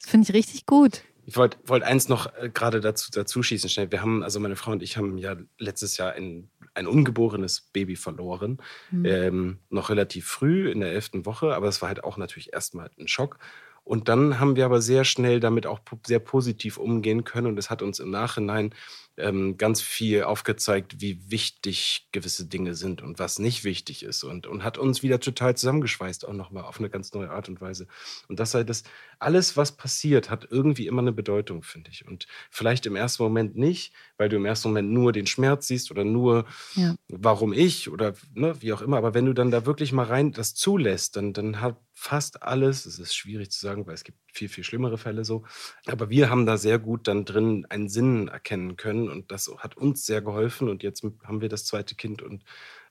Das 0.00 0.10
finde 0.10 0.28
ich 0.28 0.34
richtig 0.34 0.66
gut. 0.66 1.02
Ich 1.24 1.36
wollte 1.36 1.58
wollt 1.64 1.82
eins 1.82 2.08
noch 2.08 2.34
äh, 2.36 2.50
gerade 2.52 2.80
dazu, 2.80 3.10
dazu 3.10 3.42
schießen, 3.42 3.70
schnell. 3.70 3.90
Wir 3.90 4.02
haben, 4.02 4.22
also 4.22 4.40
meine 4.40 4.56
Frau 4.56 4.72
und 4.72 4.82
ich 4.82 4.96
haben 4.96 5.18
ja 5.18 5.36
letztes 5.58 5.96
Jahr 5.96 6.12
ein, 6.12 6.50
ein 6.74 6.86
ungeborenes 6.86 7.60
Baby 7.72 7.96
verloren. 7.96 8.58
Hm. 8.90 9.04
Ähm, 9.04 9.58
noch 9.70 9.90
relativ 9.90 10.26
früh 10.26 10.70
in 10.70 10.80
der 10.80 10.92
elften 10.92 11.24
Woche, 11.24 11.54
aber 11.54 11.68
es 11.68 11.80
war 11.80 11.88
halt 11.88 12.04
auch 12.04 12.16
natürlich 12.16 12.52
erstmal 12.52 12.90
ein 12.98 13.08
Schock. 13.08 13.38
Und 13.84 14.08
dann 14.08 14.38
haben 14.38 14.56
wir 14.56 14.64
aber 14.64 14.80
sehr 14.80 15.04
schnell 15.04 15.40
damit 15.40 15.66
auch 15.66 15.80
sehr 16.06 16.20
positiv 16.20 16.76
umgehen 16.76 17.24
können 17.24 17.48
und 17.48 17.58
es 17.58 17.68
hat 17.68 17.82
uns 17.82 17.98
im 17.98 18.10
Nachhinein 18.10 18.74
ähm, 19.18 19.56
ganz 19.58 19.80
viel 19.82 20.24
aufgezeigt, 20.24 21.00
wie 21.00 21.30
wichtig 21.30 22.08
gewisse 22.12 22.46
Dinge 22.46 22.74
sind 22.74 23.02
und 23.02 23.18
was 23.18 23.38
nicht 23.38 23.62
wichtig 23.64 24.02
ist 24.02 24.24
und, 24.24 24.46
und 24.46 24.64
hat 24.64 24.78
uns 24.78 25.02
wieder 25.02 25.20
total 25.20 25.56
zusammengeschweißt, 25.56 26.26
auch 26.26 26.32
nochmal 26.32 26.64
auf 26.64 26.78
eine 26.78 26.88
ganz 26.88 27.12
neue 27.12 27.30
Art 27.30 27.48
und 27.48 27.60
Weise. 27.60 27.86
Und 28.28 28.40
das 28.40 28.54
halt 28.54 28.70
das, 28.70 28.84
alles, 29.18 29.56
was 29.56 29.72
passiert, 29.76 30.30
hat 30.30 30.48
irgendwie 30.50 30.86
immer 30.86 31.02
eine 31.02 31.12
Bedeutung, 31.12 31.62
finde 31.62 31.90
ich. 31.90 32.06
Und 32.06 32.26
vielleicht 32.50 32.86
im 32.86 32.96
ersten 32.96 33.22
Moment 33.22 33.56
nicht, 33.56 33.92
weil 34.16 34.28
du 34.28 34.36
im 34.36 34.46
ersten 34.46 34.68
Moment 34.68 34.90
nur 34.90 35.12
den 35.12 35.26
Schmerz 35.26 35.66
siehst 35.68 35.90
oder 35.90 36.04
nur, 36.04 36.46
Ja. 36.74 36.94
warum 37.08 37.52
ich 37.52 37.90
oder 37.90 38.14
ne, 38.34 38.54
wie 38.60 38.72
auch 38.72 38.82
immer. 38.82 38.96
Aber 38.96 39.14
wenn 39.14 39.26
du 39.26 39.32
dann 39.34 39.50
da 39.50 39.66
wirklich 39.66 39.92
mal 39.92 40.06
rein 40.06 40.32
das 40.32 40.54
zulässt, 40.54 41.16
dann, 41.16 41.32
dann 41.32 41.60
hat 41.60 41.76
fast 42.02 42.42
alles, 42.42 42.86
es 42.86 42.98
ist 42.98 43.14
schwierig 43.14 43.50
zu 43.52 43.60
sagen, 43.60 43.86
weil 43.86 43.94
es 43.94 44.04
gibt 44.04 44.18
viel, 44.32 44.48
viel 44.48 44.64
schlimmere 44.64 44.98
Fälle 44.98 45.24
so. 45.24 45.44
Aber 45.86 46.10
wir 46.10 46.30
haben 46.30 46.46
da 46.46 46.56
sehr 46.56 46.78
gut 46.78 47.06
dann 47.08 47.24
drin 47.24 47.66
einen 47.70 47.88
Sinn 47.88 48.28
erkennen 48.28 48.76
können 48.76 49.08
und 49.08 49.30
das 49.30 49.50
hat 49.58 49.76
uns 49.76 50.04
sehr 50.04 50.20
geholfen. 50.22 50.68
Und 50.68 50.82
jetzt 50.82 51.04
haben 51.24 51.40
wir 51.40 51.48
das 51.48 51.64
zweite 51.64 51.94
Kind 51.94 52.22
und 52.22 52.44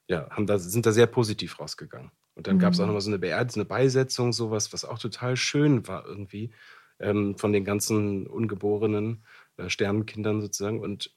ja, 0.08 0.30
haben 0.32 0.48
da, 0.48 0.60
sind 0.60 0.86
da 0.86 0.92
sehr 0.92 1.08
positiv 1.08 1.60
rausgegangen. 1.60 2.12
Und 2.36 2.48
dann 2.48 2.60
gab 2.60 2.74
es 2.74 2.80
auch 2.80 2.86
Mhm. 2.86 2.88
nochmal 2.88 3.02
so 3.02 3.10
eine 3.10 3.20
Beerdigung, 3.20 3.52
so 3.54 3.60
eine 3.60 3.66
Beisetzung, 3.68 4.34
sowas, 4.34 4.74
was 4.74 4.86
auch 4.86 5.00
total 5.00 5.36
schön 5.38 5.88
war 5.88 6.06
irgendwie, 6.06 6.54
ähm, 7.00 7.38
von 7.38 7.54
den 7.54 7.66
ganzen 7.66 8.28
ungeborenen 8.28 9.26
äh, 9.58 9.70
Sternenkindern 9.70 10.42
sozusagen. 10.42 10.80
Und 10.80 11.16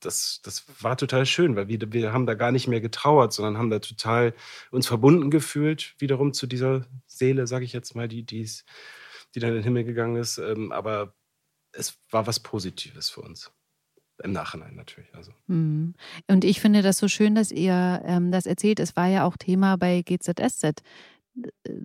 das, 0.00 0.40
das 0.42 0.64
war 0.82 0.96
total 0.96 1.26
schön, 1.26 1.56
weil 1.56 1.68
wir, 1.68 1.92
wir 1.92 2.12
haben 2.12 2.26
da 2.26 2.34
gar 2.34 2.52
nicht 2.52 2.68
mehr 2.68 2.80
getrauert, 2.80 3.32
sondern 3.32 3.58
haben 3.58 3.70
da 3.70 3.78
total 3.78 4.34
uns 4.70 4.86
verbunden 4.86 5.30
gefühlt, 5.30 5.94
wiederum 5.98 6.32
zu 6.32 6.46
dieser 6.46 6.86
Seele, 7.06 7.46
sage 7.46 7.64
ich 7.64 7.72
jetzt 7.72 7.94
mal, 7.94 8.08
die, 8.08 8.24
die's, 8.24 8.64
die 9.34 9.40
dann 9.40 9.50
in 9.50 9.56
den 9.56 9.64
Himmel 9.64 9.84
gegangen 9.84 10.16
ist. 10.16 10.38
Ähm, 10.38 10.72
aber 10.72 11.14
es 11.72 11.98
war 12.10 12.26
was 12.26 12.40
Positives 12.40 13.10
für 13.10 13.22
uns. 13.22 13.52
Im 14.22 14.32
Nachhinein 14.32 14.74
natürlich. 14.74 15.14
Also. 15.14 15.32
Mhm. 15.46 15.94
Und 16.26 16.44
ich 16.44 16.60
finde 16.60 16.82
das 16.82 16.98
so 16.98 17.06
schön, 17.06 17.36
dass 17.36 17.52
ihr 17.52 18.02
ähm, 18.04 18.32
das 18.32 18.46
erzählt. 18.46 18.80
Es 18.80 18.96
war 18.96 19.06
ja 19.06 19.24
auch 19.24 19.36
Thema 19.36 19.76
bei 19.76 20.02
GZSZ, 20.02 20.64
äh, 20.64 20.72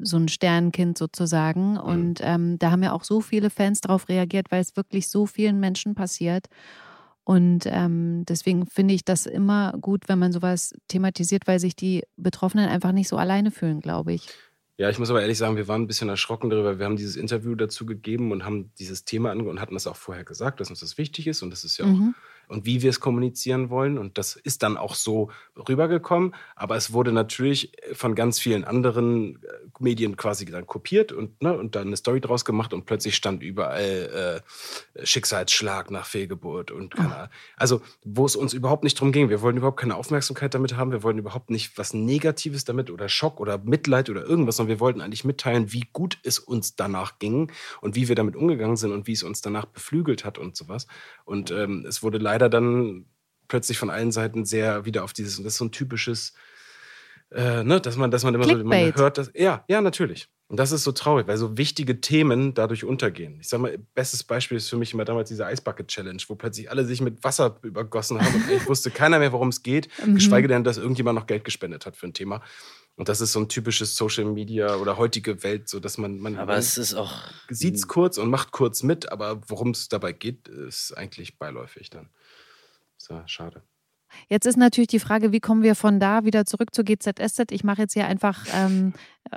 so 0.01 0.17
ein 0.17 0.27
Sternkind 0.27 0.97
sozusagen. 0.97 1.77
Und 1.77 2.21
ähm, 2.23 2.57
da 2.57 2.71
haben 2.71 2.81
ja 2.81 2.91
auch 2.91 3.03
so 3.03 3.21
viele 3.21 3.51
Fans 3.51 3.81
drauf 3.81 4.09
reagiert, 4.09 4.51
weil 4.51 4.61
es 4.61 4.75
wirklich 4.75 5.09
so 5.09 5.27
vielen 5.27 5.59
Menschen 5.59 5.93
passiert. 5.93 6.47
Und 7.25 7.63
ähm, 7.67 8.25
deswegen 8.27 8.67
finde 8.67 8.93
ich 8.93 9.05
das 9.05 9.25
immer 9.25 9.73
gut, 9.79 10.09
wenn 10.09 10.19
man 10.19 10.33
sowas 10.33 10.73
thematisiert, 10.89 11.47
weil 11.47 11.59
sich 11.59 11.75
die 11.75 12.03
Betroffenen 12.17 12.67
einfach 12.67 12.91
nicht 12.91 13.07
so 13.07 13.17
alleine 13.17 13.51
fühlen, 13.51 13.79
glaube 13.79 14.13
ich. 14.13 14.27
Ja, 14.77 14.89
ich 14.89 14.97
muss 14.97 15.09
aber 15.11 15.21
ehrlich 15.21 15.37
sagen, 15.37 15.55
wir 15.55 15.67
waren 15.67 15.83
ein 15.83 15.87
bisschen 15.87 16.09
erschrocken 16.09 16.49
darüber. 16.49 16.79
Wir 16.79 16.85
haben 16.85 16.95
dieses 16.97 17.15
Interview 17.15 17.53
dazu 17.55 17.85
gegeben 17.85 18.31
und 18.31 18.43
haben 18.43 18.71
dieses 18.79 19.05
Thema 19.05 19.31
ange 19.31 19.43
und 19.47 19.61
hatten 19.61 19.75
das 19.75 19.85
auch 19.87 19.95
vorher 19.95 20.23
gesagt, 20.23 20.59
dass 20.59 20.69
uns 20.69 20.79
das 20.79 20.97
wichtig 20.97 21.27
ist 21.27 21.43
und 21.43 21.51
das 21.51 21.63
ist 21.63 21.77
ja 21.77 21.85
auch 21.85 21.89
Mhm. 21.89 22.15
Und 22.47 22.65
wie 22.65 22.81
wir 22.81 22.89
es 22.89 22.99
kommunizieren 22.99 23.69
wollen. 23.69 23.97
Und 23.97 24.17
das 24.17 24.35
ist 24.35 24.63
dann 24.63 24.77
auch 24.77 24.95
so 24.95 25.29
rübergekommen. 25.67 26.35
Aber 26.55 26.75
es 26.75 26.93
wurde 26.93 27.11
natürlich 27.11 27.73
von 27.93 28.15
ganz 28.15 28.39
vielen 28.39 28.63
anderen 28.63 29.43
äh, 29.43 29.47
Medien 29.79 30.17
quasi 30.17 30.45
dann 30.45 30.67
kopiert 30.67 31.11
und, 31.11 31.41
ne, 31.41 31.57
und 31.57 31.75
dann 31.75 31.87
eine 31.87 31.97
Story 31.97 32.21
draus 32.21 32.45
gemacht 32.45 32.73
und 32.73 32.85
plötzlich 32.85 33.15
stand 33.15 33.43
überall 33.43 34.41
äh, 34.95 35.05
Schicksalsschlag 35.05 35.91
nach 35.91 36.05
Fehlgeburt 36.05 36.71
und 36.71 36.95
keine 36.95 37.15
Ahnung. 37.15 37.29
Also, 37.57 37.81
wo 38.03 38.25
es 38.25 38.35
uns 38.35 38.53
überhaupt 38.53 38.83
nicht 38.83 38.99
drum 38.99 39.11
ging. 39.11 39.29
Wir 39.29 39.41
wollten 39.41 39.57
überhaupt 39.57 39.79
keine 39.79 39.95
Aufmerksamkeit 39.95 40.53
damit 40.53 40.75
haben. 40.75 40.91
Wir 40.91 41.03
wollten 41.03 41.19
überhaupt 41.19 41.49
nicht 41.49 41.77
was 41.77 41.93
Negatives 41.93 42.65
damit 42.65 42.89
oder 42.91 43.09
Schock 43.09 43.39
oder 43.39 43.57
Mitleid 43.57 44.09
oder 44.09 44.23
irgendwas, 44.23 44.57
sondern 44.57 44.75
wir 44.75 44.79
wollten 44.79 45.01
eigentlich 45.01 45.25
mitteilen, 45.25 45.71
wie 45.73 45.87
gut 45.91 46.17
es 46.23 46.39
uns 46.39 46.75
danach 46.75 47.19
ging 47.19 47.51
und 47.81 47.95
wie 47.95 48.07
wir 48.07 48.15
damit 48.15 48.35
umgegangen 48.35 48.77
sind 48.77 48.91
und 48.91 49.07
wie 49.07 49.13
es 49.13 49.23
uns 49.23 49.41
danach 49.41 49.65
beflügelt 49.65 50.25
hat 50.25 50.37
und 50.37 50.55
sowas. 50.55 50.87
Und 51.25 51.51
ähm, 51.51 51.85
es 51.87 52.03
wurde 52.03 52.17
leider 52.17 52.32
dann 52.39 53.05
plötzlich 53.47 53.77
von 53.77 53.89
allen 53.89 54.11
Seiten 54.11 54.45
sehr 54.45 54.85
wieder 54.85 55.03
auf 55.03 55.13
dieses, 55.13 55.37
und 55.37 55.43
das 55.43 55.53
ist 55.53 55.57
so 55.57 55.65
ein 55.65 55.71
typisches, 55.71 56.33
äh, 57.31 57.63
ne, 57.63 57.81
dass 57.81 57.97
man, 57.97 58.11
dass 58.11 58.23
man 58.23 58.33
immer 58.33 58.45
so 58.45 58.55
man 58.63 58.95
hört, 58.95 59.17
dass, 59.17 59.31
ja, 59.33 59.63
ja, 59.67 59.81
natürlich. 59.81 60.29
Und 60.47 60.57
das 60.57 60.71
ist 60.71 60.83
so 60.83 60.91
traurig, 60.91 61.25
weil 61.27 61.37
so 61.37 61.57
wichtige 61.57 61.99
Themen 61.99 62.53
dadurch 62.53 62.83
untergehen. 62.83 63.39
Ich 63.39 63.49
sag 63.49 63.59
mal, 63.59 63.75
bestes 63.95 64.23
Beispiel 64.23 64.57
ist 64.57 64.69
für 64.69 64.77
mich 64.77 64.93
immer 64.93 65.05
damals 65.05 65.29
diese 65.29 65.45
Eisbucket 65.45 65.87
Challenge, 65.87 66.21
wo 66.27 66.35
plötzlich 66.35 66.69
alle 66.69 66.85
sich 66.85 67.01
mit 67.01 67.23
Wasser 67.23 67.57
übergossen 67.63 68.21
haben 68.21 68.35
und 68.35 68.43
eigentlich 68.43 68.67
wusste 68.67 68.91
keiner 68.91 69.17
mehr, 69.19 69.31
worum 69.31 69.47
es 69.49 69.63
geht, 69.63 69.87
Mhm. 70.05 70.15
geschweige 70.15 70.47
denn, 70.47 70.63
dass 70.63 70.77
irgendjemand 70.77 71.17
noch 71.17 71.25
Geld 71.25 71.43
gespendet 71.43 71.85
hat 71.85 71.95
für 71.95 72.07
ein 72.07 72.13
Thema. 72.13 72.41
Und 72.95 73.09
das 73.09 73.21
ist 73.21 73.31
so 73.31 73.39
ein 73.39 73.49
typisches 73.49 73.95
Social 73.95 74.25
Media 74.25 74.75
oder 74.75 74.97
heutige 74.97 75.41
Welt, 75.41 75.67
so 75.67 75.79
dass 75.79 75.97
man, 75.97 76.19
man, 76.19 76.37
Aber 76.37 76.55
es 76.55 76.77
ist 76.77 76.93
auch. 76.93 77.11
sieht 77.49 77.73
es 77.73 77.87
kurz 77.87 78.19
und 78.19 78.29
macht 78.29 78.51
kurz 78.51 78.83
mit, 78.83 79.11
aber 79.11 79.41
worum 79.47 79.71
es 79.71 79.89
dabei 79.89 80.11
geht, 80.11 80.47
ist 80.47 80.95
eigentlich 80.95 81.39
beiläufig 81.39 81.89
dann. 81.89 82.09
So, 83.03 83.21
schade. 83.25 83.61
Jetzt 84.29 84.45
ist 84.45 84.55
natürlich 84.55 84.87
die 84.87 84.99
Frage, 84.99 85.33
wie 85.33 85.41
kommen 85.41 85.61
wir 85.61 85.75
von 85.75 85.99
da 85.99 86.23
wieder 86.23 86.45
zurück 86.45 86.73
zur 86.73 86.85
GZSZ? 86.85 87.51
Ich 87.51 87.65
mache 87.65 87.81
jetzt 87.81 87.93
hier 87.93 88.07
einfach, 88.07 88.45
ähm, 88.53 88.93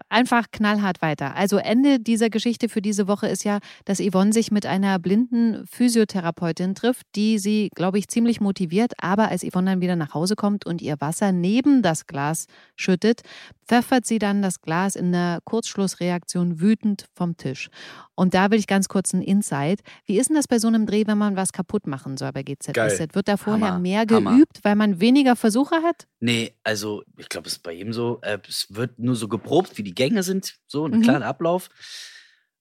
einfach 0.09 0.47
knallhart 0.51 1.03
weiter. 1.03 1.35
Also 1.37 1.59
Ende 1.59 2.01
dieser 2.01 2.31
Geschichte 2.31 2.69
für 2.69 2.83
diese 2.83 3.09
Woche 3.09 3.29
ist 3.29 3.45
ja, 3.45 3.59
dass 3.85 4.01
Yvonne 4.01 4.33
sich 4.33 4.51
mit 4.51 4.67
einer 4.67 4.99
blinden 4.99 5.67
Physiotherapeutin 5.67 6.75
trifft, 6.75 7.07
die 7.15 7.39
sie, 7.39 7.71
glaube 7.75 7.99
ich, 7.99 8.09
ziemlich 8.09 8.41
motiviert. 8.41 8.93
Aber 8.99 9.29
als 9.29 9.45
Yvonne 9.45 9.71
dann 9.73 9.81
wieder 9.81 9.97
nach 9.97 10.15
Hause 10.15 10.37
kommt 10.37 10.67
und 10.67 10.83
ihr 10.83 11.01
Wasser 11.01 11.33
neben 11.33 11.83
das 11.83 12.07
Glas 12.07 12.47
schüttet, 12.77 13.23
pfeffert 13.67 14.07
sie 14.07 14.19
dann 14.19 14.43
das 14.43 14.61
Glas 14.61 14.97
in 14.97 15.15
einer 15.15 15.41
Kurzschlussreaktion 15.45 16.61
wütend 16.61 17.07
vom 17.15 17.37
Tisch. 17.37 17.69
Und 18.15 18.35
da 18.35 18.51
will 18.51 18.59
ich 18.59 18.67
ganz 18.67 18.89
kurz 18.89 19.13
ein 19.13 19.23
Insight. 19.23 19.81
Wie 20.07 20.19
ist 20.19 20.31
denn 20.31 20.37
das 20.37 20.49
bei 20.49 20.59
so 20.59 20.69
einem 20.69 20.87
Dreh, 20.87 21.07
wenn 21.07 21.19
man 21.19 21.37
was 21.37 21.53
kaputt 21.53 21.87
machen 21.87 22.17
soll 22.17 22.33
bei 22.33 22.43
GZSZ? 22.43 23.15
Wird 23.15 23.29
da 23.29 23.37
vorher 23.37 23.69
Hammer, 23.69 23.79
mehr 23.79 24.05
Hammer. 24.09 24.33
geübt, 24.33 24.61
weil 24.63 24.77
man 24.77 25.01
weniger 25.01 25.37
Versuche 25.37 25.77
hat? 25.83 26.07
Nee, 26.21 26.55
also 26.65 27.05
ich 27.19 27.29
glaube, 27.29 27.47
es 27.47 27.55
ist 27.55 27.63
bei 27.63 27.73
jedem 27.73 27.93
so. 27.93 28.21
Äh, 28.23 28.39
es 28.49 28.67
wird 28.71 28.99
nur 28.99 29.17
so 29.17 29.29
geprobt, 29.29 29.77
wie 29.79 29.83
die 29.83 29.95
Gänge 29.95 30.23
sind, 30.23 30.57
so 30.67 30.87
ein 30.87 30.99
Mhm. 30.99 31.03
kleiner 31.03 31.27
Ablauf. 31.27 31.69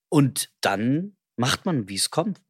Und 0.09 0.49
dann 0.61 1.15
macht 1.37 1.65
man, 1.65 1.87
wie 1.89 1.95
es 1.95 2.11
kommt. 2.11 2.41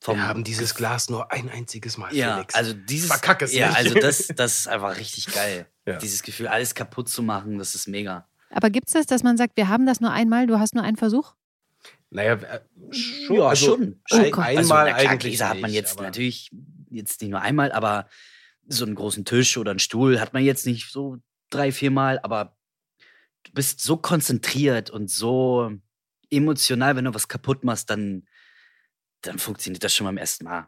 Vom 0.00 0.16
Wir 0.18 0.28
haben 0.28 0.44
dieses 0.44 0.74
Glas 0.74 1.08
nur 1.08 1.32
ein 1.32 1.48
einziges 1.48 1.96
Mal, 1.96 2.14
Ja, 2.14 2.34
Felix. 2.34 2.54
also 2.54 2.74
dieses. 2.74 3.08
Verkack 3.08 3.42
es 3.42 3.54
ja, 3.54 3.68
nicht. 3.68 3.76
also 3.78 3.94
das, 3.94 4.28
das 4.36 4.58
ist 4.60 4.68
einfach 4.68 4.96
richtig 4.98 5.26
geil. 5.32 5.66
Ja. 5.86 5.96
Dieses 5.98 6.22
Gefühl, 6.22 6.46
alles 6.48 6.74
kaputt 6.74 7.08
zu 7.08 7.22
machen, 7.22 7.58
das 7.58 7.74
ist 7.74 7.88
mega. 7.88 8.28
Aber 8.50 8.70
gibt 8.70 8.88
es 8.88 8.92
das, 8.94 9.06
dass 9.06 9.22
man 9.22 9.36
sagt, 9.36 9.56
wir 9.56 9.68
haben 9.68 9.86
das 9.86 10.00
nur 10.00 10.12
einmal, 10.12 10.46
du 10.46 10.58
hast 10.58 10.74
nur 10.74 10.84
einen 10.84 10.96
Versuch? 10.96 11.34
Naja, 12.10 12.34
äh, 12.34 12.60
schon. 12.92 13.36
Ja, 13.36 13.42
also, 13.48 13.66
schon. 13.76 14.00
Oh 14.12 14.16
einmal 14.16 14.56
also, 14.56 14.74
na 14.74 14.84
klar, 14.84 14.96
eigentlich. 15.10 15.18
Gläser 15.32 15.48
hat 15.48 15.60
man 15.60 15.72
jetzt 15.72 15.98
natürlich 16.00 16.50
jetzt 16.90 17.20
nicht 17.20 17.30
nur 17.30 17.40
einmal, 17.40 17.72
aber 17.72 18.06
so 18.68 18.84
einen 18.84 18.94
großen 18.94 19.24
Tisch 19.24 19.56
oder 19.56 19.70
einen 19.70 19.78
Stuhl 19.78 20.20
hat 20.20 20.32
man 20.32 20.44
jetzt 20.44 20.66
nicht 20.66 20.90
so 20.90 21.18
drei, 21.50 21.72
viermal, 21.72 22.18
aber 22.22 22.56
du 23.44 23.52
bist 23.52 23.80
so 23.80 23.96
konzentriert 23.96 24.90
und 24.90 25.10
so 25.10 25.70
emotional, 26.30 26.96
wenn 26.96 27.04
du 27.04 27.14
was 27.14 27.28
kaputt 27.28 27.64
machst, 27.64 27.90
dann, 27.90 28.26
dann 29.22 29.38
funktioniert 29.38 29.84
das 29.84 29.94
schon 29.94 30.06
beim 30.06 30.16
ersten 30.16 30.44
Mal. 30.44 30.66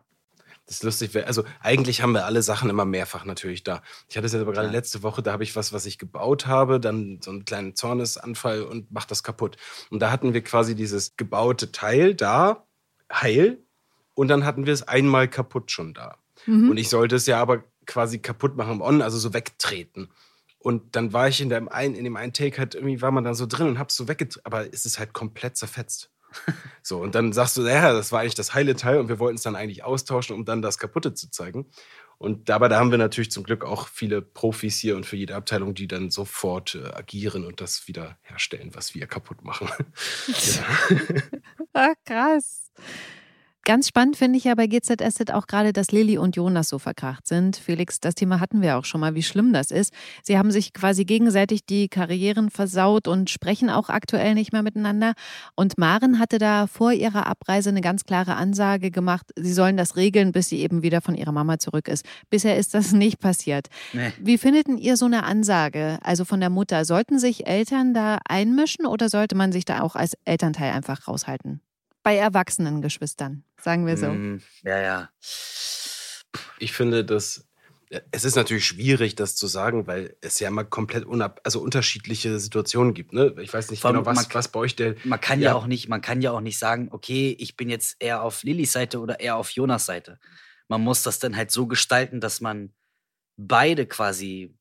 Das 0.67 0.77
ist 0.79 0.83
lustig. 0.83 1.27
Also 1.27 1.45
eigentlich 1.61 2.03
haben 2.03 2.13
wir 2.13 2.27
alle 2.27 2.43
Sachen 2.43 2.69
immer 2.71 2.85
mehrfach 2.85 3.25
natürlich 3.25 3.63
da. 3.63 3.83
Ich 4.09 4.17
hatte 4.17 4.27
es 4.27 4.33
jetzt 4.33 4.43
aber 4.43 4.53
gerade 4.53 4.67
Ja. 4.67 4.73
letzte 4.73 5.05
Woche, 5.05 5.23
da 5.23 5.33
habe 5.33 5.45
ich 5.45 5.55
was, 5.55 5.73
was 5.73 5.87
ich 5.87 5.97
gebaut 5.97 6.47
habe, 6.49 6.81
dann 6.81 7.21
so 7.23 7.31
einen 7.31 7.45
kleinen 7.45 7.77
Zornesanfall 7.77 8.63
und 8.63 8.91
macht 8.91 9.13
das 9.13 9.23
kaputt. 9.23 9.57
Und 9.91 10.01
da 10.01 10.11
hatten 10.11 10.35
wir 10.35 10.43
quasi 10.43 10.75
dieses 10.75 11.17
gebaute 11.17 11.71
Teil 11.71 12.17
da, 12.17 12.67
heil, 13.13 13.63
und 14.15 14.29
dann 14.29 14.45
hatten 14.45 14.67
wir 14.67 14.73
es 14.73 14.83
einmal 14.83 15.29
kaputt 15.29 15.71
schon 15.71 15.95
da. 15.95 16.19
Mhm. 16.47 16.71
Und 16.71 16.79
ich 16.79 16.89
sollte 16.89 17.15
es 17.15 17.27
ja 17.27 17.41
aber 17.41 17.63
quasi 17.87 18.19
kaputt 18.19 18.57
machen 18.57 18.75
im 18.75 18.81
On, 18.81 19.03
also 19.03 19.19
so 19.19 19.33
wegtreten. 19.33 20.09
Und 20.59 20.97
dann 20.97 21.13
war 21.13 21.29
ich 21.29 21.41
in 21.41 21.49
dem 21.49 21.69
einen, 21.69 21.95
in 21.95 22.05
dem 22.05 22.17
einen 22.17 22.33
Take 22.33 22.59
halt 22.59 22.75
irgendwie 22.75 23.01
war 23.01 23.13
man 23.13 23.25
dann 23.25 23.35
so 23.35 23.47
drin 23.47 23.69
und 23.69 23.79
hab's 23.79 23.97
so 23.97 24.09
weggetreten, 24.09 24.45
aber 24.45 24.73
es 24.73 24.85
ist 24.85 24.99
halt 24.99 25.13
komplett 25.13 25.57
zerfetzt. 25.57 26.11
So, 26.83 26.99
und 27.01 27.17
dann 27.17 27.33
sagst 27.33 27.57
du, 27.57 27.63
naja, 27.63 27.93
das 27.93 28.13
war 28.13 28.21
eigentlich 28.21 28.37
das 28.37 28.55
heile 28.55 28.77
Teil 28.77 29.01
und 29.01 29.09
wir 29.09 29.19
wollten 29.19 29.35
es 29.35 29.43
dann 29.43 29.57
eigentlich 29.57 29.83
austauschen, 29.83 30.37
um 30.37 30.45
dann 30.45 30.63
das 30.63 30.79
Kaputte 30.79 31.15
zu 31.15 31.33
zeigen. 31.33 31.67
Und 32.19 32.49
dabei, 32.49 32.69
da 32.69 32.79
haben 32.79 32.93
wir 32.93 32.99
natürlich 32.99 33.31
zum 33.31 33.43
Glück 33.43 33.65
auch 33.65 33.89
viele 33.89 34.23
Profis 34.23 34.79
hier 34.79 34.97
und 34.97 35.05
für 35.05 35.17
jede 35.17 35.35
Abteilung, 35.35 35.75
die 35.75 35.89
dann 35.89 36.11
sofort 36.11 36.77
äh, 36.77 36.95
agieren 36.95 37.45
und 37.45 37.61
das 37.61 37.89
wieder 37.89 38.19
herstellen, 38.23 38.71
was 38.75 38.95
wir 38.95 39.07
kaputt 39.07 39.45
machen. 39.45 39.69
ja. 40.29 40.99
Ah, 41.73 41.93
krass. 42.07 42.71
Ganz 43.67 43.89
spannend 43.89 44.17
finde 44.17 44.39
ich 44.39 44.45
ja 44.45 44.55
bei 44.55 44.69
GZSZ 44.69 45.33
auch 45.33 45.49
gerade, 45.49 45.73
dass 45.73 45.91
Lilly 45.91 46.19
und 46.19 46.37
Jonas 46.37 46.69
so 46.69 46.79
verkracht 46.79 47.27
sind. 47.27 47.57
Felix, 47.57 47.99
das 47.99 48.15
Thema 48.15 48.39
hatten 48.39 48.63
wir 48.63 48.79
auch 48.79 48.85
schon 48.85 49.01
mal, 49.01 49.17
wie 49.17 49.25
schlimm 49.25 49.53
das 49.53 49.73
ist. 49.73 49.93
Sie 50.23 50.39
haben 50.39 50.53
sich 50.53 50.73
quasi 50.73 51.05
gegenseitig 51.05 51.67
die 51.67 51.89
Karrieren 51.89 52.51
versaut 52.51 53.09
und 53.09 53.29
sprechen 53.29 53.69
auch 53.69 53.89
aktuell 53.89 54.35
nicht 54.35 54.53
mehr 54.53 54.63
miteinander. 54.63 55.15
Und 55.57 55.79
Maren 55.79 56.21
hatte 56.21 56.39
da 56.39 56.69
vor 56.69 56.93
ihrer 56.93 57.27
Abreise 57.27 57.71
eine 57.71 57.81
ganz 57.81 58.05
klare 58.05 58.37
Ansage 58.37 58.93
gemacht, 58.93 59.33
sie 59.35 59.53
sollen 59.53 59.77
das 59.77 59.97
regeln, 59.97 60.31
bis 60.31 60.49
sie 60.49 60.61
eben 60.61 60.85
wieder 60.85 61.01
von 61.01 61.17
ihrer 61.17 61.33
Mama 61.33 61.59
zurück 61.59 61.89
ist. 61.89 62.07
Bisher 62.31 62.57
ist 62.57 62.73
das 62.73 62.93
nicht 62.93 63.19
passiert. 63.19 63.67
Nee. 63.93 64.13
Wie 64.21 64.39
findet 64.39 64.69
denn 64.69 64.79
ihr 64.79 64.97
so 64.97 65.07
eine 65.07 65.25
Ansage, 65.25 65.99
also 66.05 66.25
von 66.25 66.39
der 66.39 66.51
Mutter? 66.51 66.85
Sollten 66.85 67.19
sich 67.19 67.49
Eltern 67.49 67.95
da 67.95 68.21
einmischen 68.29 68.87
oder 68.87 69.09
sollte 69.09 69.35
man 69.35 69.51
sich 69.51 69.65
da 69.65 69.81
auch 69.81 69.97
als 69.97 70.17
Elternteil 70.25 70.71
einfach 70.71 71.09
raushalten? 71.09 71.63
Bei 72.07 72.15
erwachsenen 72.19 72.83
Geschwistern, 72.83 73.43
sagen 73.61 73.85
wir 73.85 73.97
so. 73.97 74.07
Mm, 74.07 74.41
ja, 74.63 74.79
ja. 74.79 75.11
Ich 76.61 76.73
finde, 76.73 77.05
dass 77.05 77.49
es 78.13 78.25
ist 78.25 78.37
natürlich 78.37 78.65
schwierig, 78.65 79.17
das 79.17 79.35
zu 79.35 79.49
sagen, 79.49 79.89
weil 79.89 80.17
es 80.21 80.39
ja 80.39 80.47
immer 80.47 80.63
komplett 80.63 81.05
unab 81.05 81.41
also 81.43 81.61
unterschiedliche 81.61 82.39
Situationen 82.39 82.95
gibt. 82.95 83.13
Ne? 83.13 83.35
Ich 83.41 83.53
weiß 83.53 83.73
nicht 83.73 83.81
Vor 83.81 83.91
genau, 83.91 84.07
was, 84.07 84.15
man- 84.15 84.35
was 84.35 84.47
bei 84.47 84.61
euch 84.61 84.77
der. 84.77 84.95
Man 85.03 85.21
kann 85.21 85.41
ja. 85.41 85.47
Ja. 85.51 85.55
auch 85.57 85.67
nicht, 85.67 85.89
man 85.89 86.01
kann 86.01 86.23
ja 86.23 86.31
auch 86.31 86.41
nicht 86.41 86.61
sagen, 86.61 86.91
okay, 86.93 87.35
ich 87.41 87.57
bin 87.57 87.69
jetzt 87.69 87.97
eher 87.99 88.23
auf 88.23 88.45
Lillys 88.45 88.71
Seite 88.71 89.01
oder 89.01 89.19
eher 89.19 89.35
auf 89.35 89.51
Jonas 89.51 89.85
Seite. 89.87 90.21
Man 90.69 90.83
muss 90.83 91.03
das 91.03 91.19
dann 91.19 91.35
halt 91.37 91.51
so 91.51 91.67
gestalten, 91.67 92.21
dass 92.21 92.41
man 92.41 92.73
beide 93.37 93.85
quasi. 93.85 94.55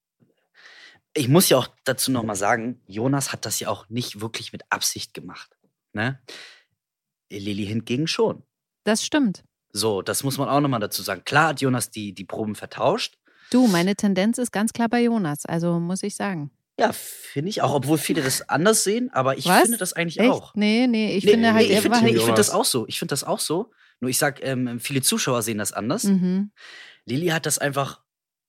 Ich 1.14 1.28
muss 1.28 1.50
ja 1.50 1.58
auch 1.58 1.68
dazu 1.84 2.12
nochmal 2.12 2.38
sagen, 2.38 2.82
Jonas 2.88 3.32
hat 3.32 3.46
das 3.46 3.60
ja 3.60 3.68
auch 3.68 3.88
nicht 3.88 4.20
wirklich 4.20 4.52
mit 4.52 4.64
Absicht 4.72 5.14
gemacht. 5.14 5.56
Ne? 5.94 6.20
Lilly 7.30 7.66
hingegen 7.66 8.08
schon. 8.08 8.44
Das 8.84 9.04
stimmt. 9.06 9.44
So, 9.72 10.02
das 10.02 10.24
muss 10.24 10.38
man 10.38 10.48
auch 10.48 10.62
nochmal 10.62 10.80
dazu 10.80 11.02
sagen. 11.02 11.24
Klar 11.26 11.50
hat 11.50 11.62
Jonas 11.62 11.90
die, 11.92 12.14
die 12.14 12.24
Proben 12.24 12.56
vertauscht. 12.56 13.18
Du, 13.52 13.68
meine 13.68 13.96
Tendenz 13.96 14.38
ist 14.38 14.52
ganz 14.52 14.74
klar 14.74 14.90
bei 14.90 15.02
Jonas, 15.04 15.46
also 15.46 15.80
muss 15.80 16.02
ich 16.04 16.16
sagen. 16.16 16.52
Ja, 16.80 16.92
finde 16.94 17.50
ich 17.50 17.62
auch, 17.62 17.74
obwohl 17.74 17.98
viele 17.98 18.22
das 18.22 18.48
anders 18.50 18.84
sehen, 18.84 19.10
aber 19.14 19.38
ich 19.38 19.46
Was? 19.46 19.62
finde 19.62 19.78
das 19.78 19.94
eigentlich 19.94 20.20
Echt? 20.20 20.30
auch. 20.30 20.54
Nee, 20.56 20.88
nee, 20.88 21.16
ich 21.16 21.24
Nee, 21.24 21.32
finde 21.32 21.54
halt, 21.54 21.64
nee, 21.68 21.70
ich 21.72 21.76
er 21.78 21.82
finde 21.82 22.02
halt. 22.02 22.14
ich 22.16 22.22
find 22.24 22.38
das 22.38 22.50
auch 22.50 22.66
so. 22.66 22.86
Ich 22.88 23.00
finde 23.00 23.14
das 23.14 23.24
auch 23.24 23.40
so. 23.40 23.72
Nur 24.02 24.10
ich 24.10 24.18
sag, 24.18 24.44
ähm, 24.44 24.80
viele 24.80 25.02
Zuschauer 25.02 25.42
sehen 25.42 25.58
das 25.58 25.72
anders. 25.72 26.04
Mhm, 26.04 26.52
Lilly 27.06 27.28
hat 27.28 27.46
das 27.46 27.58
einfach 27.60 28.02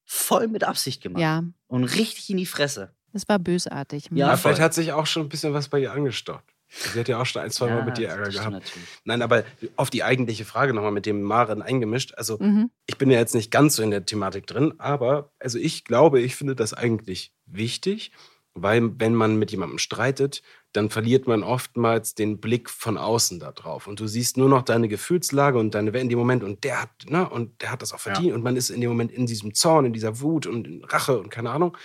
voll 0.04 0.48
mit 0.48 0.64
Absicht 0.64 1.02
gemacht. 1.02 1.20
ja, 1.20 1.44
Und 1.68 1.84
richtig 1.84 2.30
in 2.30 2.36
die 2.36 2.46
Fresse. 2.46 2.94
das 3.12 3.28
war 3.28 3.38
bösartig. 3.38 4.08
Ja, 4.12 4.28
Ja, 4.28 4.36
vielleicht 4.36 4.60
hat 4.60 4.74
sich 4.74 4.92
auch 4.92 5.06
schon 5.06 5.22
ein 5.26 5.28
bisschen 5.28 5.52
was 5.52 5.68
bei 5.68 5.78
ihr 5.80 5.92
angestaut. 5.92 6.42
Sie 6.68 6.98
hat 6.98 7.08
ja 7.08 7.20
auch 7.20 7.26
schon 7.26 7.42
ein, 7.42 7.50
zwei 7.50 7.66
Mal 7.68 7.78
Ja, 7.78 7.84
mit 7.84 7.96
dir 7.98 8.08
Ärger 8.08 8.28
gehabt. 8.30 8.50
natürlich. 8.52 8.88
Nein, 9.04 9.22
aber 9.22 9.44
auf 9.76 9.88
die 9.90 10.02
eigentliche 10.02 10.44
Frage 10.44 10.74
nochmal 10.74 10.90
mit 10.92 11.06
dem 11.06 11.22
Maren 11.22 11.62
eingemischt. 11.62 12.14
Also, 12.16 12.38
Mhm. 12.38 12.70
ich 12.86 12.98
bin 12.98 13.10
ja 13.10 13.18
jetzt 13.18 13.34
nicht 13.34 13.50
ganz 13.50 13.76
so 13.76 13.82
in 13.82 13.90
der 13.90 14.04
Thematik 14.04 14.46
drin, 14.46 14.74
aber 14.78 15.30
also 15.38 15.58
ich 15.58 15.84
glaube, 15.84 16.20
ich 16.20 16.34
finde 16.36 16.54
das 16.56 16.74
eigentlich 16.74 17.32
wichtig, 17.46 18.10
weil 18.58 18.98
wenn 18.98 19.14
man 19.14 19.36
mit 19.36 19.50
jemandem 19.50 19.78
streitet, 19.78 20.42
dann 20.72 20.88
verliert 20.90 21.26
man 21.26 21.42
oftmals 21.42 22.14
den 22.14 22.40
Blick 22.40 22.68
von 22.70 22.96
außen 22.98 23.38
da 23.38 23.52
drauf 23.52 23.86
und 23.86 24.00
du 24.00 24.06
siehst 24.06 24.36
nur 24.38 24.48
noch 24.48 24.62
deine 24.62 24.88
Gefühlslage 24.88 25.58
und 25.58 25.74
deine 25.74 25.90
in 25.98 26.08
dem 26.08 26.18
Moment 26.18 26.42
und 26.42 26.64
der 26.64 26.82
hat, 26.82 26.90
ne, 27.08 27.28
und 27.28 27.60
der 27.62 27.70
hat 27.70 27.82
das 27.82 27.92
auch 27.92 28.00
verdient 28.00 28.32
und 28.34 28.42
man 28.42 28.56
ist 28.56 28.70
in 28.70 28.80
dem 28.80 28.88
Moment 28.90 29.12
in 29.12 29.26
diesem 29.26 29.54
Zorn, 29.54 29.84
in 29.86 29.92
dieser 29.92 30.20
Wut 30.20 30.46
und 30.46 30.66
in 30.66 30.84
Rache 30.84 31.18
und 31.18 31.30
keine 31.30 31.50
Ahnung. 31.50 31.76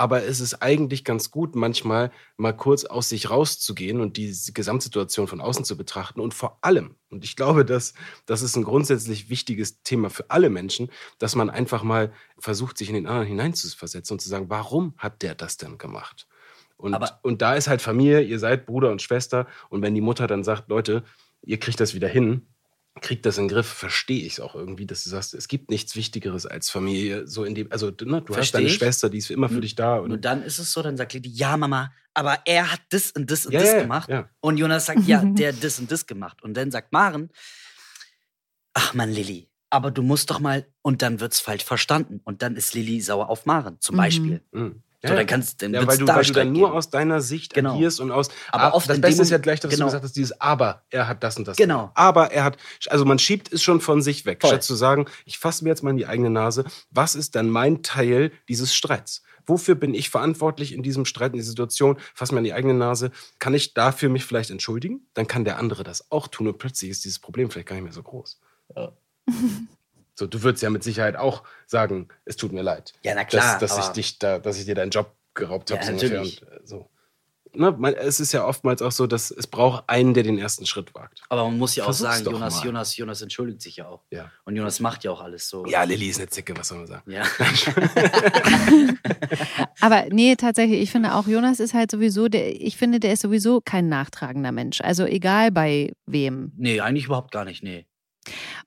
Aber 0.00 0.24
es 0.24 0.40
ist 0.40 0.62
eigentlich 0.62 1.04
ganz 1.04 1.30
gut, 1.30 1.54
manchmal 1.54 2.10
mal 2.38 2.56
kurz 2.56 2.86
aus 2.86 3.10
sich 3.10 3.28
rauszugehen 3.28 4.00
und 4.00 4.16
die 4.16 4.34
Gesamtsituation 4.54 5.26
von 5.26 5.42
außen 5.42 5.66
zu 5.66 5.76
betrachten. 5.76 6.20
Und 6.20 6.32
vor 6.32 6.56
allem, 6.62 6.94
und 7.10 7.22
ich 7.22 7.36
glaube, 7.36 7.66
dass 7.66 7.92
das 8.24 8.40
ist 8.40 8.56
ein 8.56 8.64
grundsätzlich 8.64 9.28
wichtiges 9.28 9.82
Thema 9.82 10.08
für 10.08 10.30
alle 10.30 10.48
Menschen, 10.48 10.90
dass 11.18 11.36
man 11.36 11.50
einfach 11.50 11.82
mal 11.82 12.14
versucht, 12.38 12.78
sich 12.78 12.88
in 12.88 12.94
den 12.94 13.06
anderen 13.06 13.28
hineinzuversetzen 13.28 14.14
und 14.14 14.20
zu 14.20 14.30
sagen, 14.30 14.48
warum 14.48 14.94
hat 14.96 15.20
der 15.20 15.34
das 15.34 15.58
denn 15.58 15.76
gemacht? 15.76 16.26
Und, 16.78 16.96
und 17.20 17.42
da 17.42 17.54
ist 17.54 17.68
halt 17.68 17.82
Familie, 17.82 18.22
ihr 18.22 18.38
seid 18.38 18.64
Bruder 18.64 18.90
und 18.92 19.02
Schwester. 19.02 19.46
Und 19.68 19.82
wenn 19.82 19.94
die 19.94 20.00
Mutter 20.00 20.26
dann 20.26 20.44
sagt, 20.44 20.70
Leute, 20.70 21.04
ihr 21.42 21.60
kriegt 21.60 21.78
das 21.78 21.94
wieder 21.94 22.08
hin, 22.08 22.46
kriegt 23.00 23.24
das 23.24 23.38
in 23.38 23.44
den 23.44 23.54
Griff, 23.54 23.66
verstehe 23.68 24.24
ich 24.26 24.34
es 24.34 24.40
auch 24.40 24.54
irgendwie, 24.54 24.84
dass 24.86 25.04
du 25.04 25.10
sagst, 25.10 25.32
es 25.34 25.46
gibt 25.48 25.70
nichts 25.70 25.94
Wichtigeres 25.96 26.44
als 26.44 26.70
Familie. 26.70 27.26
So 27.26 27.44
in 27.44 27.54
dem, 27.54 27.70
also 27.70 27.86
ne, 27.88 28.20
du 28.20 28.28
hast 28.30 28.34
Versteh 28.34 28.58
deine 28.58 28.66
ich. 28.68 28.74
Schwester, 28.74 29.08
die 29.08 29.18
ist 29.18 29.28
für 29.28 29.32
immer 29.34 29.48
für 29.48 29.60
dich 29.60 29.74
da. 29.76 29.98
Und 29.98 30.24
dann 30.24 30.42
ist 30.42 30.58
es 30.58 30.72
so, 30.72 30.82
dann 30.82 30.96
sagt 30.96 31.12
Lilly, 31.12 31.28
ja, 31.28 31.56
Mama, 31.56 31.92
aber 32.14 32.38
er 32.46 32.72
hat 32.72 32.80
das 32.90 33.12
und 33.12 33.30
das 33.30 33.46
und 33.46 33.52
Ja, 33.52 33.60
das 33.60 33.72
ja, 33.72 33.82
gemacht. 33.82 34.08
ja. 34.10 34.28
Und 34.40 34.56
Jonas 34.58 34.86
sagt, 34.86 35.06
ja, 35.06 35.22
der 35.24 35.52
hat 35.52 35.62
das 35.62 35.78
und 35.78 35.90
das 35.90 36.06
gemacht. 36.06 36.42
Und 36.42 36.54
dann 36.54 36.70
sagt 36.72 36.92
Maren, 36.92 37.30
ach 38.74 38.94
Mann, 38.94 39.10
Lilly, 39.12 39.48
aber 39.70 39.90
du 39.90 40.02
musst 40.02 40.30
doch 40.30 40.40
mal, 40.40 40.66
und 40.82 41.02
dann 41.02 41.20
wird's 41.20 41.40
falsch 41.40 41.64
verstanden. 41.64 42.20
Und 42.24 42.42
dann 42.42 42.56
ist 42.56 42.74
Lilly 42.74 43.00
sauer 43.00 43.28
auf 43.30 43.46
Maren, 43.46 43.80
zum 43.80 43.94
Mhm. 43.94 43.98
Beispiel. 43.98 44.42
Mhm. 44.52 44.82
So, 45.02 45.14
dann 45.14 45.26
kannst 45.26 45.62
dann 45.62 45.72
ja, 45.72 45.86
weil 45.86 45.96
du, 45.96 46.04
da 46.04 46.16
weil 46.16 46.24
du 46.24 46.32
dann 46.34 46.52
nur 46.52 46.74
aus 46.74 46.90
deiner 46.90 47.22
Sicht 47.22 47.54
Genau. 47.54 47.74
agierst 47.74 48.00
und 48.00 48.10
aus. 48.10 48.28
Aber 48.52 48.64
Ah, 48.64 48.70
oft 48.74 48.88
das 48.90 49.00
Beste 49.00 49.22
ist 49.22 49.30
ja 49.30 49.38
gleich, 49.38 49.58
dass 49.58 49.70
genau. 49.70 49.84
du 49.84 49.88
gesagt 49.88 50.04
hast, 50.04 50.14
dieses 50.14 50.38
Aber, 50.40 50.82
er 50.90 51.08
hat 51.08 51.24
das 51.24 51.38
und 51.38 51.48
das. 51.48 51.56
Genau. 51.56 51.90
Aber 51.94 52.32
er 52.32 52.44
hat, 52.44 52.58
also 52.88 53.06
man 53.06 53.18
schiebt 53.18 53.50
es 53.50 53.62
schon 53.62 53.80
von 53.80 54.02
sich 54.02 54.26
weg, 54.26 54.42
Voll. 54.42 54.50
statt 54.50 54.62
zu 54.62 54.74
sagen, 54.74 55.06
ich 55.24 55.38
fasse 55.38 55.64
mir 55.64 55.70
jetzt 55.70 55.82
mal 55.82 55.90
in 55.90 55.96
die 55.96 56.06
eigene 56.06 56.28
Nase, 56.28 56.64
was 56.90 57.14
ist 57.14 57.34
dann 57.34 57.48
mein 57.48 57.82
Teil 57.82 58.30
dieses 58.48 58.74
Streits? 58.74 59.22
Wofür 59.46 59.74
bin 59.74 59.94
ich 59.94 60.10
verantwortlich 60.10 60.72
in 60.74 60.82
diesem 60.82 61.06
Streit, 61.06 61.32
in 61.32 61.38
dieser 61.38 61.48
Situation? 61.48 61.98
Fass 62.14 62.30
mir 62.30 62.38
an 62.38 62.44
die 62.44 62.52
eigene 62.52 62.74
Nase. 62.74 63.10
Kann 63.38 63.54
ich 63.54 63.72
dafür 63.72 64.10
mich 64.10 64.24
vielleicht 64.26 64.50
entschuldigen? 64.50 65.06
Dann 65.14 65.26
kann 65.26 65.44
der 65.46 65.58
andere 65.58 65.82
das 65.82 66.10
auch 66.12 66.28
tun 66.28 66.46
und 66.46 66.58
plötzlich 66.58 66.90
ist 66.90 67.04
dieses 67.04 67.18
Problem 67.18 67.50
vielleicht 67.50 67.68
gar 67.68 67.74
nicht 67.76 67.84
mehr 67.84 67.92
so 67.94 68.02
groß. 68.02 68.38
Ja. 68.76 68.92
So, 70.20 70.26
du 70.26 70.42
würdest 70.42 70.62
ja 70.62 70.68
mit 70.68 70.84
Sicherheit 70.84 71.16
auch 71.16 71.44
sagen, 71.66 72.08
es 72.26 72.36
tut 72.36 72.52
mir 72.52 72.60
leid. 72.60 72.92
Ja, 73.02 73.14
na 73.14 73.24
klar, 73.24 73.58
dass, 73.58 73.74
dass 73.74 73.86
ich 73.86 73.92
dich 73.92 74.18
da, 74.18 74.38
dass 74.38 74.58
ich 74.58 74.66
dir 74.66 74.74
deinen 74.74 74.90
Job 74.90 75.14
geraubt 75.32 75.70
habe. 75.70 75.82
Ja, 75.82 75.92
natürlich. 75.92 76.42
Und, 76.42 76.48
äh, 76.48 76.60
so. 76.62 76.90
Ne, 77.54 77.72
man, 77.72 77.94
es 77.94 78.20
ist 78.20 78.32
ja 78.32 78.46
oftmals 78.46 78.82
auch 78.82 78.92
so, 78.92 79.06
dass 79.06 79.30
es 79.30 79.46
braucht 79.46 79.84
einen, 79.88 80.12
der 80.12 80.22
den 80.22 80.36
ersten 80.36 80.66
Schritt 80.66 80.94
wagt. 80.94 81.22
Aber 81.30 81.44
man 81.44 81.56
muss 81.56 81.74
ja 81.74 81.84
auch 81.84 81.86
Versuch's 81.86 82.12
sagen, 82.12 82.24
doch 82.26 82.32
Jonas, 82.32 82.56
mal. 82.56 82.66
Jonas, 82.66 82.96
Jonas 82.98 83.22
entschuldigt 83.22 83.62
sich 83.62 83.76
ja 83.76 83.88
auch. 83.88 84.02
Ja. 84.10 84.30
Und 84.44 84.56
Jonas 84.56 84.78
macht 84.78 85.04
ja 85.04 85.10
auch 85.10 85.22
alles 85.22 85.48
so. 85.48 85.64
Ja, 85.64 85.84
Lilly 85.84 86.10
ist 86.10 86.18
eine 86.18 86.28
Zicke, 86.28 86.54
was 86.54 86.68
soll 86.68 86.78
man 86.78 86.86
sagen? 86.86 87.10
Ja. 87.10 87.22
Aber 89.80 90.04
nee, 90.10 90.36
tatsächlich, 90.36 90.82
ich 90.82 90.90
finde 90.90 91.14
auch, 91.14 91.26
Jonas 91.26 91.60
ist 91.60 91.72
halt 91.72 91.90
sowieso, 91.90 92.28
der, 92.28 92.60
ich 92.60 92.76
finde, 92.76 93.00
der 93.00 93.14
ist 93.14 93.22
sowieso 93.22 93.62
kein 93.62 93.88
nachtragender 93.88 94.52
Mensch. 94.52 94.82
Also 94.82 95.06
egal 95.06 95.50
bei 95.50 95.92
wem. 96.04 96.52
Nee, 96.58 96.80
eigentlich 96.80 97.06
überhaupt 97.06 97.32
gar 97.32 97.46
nicht, 97.46 97.62
nee. 97.62 97.86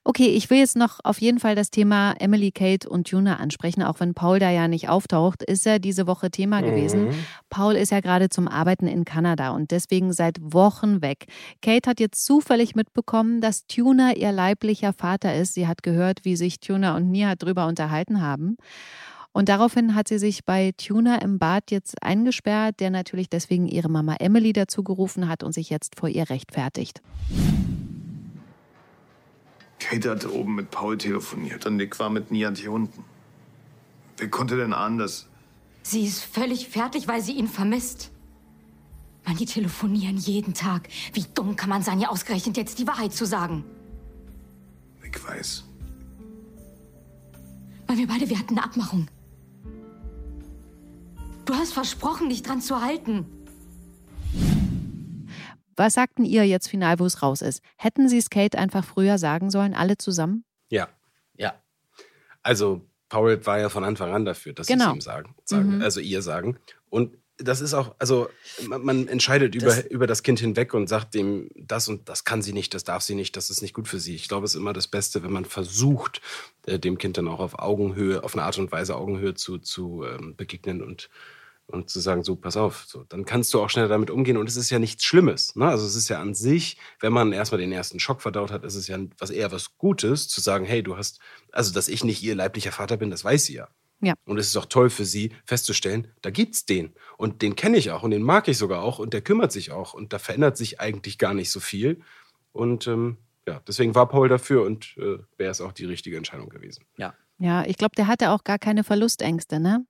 Okay, 0.02 0.26
ich 0.26 0.50
will 0.50 0.58
jetzt 0.58 0.76
noch 0.76 0.98
auf 1.04 1.20
jeden 1.20 1.38
Fall 1.38 1.54
das 1.54 1.70
Thema 1.70 2.14
Emily, 2.18 2.50
Kate 2.50 2.88
und 2.88 3.08
Juna 3.08 3.36
ansprechen, 3.36 3.82
auch 3.82 4.00
wenn 4.00 4.12
Paul 4.12 4.38
da 4.38 4.50
ja 4.50 4.68
nicht 4.68 4.88
auftaucht, 4.88 5.42
ist 5.42 5.66
er 5.66 5.78
diese 5.78 6.06
Woche 6.06 6.30
Thema 6.30 6.60
gewesen. 6.60 7.06
Mhm. 7.06 7.14
Paul 7.50 7.74
ist 7.74 7.92
ja 7.92 8.00
gerade 8.00 8.28
zum 8.28 8.48
Arbeiten 8.48 8.86
in 8.86 9.04
Kanada 9.04 9.50
und 9.50 9.70
deswegen 9.70 10.12
seit 10.12 10.38
Wochen 10.40 11.02
weg. 11.02 11.26
Kate 11.62 11.88
hat 11.88 12.00
jetzt 12.00 12.24
zufällig 12.24 12.74
mitbekommen, 12.74 13.40
dass 13.40 13.66
Tuna 13.66 14.14
ihr 14.14 14.32
leiblicher 14.32 14.92
Vater 14.92 15.34
ist. 15.34 15.54
Sie 15.54 15.66
hat 15.66 15.82
gehört, 15.82 16.24
wie 16.24 16.36
sich 16.36 16.58
Tuna 16.58 16.96
und 16.96 17.10
Nia 17.10 17.36
drüber 17.36 17.66
unterhalten 17.66 18.20
haben. 18.20 18.56
Und 19.32 19.48
daraufhin 19.48 19.94
hat 19.96 20.06
sie 20.06 20.18
sich 20.18 20.44
bei 20.44 20.72
Tuna 20.76 21.20
im 21.20 21.38
Bad 21.38 21.70
jetzt 21.70 22.00
eingesperrt, 22.02 22.78
der 22.78 22.90
natürlich 22.90 23.28
deswegen 23.28 23.66
ihre 23.66 23.88
Mama 23.88 24.16
Emily 24.20 24.52
dazu 24.52 24.84
gerufen 24.84 25.28
hat 25.28 25.42
und 25.42 25.52
sich 25.52 25.70
jetzt 25.70 25.98
vor 25.98 26.08
ihr 26.08 26.30
rechtfertigt. 26.30 27.02
Kate 29.84 30.10
hat 30.10 30.26
oben 30.26 30.54
mit 30.54 30.70
Paul 30.70 30.96
telefoniert 30.96 31.66
und 31.66 31.76
Nick 31.76 31.98
war 31.98 32.08
mit 32.08 32.30
Niat 32.30 32.56
hier 32.56 32.72
unten. 32.72 33.04
Wer 34.16 34.30
konnte 34.30 34.56
denn 34.56 34.72
ahnen, 34.72 34.96
dass... 34.96 35.26
Sie 35.82 36.06
ist 36.06 36.22
völlig 36.22 36.70
fertig, 36.70 37.06
weil 37.06 37.20
sie 37.20 37.32
ihn 37.32 37.48
vermisst. 37.48 38.10
Mann, 39.26 39.36
die 39.36 39.44
telefonieren 39.44 40.16
jeden 40.16 40.54
Tag. 40.54 40.88
Wie 41.12 41.26
dumm 41.34 41.56
kann 41.56 41.68
man 41.68 41.82
sein, 41.82 42.00
ihr 42.00 42.10
ausgerechnet 42.10 42.56
jetzt 42.56 42.78
die 42.78 42.86
Wahrheit 42.86 43.12
zu 43.12 43.26
sagen? 43.26 43.62
Nick 45.02 45.22
weiß. 45.28 45.64
Weil 47.86 47.98
wir 47.98 48.06
beide, 48.06 48.30
wir 48.30 48.38
hatten 48.38 48.56
eine 48.56 48.64
Abmachung. 48.64 49.06
Du 51.44 51.54
hast 51.54 51.74
versprochen, 51.74 52.30
dich 52.30 52.42
dran 52.42 52.62
zu 52.62 52.80
halten. 52.80 53.26
Was 55.76 55.94
sagten 55.94 56.24
ihr 56.24 56.46
jetzt 56.46 56.68
final, 56.68 56.98
wo 56.98 57.06
es 57.06 57.22
raus 57.22 57.42
ist? 57.42 57.62
Hätten 57.76 58.08
sie 58.08 58.18
es 58.18 58.30
Kate 58.30 58.58
einfach 58.58 58.84
früher 58.84 59.18
sagen 59.18 59.50
sollen, 59.50 59.74
alle 59.74 59.96
zusammen? 59.98 60.44
Ja. 60.70 60.88
Ja. 61.36 61.54
Also, 62.42 62.82
Paul 63.08 63.44
war 63.46 63.58
ja 63.58 63.68
von 63.68 63.84
Anfang 63.84 64.12
an 64.12 64.24
dafür, 64.24 64.52
dass 64.52 64.66
Genau. 64.66 64.84
sie 64.84 64.90
es 64.90 64.96
ihm 64.96 65.00
sagen, 65.00 65.34
sagen 65.44 65.76
Mhm. 65.76 65.82
also 65.82 66.00
ihr 66.00 66.22
sagen. 66.22 66.58
Und 66.90 67.16
das 67.36 67.60
ist 67.60 67.74
auch, 67.74 67.96
also 67.98 68.28
man, 68.68 68.82
man 68.84 69.08
entscheidet 69.08 69.54
über, 69.56 69.66
Das- 69.66 69.86
über 69.86 70.06
das 70.06 70.22
Kind 70.22 70.38
hinweg 70.38 70.72
und 70.74 70.88
sagt 70.88 71.14
dem, 71.14 71.50
das 71.56 71.88
und 71.88 72.08
das 72.08 72.22
kann 72.24 72.42
sie 72.42 72.52
nicht, 72.52 72.74
das 72.74 72.84
darf 72.84 73.02
sie 73.02 73.16
nicht, 73.16 73.36
das 73.36 73.50
ist 73.50 73.60
nicht 73.60 73.74
gut 73.74 73.88
für 73.88 73.98
sie. 73.98 74.14
Ich 74.14 74.28
glaube, 74.28 74.44
es 74.44 74.54
ist 74.54 74.60
immer 74.60 74.72
das 74.72 74.86
Beste, 74.86 75.22
wenn 75.24 75.32
man 75.32 75.44
versucht, 75.44 76.20
äh, 76.66 76.78
dem 76.78 76.96
Kind 76.98 77.18
dann 77.18 77.26
auch 77.26 77.40
auf 77.40 77.58
Augenhöhe, 77.58 78.22
auf 78.22 78.34
eine 78.34 78.44
Art 78.44 78.58
und 78.58 78.70
Weise 78.70 78.94
Augenhöhe 78.96 79.34
zu, 79.34 79.58
zu 79.58 80.04
ähm, 80.04 80.36
begegnen 80.36 80.80
und, 80.82 81.08
und 81.66 81.90
zu 81.90 82.00
sagen, 82.00 82.22
so, 82.22 82.36
pass 82.36 82.56
auf, 82.56 82.84
so, 82.86 83.04
dann 83.04 83.24
kannst 83.24 83.54
du 83.54 83.60
auch 83.60 83.70
schneller 83.70 83.88
damit 83.88 84.10
umgehen 84.10 84.36
und 84.36 84.48
es 84.48 84.56
ist 84.56 84.70
ja 84.70 84.78
nichts 84.78 85.04
Schlimmes. 85.04 85.56
Ne? 85.56 85.66
Also 85.66 85.86
es 85.86 85.94
ist 85.94 86.08
ja 86.08 86.20
an 86.20 86.34
sich, 86.34 86.76
wenn 87.00 87.12
man 87.12 87.32
erstmal 87.32 87.60
den 87.60 87.72
ersten 87.72 88.00
Schock 88.00 88.22
verdaut 88.22 88.50
hat, 88.50 88.64
ist 88.64 88.74
es 88.74 88.86
ja 88.88 88.98
was 89.18 89.30
eher 89.30 89.50
was 89.50 89.76
Gutes, 89.78 90.28
zu 90.28 90.40
sagen, 90.40 90.64
hey, 90.64 90.82
du 90.82 90.96
hast, 90.96 91.20
also 91.52 91.72
dass 91.72 91.88
ich 91.88 92.04
nicht 92.04 92.22
ihr 92.22 92.34
leiblicher 92.34 92.72
Vater 92.72 92.96
bin, 92.96 93.10
das 93.10 93.24
weiß 93.24 93.46
sie 93.46 93.54
ja. 93.54 93.68
Ja. 94.00 94.14
Und 94.26 94.38
es 94.38 94.48
ist 94.48 94.56
auch 94.56 94.66
toll 94.66 94.90
für 94.90 95.04
sie 95.06 95.32
festzustellen, 95.46 96.08
da 96.20 96.30
gibt's 96.30 96.66
den. 96.66 96.92
Und 97.16 97.40
den 97.40 97.56
kenne 97.56 97.78
ich 97.78 97.90
auch 97.90 98.02
und 98.02 98.10
den 98.10 98.22
mag 98.22 98.48
ich 98.48 98.58
sogar 98.58 98.82
auch 98.82 98.98
und 98.98 99.14
der 99.14 99.22
kümmert 99.22 99.52
sich 99.52 99.70
auch. 99.70 99.94
Und 99.94 100.12
da 100.12 100.18
verändert 100.18 100.56
sich 100.58 100.80
eigentlich 100.80 101.16
gar 101.16 101.32
nicht 101.32 101.50
so 101.50 101.60
viel. 101.60 102.00
Und 102.52 102.86
ähm, 102.86 103.16
ja, 103.46 103.60
deswegen 103.66 103.94
war 103.94 104.08
Paul 104.08 104.28
dafür 104.28 104.64
und 104.64 104.96
äh, 104.98 105.18
wäre 105.38 105.50
es 105.50 105.60
auch 105.60 105.72
die 105.72 105.86
richtige 105.86 106.16
Entscheidung 106.16 106.48
gewesen. 106.50 106.84
Ja. 106.96 107.14
Ja, 107.38 107.64
ich 107.66 107.76
glaube, 107.78 107.96
der 107.96 108.06
hatte 108.06 108.30
auch 108.30 108.44
gar 108.44 108.60
keine 108.60 108.84
Verlustängste, 108.84 109.58
ne? 109.58 109.84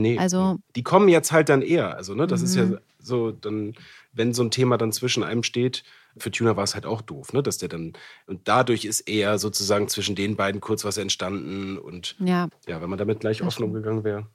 Nee, 0.00 0.18
Also- 0.18 0.58
die 0.76 0.82
kommen 0.82 1.08
jetzt 1.08 1.32
halt 1.32 1.48
dann 1.48 1.62
eher. 1.62 1.96
Also, 1.96 2.14
ne, 2.14 2.26
das 2.26 2.42
ist 2.42 2.54
ja 2.54 2.64
Mhm. 2.66 2.78
so, 2.98 3.32
dann, 3.32 3.74
wenn 4.12 4.32
so 4.34 4.42
ein 4.42 4.50
Thema 4.50 4.76
dann 4.78 4.92
zwischen 4.92 5.22
einem 5.22 5.42
steht, 5.42 5.82
für 6.18 6.30
Tuna 6.30 6.56
war 6.56 6.64
es 6.64 6.74
halt 6.74 6.86
auch 6.86 7.02
doof, 7.02 7.32
ne? 7.32 7.42
Dass 7.42 7.58
der 7.58 7.68
dann, 7.68 7.92
und 8.26 8.48
dadurch 8.48 8.84
ist 8.86 9.00
eher 9.00 9.38
sozusagen 9.38 9.88
zwischen 9.88 10.14
den 10.14 10.36
beiden 10.36 10.60
kurz 10.60 10.84
was 10.84 10.96
entstanden 10.96 11.76
und 11.78 12.16
Ja. 12.18 12.48
ja, 12.66 12.80
wenn 12.80 12.88
man 12.90 12.98
damit 12.98 13.20
gleich 13.20 13.42
offen 13.42 13.64
umgegangen 13.64 14.02
wäre. 14.04 14.26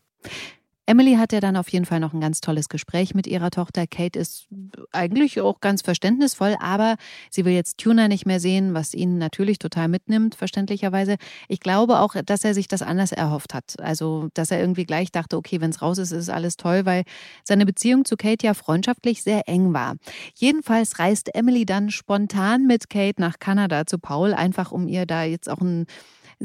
Emily 0.87 1.15
hat 1.15 1.31
ja 1.31 1.39
dann 1.39 1.55
auf 1.55 1.69
jeden 1.69 1.85
Fall 1.85 1.99
noch 1.99 2.13
ein 2.13 2.21
ganz 2.21 2.41
tolles 2.41 2.67
Gespräch 2.67 3.13
mit 3.13 3.27
ihrer 3.27 3.51
Tochter. 3.51 3.85
Kate 3.87 4.19
ist 4.19 4.47
eigentlich 4.91 5.39
auch 5.39 5.61
ganz 5.61 5.81
verständnisvoll, 5.83 6.55
aber 6.59 6.95
sie 7.29 7.45
will 7.45 7.53
jetzt 7.53 7.77
Tuna 7.77 8.07
nicht 8.07 8.25
mehr 8.25 8.39
sehen, 8.39 8.73
was 8.73 8.93
ihn 8.93 9.17
natürlich 9.17 9.59
total 9.59 9.87
mitnimmt, 9.87 10.35
verständlicherweise. 10.35 11.17
Ich 11.47 11.59
glaube 11.59 11.99
auch, 11.99 12.15
dass 12.25 12.43
er 12.43 12.53
sich 12.53 12.67
das 12.67 12.81
anders 12.81 13.11
erhofft 13.11 13.53
hat. 13.53 13.79
Also, 13.79 14.29
dass 14.33 14.51
er 14.51 14.59
irgendwie 14.59 14.85
gleich 14.85 15.11
dachte, 15.11 15.37
okay, 15.37 15.61
wenn 15.61 15.69
es 15.69 15.81
raus 15.81 15.97
ist, 15.97 16.11
ist 16.11 16.29
alles 16.29 16.57
toll, 16.57 16.85
weil 16.85 17.03
seine 17.43 17.65
Beziehung 17.65 18.03
zu 18.03 18.17
Kate 18.17 18.45
ja 18.45 18.53
freundschaftlich 18.53 19.23
sehr 19.23 19.47
eng 19.47 19.73
war. 19.73 19.95
Jedenfalls 20.35 20.99
reist 20.99 21.33
Emily 21.35 21.65
dann 21.65 21.91
spontan 21.91 22.65
mit 22.65 22.89
Kate 22.89 23.21
nach 23.21 23.39
Kanada 23.39 23.85
zu 23.85 23.99
Paul, 23.99 24.33
einfach 24.33 24.71
um 24.71 24.87
ihr 24.87 25.05
da 25.05 25.23
jetzt 25.23 25.49
auch 25.49 25.61
ein 25.61 25.85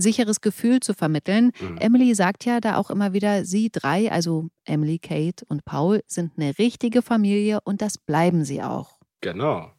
sicheres 0.00 0.40
Gefühl 0.40 0.80
zu 0.80 0.94
vermitteln. 0.94 1.52
Mhm. 1.60 1.78
Emily 1.78 2.14
sagt 2.14 2.44
ja 2.44 2.60
da 2.60 2.76
auch 2.76 2.90
immer 2.90 3.12
wieder, 3.12 3.44
sie 3.44 3.70
drei, 3.70 4.10
also 4.12 4.48
Emily, 4.64 4.98
Kate 4.98 5.44
und 5.48 5.64
Paul, 5.64 6.02
sind 6.06 6.32
eine 6.36 6.58
richtige 6.58 7.02
Familie 7.02 7.60
und 7.64 7.82
das 7.82 7.98
bleiben 7.98 8.44
sie 8.44 8.62
auch. 8.62 8.98
Genau. 9.20 9.72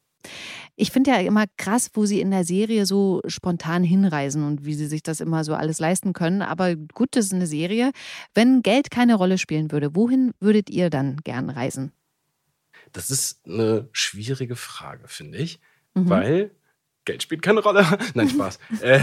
Ich 0.75 0.91
finde 0.91 1.11
ja 1.11 1.17
immer 1.19 1.45
krass, 1.57 1.89
wo 1.93 2.05
sie 2.05 2.19
in 2.19 2.31
der 2.31 2.43
Serie 2.43 2.85
so 2.85 3.21
spontan 3.27 3.83
hinreisen 3.83 4.43
und 4.43 4.65
wie 4.65 4.73
sie 4.73 4.87
sich 4.87 5.01
das 5.01 5.21
immer 5.21 5.43
so 5.43 5.53
alles 5.55 5.79
leisten 5.79 6.13
können. 6.13 6.41
Aber 6.41 6.75
gut, 6.75 7.09
das 7.15 7.25
ist 7.25 7.33
eine 7.33 7.47
Serie. 7.47 7.91
Wenn 8.33 8.61
Geld 8.61 8.91
keine 8.91 9.15
Rolle 9.15 9.37
spielen 9.37 9.71
würde, 9.71 9.95
wohin 9.95 10.33
würdet 10.39 10.69
ihr 10.69 10.89
dann 10.89 11.17
gern 11.23 11.49
reisen? 11.49 11.93
Das 12.91 13.09
ist 13.09 13.45
eine 13.45 13.87
schwierige 13.91 14.55
Frage, 14.55 15.07
finde 15.07 15.37
ich, 15.37 15.59
Mhm. 15.95 16.09
weil 16.09 16.51
Geld 17.07 17.23
spielt 17.23 17.41
keine 17.41 17.61
Rolle. 17.61 17.85
nein, 18.13 18.29
Spaß. 18.29 18.59
äh, 18.81 18.99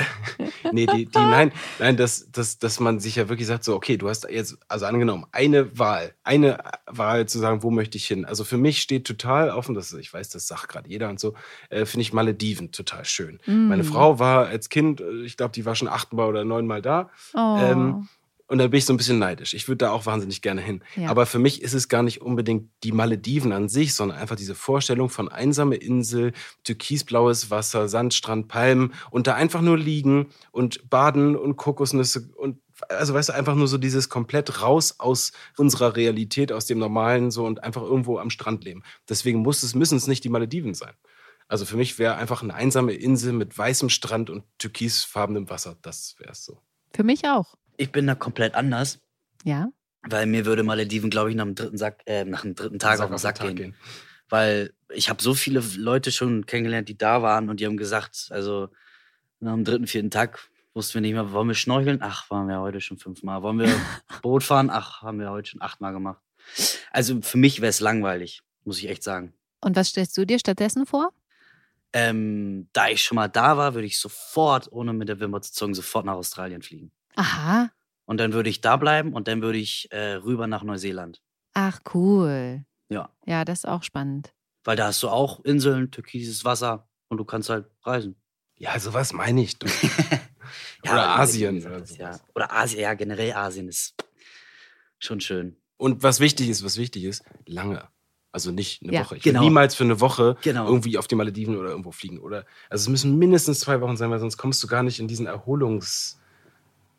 nee, 0.70 0.86
die, 0.86 1.06
die, 1.06 1.18
nein, 1.18 1.50
nein, 1.78 1.96
dass, 1.96 2.30
dass, 2.30 2.58
dass 2.58 2.78
man 2.78 3.00
sich 3.00 3.16
ja 3.16 3.28
wirklich 3.28 3.48
sagt, 3.48 3.64
so, 3.64 3.74
okay, 3.74 3.96
du 3.96 4.08
hast 4.08 4.28
jetzt, 4.30 4.58
also 4.68 4.86
angenommen, 4.86 5.26
eine 5.32 5.76
Wahl, 5.78 6.14
eine 6.22 6.62
Wahl 6.86 7.26
zu 7.26 7.38
sagen, 7.38 7.62
wo 7.62 7.70
möchte 7.70 7.96
ich 7.96 8.06
hin. 8.06 8.24
Also 8.26 8.44
für 8.44 8.58
mich 8.58 8.82
steht 8.82 9.06
total 9.06 9.50
offen, 9.50 9.74
das, 9.74 9.92
ich 9.94 10.12
weiß, 10.12 10.28
das 10.28 10.46
sagt 10.46 10.68
gerade 10.68 10.88
jeder 10.88 11.08
und 11.08 11.18
so, 11.18 11.34
äh, 11.70 11.86
finde 11.86 12.02
ich 12.02 12.12
Malediven 12.12 12.70
total 12.70 13.06
schön. 13.06 13.40
Mm. 13.46 13.68
Meine 13.68 13.84
Frau 13.84 14.18
war 14.18 14.46
als 14.46 14.68
Kind, 14.68 15.00
äh, 15.00 15.22
ich 15.24 15.36
glaube, 15.38 15.52
die 15.52 15.64
war 15.64 15.74
schon 15.74 15.88
achtmal 15.88 16.28
oder 16.28 16.44
neunmal 16.44 16.82
da. 16.82 17.10
Oh. 17.34 17.56
Ähm, 17.58 18.08
und 18.46 18.58
da 18.58 18.66
bin 18.68 18.78
ich 18.78 18.84
so 18.84 18.92
ein 18.92 18.98
bisschen 18.98 19.18
neidisch. 19.18 19.54
Ich 19.54 19.68
würde 19.68 19.78
da 19.78 19.90
auch 19.90 20.04
wahnsinnig 20.04 20.42
gerne 20.42 20.60
hin. 20.60 20.82
Ja. 20.96 21.08
Aber 21.08 21.24
für 21.24 21.38
mich 21.38 21.62
ist 21.62 21.72
es 21.72 21.88
gar 21.88 22.02
nicht 22.02 22.20
unbedingt 22.20 22.70
die 22.82 22.92
Malediven 22.92 23.52
an 23.52 23.68
sich, 23.68 23.94
sondern 23.94 24.18
einfach 24.18 24.36
diese 24.36 24.54
Vorstellung 24.54 25.08
von 25.08 25.30
einsame 25.30 25.76
Insel, 25.76 26.32
türkisblaues 26.62 27.50
Wasser, 27.50 27.88
Sandstrand, 27.88 28.48
Palmen 28.48 28.92
und 29.10 29.26
da 29.26 29.34
einfach 29.34 29.62
nur 29.62 29.78
liegen 29.78 30.28
und 30.52 30.90
baden 30.90 31.36
und 31.36 31.56
Kokosnüsse 31.56 32.30
und 32.36 32.58
also 32.88 33.14
weißt 33.14 33.28
du, 33.28 33.34
einfach 33.34 33.54
nur 33.54 33.68
so 33.68 33.78
dieses 33.78 34.08
komplett 34.08 34.60
raus 34.60 34.96
aus 34.98 35.32
unserer 35.56 35.96
Realität, 35.96 36.50
aus 36.50 36.66
dem 36.66 36.78
Normalen 36.78 37.30
so 37.30 37.46
und 37.46 37.62
einfach 37.62 37.82
irgendwo 37.82 38.18
am 38.18 38.30
Strand 38.30 38.64
leben. 38.64 38.82
Deswegen 39.08 39.38
muss 39.40 39.62
es, 39.62 39.74
müssen 39.74 39.96
es 39.96 40.08
nicht 40.08 40.24
die 40.24 40.28
Malediven 40.28 40.74
sein. 40.74 40.92
Also 41.46 41.66
für 41.66 41.76
mich 41.76 41.98
wäre 41.98 42.16
einfach 42.16 42.42
eine 42.42 42.54
einsame 42.54 42.92
Insel 42.92 43.32
mit 43.32 43.56
weißem 43.56 43.90
Strand 43.90 44.28
und 44.28 44.44
türkisfarbenem 44.58 45.48
Wasser. 45.50 45.76
Das 45.82 46.16
wäre 46.18 46.32
es 46.32 46.44
so. 46.44 46.60
Für 46.92 47.04
mich 47.04 47.24
auch. 47.26 47.56
Ich 47.76 47.90
bin 47.92 48.06
da 48.06 48.14
komplett 48.14 48.54
anders, 48.54 49.00
Ja. 49.44 49.68
weil 50.02 50.26
mir 50.26 50.46
würde 50.46 50.62
Malediven, 50.62 51.10
glaube 51.10 51.30
ich, 51.30 51.36
nach 51.36 51.44
dem 51.44 51.54
dritten, 51.54 51.76
Sack, 51.78 52.02
äh, 52.06 52.24
nach 52.24 52.42
dem 52.42 52.54
dritten 52.54 52.78
Tag 52.78 53.00
auf 53.00 53.08
den 53.08 53.18
Sack 53.18 53.40
gehen. 53.40 53.74
Weil 54.28 54.72
ich 54.92 55.08
habe 55.10 55.22
so 55.22 55.34
viele 55.34 55.62
Leute 55.76 56.12
schon 56.12 56.46
kennengelernt, 56.46 56.88
die 56.88 56.96
da 56.96 57.22
waren 57.22 57.48
und 57.50 57.60
die 57.60 57.66
haben 57.66 57.76
gesagt, 57.76 58.28
also 58.30 58.68
nach 59.40 59.52
dem 59.54 59.64
dritten, 59.64 59.86
vierten 59.86 60.10
Tag 60.10 60.48
wussten 60.72 60.94
wir 60.94 61.00
nicht 61.02 61.12
mehr, 61.12 61.30
wollen 61.32 61.48
wir 61.48 61.54
schnorcheln? 61.54 61.98
Ach, 62.00 62.28
waren 62.30 62.48
wir 62.48 62.60
heute 62.60 62.80
schon 62.80 62.98
fünfmal. 62.98 63.42
Wollen 63.42 63.58
wir 63.58 63.66
Boot 64.22 64.42
fahren? 64.42 64.70
Ach, 64.70 65.02
haben 65.02 65.20
wir 65.20 65.30
heute 65.30 65.50
schon 65.50 65.62
achtmal 65.62 65.92
gemacht. 65.92 66.20
Also 66.90 67.20
für 67.22 67.38
mich 67.38 67.60
wäre 67.60 67.70
es 67.70 67.80
langweilig, 67.80 68.42
muss 68.64 68.78
ich 68.78 68.88
echt 68.88 69.02
sagen. 69.02 69.34
Und 69.60 69.76
was 69.76 69.88
stellst 69.88 70.16
du 70.18 70.24
dir 70.24 70.38
stattdessen 70.38 70.86
vor? 70.86 71.12
Ähm, 71.92 72.68
da 72.72 72.88
ich 72.88 73.02
schon 73.04 73.14
mal 73.16 73.28
da 73.28 73.56
war, 73.56 73.74
würde 73.74 73.86
ich 73.86 73.98
sofort, 74.00 74.70
ohne 74.72 74.92
mit 74.92 75.08
der 75.08 75.20
Wimper 75.20 75.40
zu 75.42 75.52
zucken, 75.52 75.74
sofort 75.74 76.04
nach 76.06 76.14
Australien 76.14 76.60
fliegen. 76.60 76.90
Aha. 77.16 77.70
Und 78.06 78.18
dann 78.18 78.32
würde 78.32 78.50
ich 78.50 78.60
da 78.60 78.76
bleiben 78.76 79.12
und 79.14 79.28
dann 79.28 79.40
würde 79.42 79.58
ich 79.58 79.88
äh, 79.90 80.14
rüber 80.14 80.46
nach 80.46 80.62
Neuseeland. 80.62 81.22
Ach, 81.54 81.80
cool. 81.94 82.64
Ja. 82.88 83.08
Ja, 83.24 83.44
das 83.44 83.60
ist 83.60 83.64
auch 83.68 83.82
spannend. 83.82 84.32
Weil 84.64 84.76
da 84.76 84.86
hast 84.88 85.02
du 85.02 85.08
auch 85.08 85.40
Inseln, 85.44 85.90
türkises 85.90 86.44
Wasser 86.44 86.88
und 87.08 87.18
du 87.18 87.24
kannst 87.24 87.48
halt 87.50 87.66
reisen. 87.82 88.16
Ja, 88.56 88.78
sowas 88.78 89.12
meine 89.12 89.42
ich. 89.42 89.58
Du. 89.58 89.66
Ja, 90.84 90.92
oder 90.92 91.08
Asien. 91.20 91.64
Oder, 91.64 91.80
gesagt, 91.80 91.98
ja. 91.98 92.20
oder 92.34 92.52
Asien, 92.52 92.82
ja, 92.82 92.92
generell 92.92 93.32
Asien 93.32 93.66
ist 93.66 93.94
schon 94.98 95.20
schön. 95.20 95.56
Und 95.78 96.02
was 96.02 96.20
wichtig 96.20 96.50
ist, 96.50 96.62
was 96.62 96.76
wichtig 96.76 97.04
ist, 97.04 97.24
lange. 97.46 97.88
Also 98.30 98.50
nicht 98.50 98.82
eine 98.82 98.92
Ja, 98.92 99.00
Woche. 99.04 99.16
Ich 99.16 99.22
genau. 99.22 99.40
will 99.40 99.46
niemals 99.48 99.74
für 99.74 99.84
eine 99.84 100.00
Woche 100.00 100.36
Genau. 100.42 100.66
irgendwie 100.66 100.98
auf 100.98 101.06
die 101.06 101.14
Malediven 101.14 101.56
oder 101.56 101.70
irgendwo 101.70 101.92
fliegen. 101.92 102.18
Oder 102.18 102.44
also 102.68 102.82
es 102.82 102.88
müssen 102.88 103.18
mindestens 103.18 103.60
zwei 103.60 103.80
Wochen 103.80 103.96
sein, 103.96 104.10
weil 104.10 104.18
sonst 104.18 104.36
kommst 104.36 104.62
du 104.62 104.66
gar 104.66 104.82
nicht 104.82 105.00
in 105.00 105.08
diesen 105.08 105.26
Erholungs. 105.26 106.20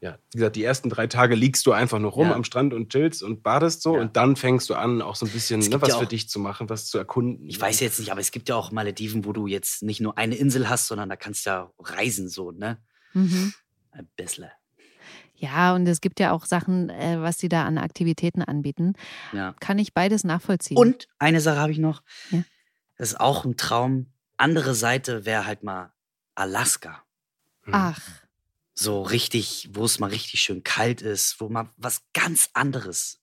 Ja, 0.06 0.18
wie 0.34 0.38
gesagt, 0.38 0.56
die 0.56 0.64
ersten 0.64 0.90
drei 0.90 1.08
Tage 1.08 1.36
liegst 1.36 1.66
du 1.66 1.72
einfach 1.72 1.98
nur 2.00 2.12
rum 2.12 2.28
Ja. 2.28 2.36
am 2.36 2.44
Strand 2.44 2.74
und 2.74 2.92
chillst 2.92 3.24
und 3.24 3.42
badest 3.44 3.82
so 3.82 3.96
Ja. 3.96 4.02
und 4.02 4.16
dann 4.16 4.36
fängst 4.36 4.70
du 4.70 4.76
an, 4.76 5.02
auch 5.02 5.16
so 5.16 5.26
ein 5.26 5.32
bisschen 5.32 5.60
Es 5.60 5.66
ne, 5.66 5.72
gibt 5.72 5.82
was 5.82 5.90
ja 5.90 5.98
für 5.98 6.06
auch- 6.06 6.10
dich 6.10 6.30
zu 6.30 6.40
machen, 6.40 6.70
was 6.70 6.88
zu 6.88 6.98
erkunden. 6.98 7.48
Ich 7.50 7.60
weiß 7.60 7.80
jetzt 7.80 8.00
nicht, 8.00 8.12
aber 8.12 8.22
es 8.22 8.32
gibt 8.32 8.48
ja 8.50 8.56
auch 8.56 8.72
Malediven, 8.72 9.26
wo 9.26 9.34
du 9.34 9.48
jetzt 9.48 9.82
nicht 9.84 10.02
nur 10.02 10.18
eine 10.18 10.36
Insel 10.36 10.70
hast, 10.70 10.88
sondern 10.88 11.10
da 11.10 11.16
kannst 11.16 11.46
du 11.46 11.50
ja 11.50 11.72
reisen, 11.80 12.30
so, 12.30 12.52
ne? 12.52 12.78
Mhm. 13.14 13.54
Ein 13.92 14.08
bisschen. 14.16 14.46
Ja, 15.38 15.74
und 15.76 15.86
es 15.88 16.00
gibt 16.02 16.20
ja 16.20 16.32
auch 16.32 16.46
Sachen, 16.46 16.90
äh, 16.90 17.18
was 17.20 17.38
sie 17.40 17.50
da 17.50 17.66
an 17.66 17.78
Aktivitäten 17.78 18.42
anbieten. 18.42 18.94
Ja. 19.34 19.54
Kann 19.60 19.80
ich 19.80 19.94
beides 19.94 20.24
nachvollziehen. 20.24 20.78
Und 20.78 21.08
eine 21.20 21.42
Sache 21.42 21.60
habe 21.60 21.72
ich 21.72 21.78
noch. 21.80 22.04
Ja. 22.32 22.44
Das 22.98 23.10
ist 23.10 23.20
auch 23.20 23.44
ein 23.44 23.58
Traum. 23.58 24.08
Andere 24.38 24.76
Seite 24.76 25.26
wäre 25.26 25.46
halt 25.46 25.64
mal 25.64 25.92
Alaska. 26.36 27.04
Hm. 27.64 27.74
Ach, 27.74 28.00
So 28.78 29.02
richtig, 29.04 29.70
wo 29.74 29.86
es 29.86 30.00
mal 30.00 30.10
richtig 30.10 30.42
schön 30.42 30.64
kalt 30.64 31.02
ist, 31.02 31.40
wo 31.40 31.48
mal 31.50 31.70
was 31.78 32.02
ganz 32.14 32.50
anderes. 32.54 33.22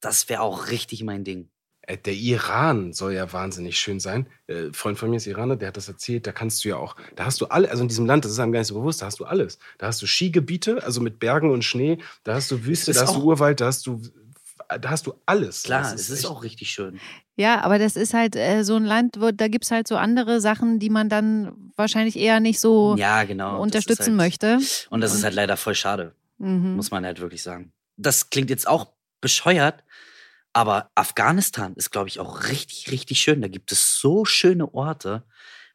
Das 0.00 0.28
wäre 0.28 0.40
auch 0.42 0.68
richtig 0.68 1.02
mein 1.04 1.24
Ding. 1.24 1.50
Äh, 1.82 1.96
Der 1.98 2.14
Iran 2.14 2.92
soll 2.92 3.12
ja 3.14 3.32
wahnsinnig 3.32 3.78
schön 3.78 4.00
sein. 4.00 4.26
Äh, 4.48 4.66
Ein 4.66 4.74
Freund 4.74 4.98
von 4.98 5.10
mir 5.10 5.16
ist 5.16 5.26
Iraner, 5.26 5.56
der 5.56 5.68
hat 5.68 5.76
das 5.76 5.88
erzählt. 5.88 6.26
Da 6.26 6.32
kannst 6.32 6.64
du 6.64 6.68
ja 6.70 6.76
auch, 6.76 6.96
da 7.16 7.24
hast 7.26 7.40
du 7.40 7.46
alle, 7.46 7.70
also 7.70 7.82
in 7.82 7.88
diesem 7.88 8.06
Land, 8.06 8.24
das 8.24 8.32
ist 8.32 8.38
einem 8.40 8.52
gar 8.52 8.58
nicht 8.60 8.68
so 8.68 8.74
bewusst, 8.74 9.00
da 9.02 9.06
hast 9.06 9.20
du 9.20 9.24
alles. 9.24 9.58
Da 9.78 9.86
hast 9.86 10.02
du 10.02 10.06
Skigebiete, 10.06 10.82
also 10.82 11.00
mit 11.00 11.18
Bergen 11.20 11.50
und 11.50 11.64
Schnee, 11.64 11.98
da 12.24 12.34
hast 12.34 12.50
du 12.50 12.64
Wüste, 12.64 12.92
da 12.92 13.02
hast 13.02 13.14
du 13.14 13.22
Urwald, 13.22 13.60
da 13.60 13.66
hast 13.66 13.86
du, 13.86 14.02
da 14.68 14.90
hast 14.90 15.06
du 15.06 15.14
alles. 15.26 15.62
Klar, 15.62 15.82
Das 15.82 15.94
es 15.94 16.10
ist 16.10 16.26
auch 16.26 16.42
richtig 16.42 16.70
schön. 16.70 17.00
ja, 17.36 17.60
aber 17.62 17.78
das 17.78 17.96
ist 17.96 18.12
halt 18.14 18.36
äh, 18.36 18.62
so 18.64 18.76
ein 18.76 18.84
Land, 18.84 19.16
wo, 19.20 19.30
da 19.30 19.48
gibt 19.48 19.64
es 19.64 19.70
halt 19.70 19.88
so 19.88 19.96
andere 19.96 20.40
Sachen, 20.40 20.78
die 20.78 20.90
man 20.90 21.08
dann 21.08 21.72
wahrscheinlich 21.76 22.16
eher 22.16 22.40
nicht 22.40 22.60
so 22.60 22.94
Ja, 22.96 23.24
genau. 23.24 23.60
Unterstützen 23.60 24.02
ist 24.02 24.08
halt, 24.08 24.16
möchte. 24.16 24.58
Und 24.90 25.00
das 25.00 25.14
ist 25.14 25.24
halt 25.24 25.34
leider 25.34 25.56
voll 25.56 25.74
schade, 25.74 26.14
Mhm. 26.38 26.76
muss 26.76 26.90
man 26.90 27.04
halt 27.04 27.20
wirklich 27.20 27.42
sagen. 27.42 27.72
Das 27.96 28.30
klingt 28.30 28.50
jetzt 28.50 28.68
auch 28.68 28.92
bescheuert, 29.20 29.82
aber 30.52 30.90
Afghanistan 30.94 31.74
ist, 31.74 31.90
glaube 31.90 32.08
ich, 32.08 32.20
auch 32.20 32.44
richtig, 32.48 32.90
richtig 32.90 33.20
schön. 33.20 33.40
Da 33.42 33.48
gibt 33.48 33.72
es 33.72 33.98
so 34.00 34.24
schöne 34.24 34.72
Orte, 34.74 35.24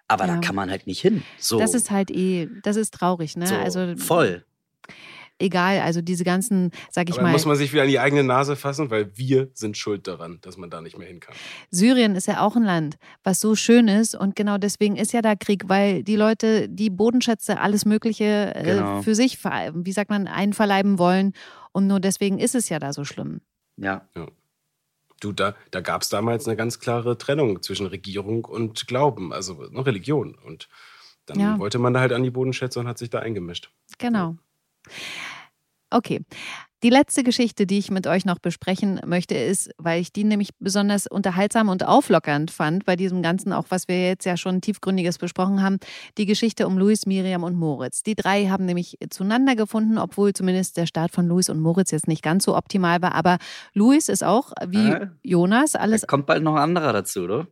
aber 0.07 0.27
Ja. 0.27 0.35
da 0.35 0.41
kann 0.41 0.55
man 0.55 0.69
halt 0.69 0.87
nicht 0.87 1.01
hin. 1.01 1.23
So, 1.37 1.57
Das 1.59 1.73
ist 1.73 1.89
halt 1.91 2.11
eh, 2.11 2.47
das 2.61 2.75
ist 2.75 2.93
traurig, 2.93 3.35
ne? 3.37 3.47
so 3.47 3.55
also 3.55 3.95
voll. 3.97 4.45
Egal, 5.39 5.79
also 5.81 6.01
diese 6.01 6.23
ganzen, 6.23 6.71
sag 6.91 7.09
ich 7.09 7.15
Aber 7.15 7.23
mal, 7.23 7.31
muss 7.31 7.45
man 7.45 7.55
sich 7.55 7.73
wieder 7.73 7.84
an 7.84 7.88
die 7.89 7.99
eigene 7.99 8.23
Nase 8.23 8.55
fassen, 8.55 8.89
weil 8.91 9.15
wir 9.17 9.49
sind 9.53 9.77
schuld 9.77 10.07
daran, 10.07 10.39
dass 10.41 10.57
man 10.57 10.69
da 10.69 10.81
nicht 10.81 10.97
mehr 10.97 11.07
hin 11.07 11.19
kann. 11.19 11.36
Syrien 11.69 12.15
ist 12.15 12.27
ja 12.27 12.41
auch 12.41 12.55
ein 12.55 12.63
Land, 12.63 12.97
was 13.23 13.39
so 13.39 13.55
schön 13.55 13.88
ist 13.88 14.15
und 14.15 14.36
genau 14.36 14.57
deswegen 14.57 14.95
ist 14.95 15.11
ja 15.13 15.21
da 15.21 15.36
Krieg, 15.36 15.63
weil 15.67 16.03
die 16.03 16.15
Leute 16.15 16.69
die 16.69 16.89
Bodenschätze, 16.89 17.59
alles 17.59 17.86
Mögliche 17.86 18.53
äh, 18.55 18.63
Genau. 18.63 19.01
für 19.01 19.15
sich, 19.15 19.43
wie 19.43 19.91
sagt 19.91 20.09
man, 20.09 20.27
einverleiben 20.27 20.97
wollen 20.99 21.34
und 21.71 21.88
nur 21.88 21.99
deswegen 21.99 22.39
ist 22.39 22.55
es 22.55 22.69
ja 22.69 22.79
da 22.79 22.93
so 22.93 23.03
schlimm. 23.03 23.41
Ja. 23.77 24.07
Du, 25.19 25.31
da, 25.31 25.55
da 25.71 25.79
gab 25.79 26.01
es 26.01 26.09
damals 26.09 26.47
eine 26.47 26.57
ganz 26.57 26.79
klare 26.79 27.17
Trennung 27.17 27.61
zwischen 27.63 27.86
Regierung 27.88 28.43
und 28.45 28.88
Glauben, 28.88 29.31
also 29.31 29.53
ne, 29.71 29.86
Religion. 29.86 30.36
Und 30.36 30.67
dann 31.25 31.39
Ja. 31.39 31.57
wollte 31.59 31.79
man 31.79 31.93
da 31.93 32.01
halt 32.01 32.11
an 32.11 32.23
die 32.23 32.29
Bodenschätze 32.29 32.79
und 32.79 32.88
hat 32.88 32.97
sich 32.97 33.09
da 33.09 33.19
eingemischt. 33.19 33.71
Genau. 33.99 34.36
Okay. 35.89 36.21
Die 36.81 36.89
letzte 36.89 37.23
Geschichte, 37.23 37.65
die 37.65 37.77
ich 37.77 37.91
mit 37.91 38.07
euch 38.07 38.25
noch 38.25 38.39
besprechen 38.39 38.99
möchte, 39.05 39.36
ist, 39.36 39.71
weil 39.77 40.01
ich 40.01 40.11
die 40.11 40.25
nämlich 40.25 40.49
besonders 40.59 41.07
unterhaltsam 41.07 41.69
und 41.69 41.86
auflockernd 41.86 42.51
fand, 42.51 42.84
bei 42.84 42.97
diesem 42.97 43.21
Ganzen, 43.21 43.53
auch 43.53 43.67
was 43.69 43.88
wir 43.88 44.05
jetzt 44.05 44.25
ja 44.25 44.36
schon 44.36 44.59
tiefgründiges 44.59 45.17
besprochen 45.17 45.63
haben, 45.63 45.77
die 46.17 46.25
Geschichte 46.25 46.67
um 46.67 46.77
Luis, 46.77 47.05
Miriam 47.05 47.43
und 47.43 47.55
Moritz. 47.55 48.03
Die 48.03 48.15
drei 48.15 48.47
haben 48.47 48.65
nämlich 48.65 48.97
zueinander 49.11 49.55
gefunden, 49.55 49.97
obwohl 49.97 50.34
zumindest 50.34 50.75
der 50.75 50.86
Start 50.86 51.11
von 51.11 51.25
Luis 51.25 51.47
und 51.47 51.61
Moritz 51.61 51.91
jetzt 51.91 52.09
nicht 52.09 52.21
ganz 52.21 52.43
so 52.43 52.57
optimal 52.57 53.01
war. 53.01 53.15
Aber 53.15 53.38
Luis 53.73 54.09
ist 54.09 54.23
auch 54.23 54.51
wie 54.67 54.89
Äh? 54.89 55.07
Jonas 55.23 55.75
alles 55.75 56.05
kommt 56.05 56.25
bald 56.25 56.43
noch 56.43 56.55
ein 56.55 56.63
anderer 56.63 56.91
dazu, 56.91 57.21
oder? 57.21 57.47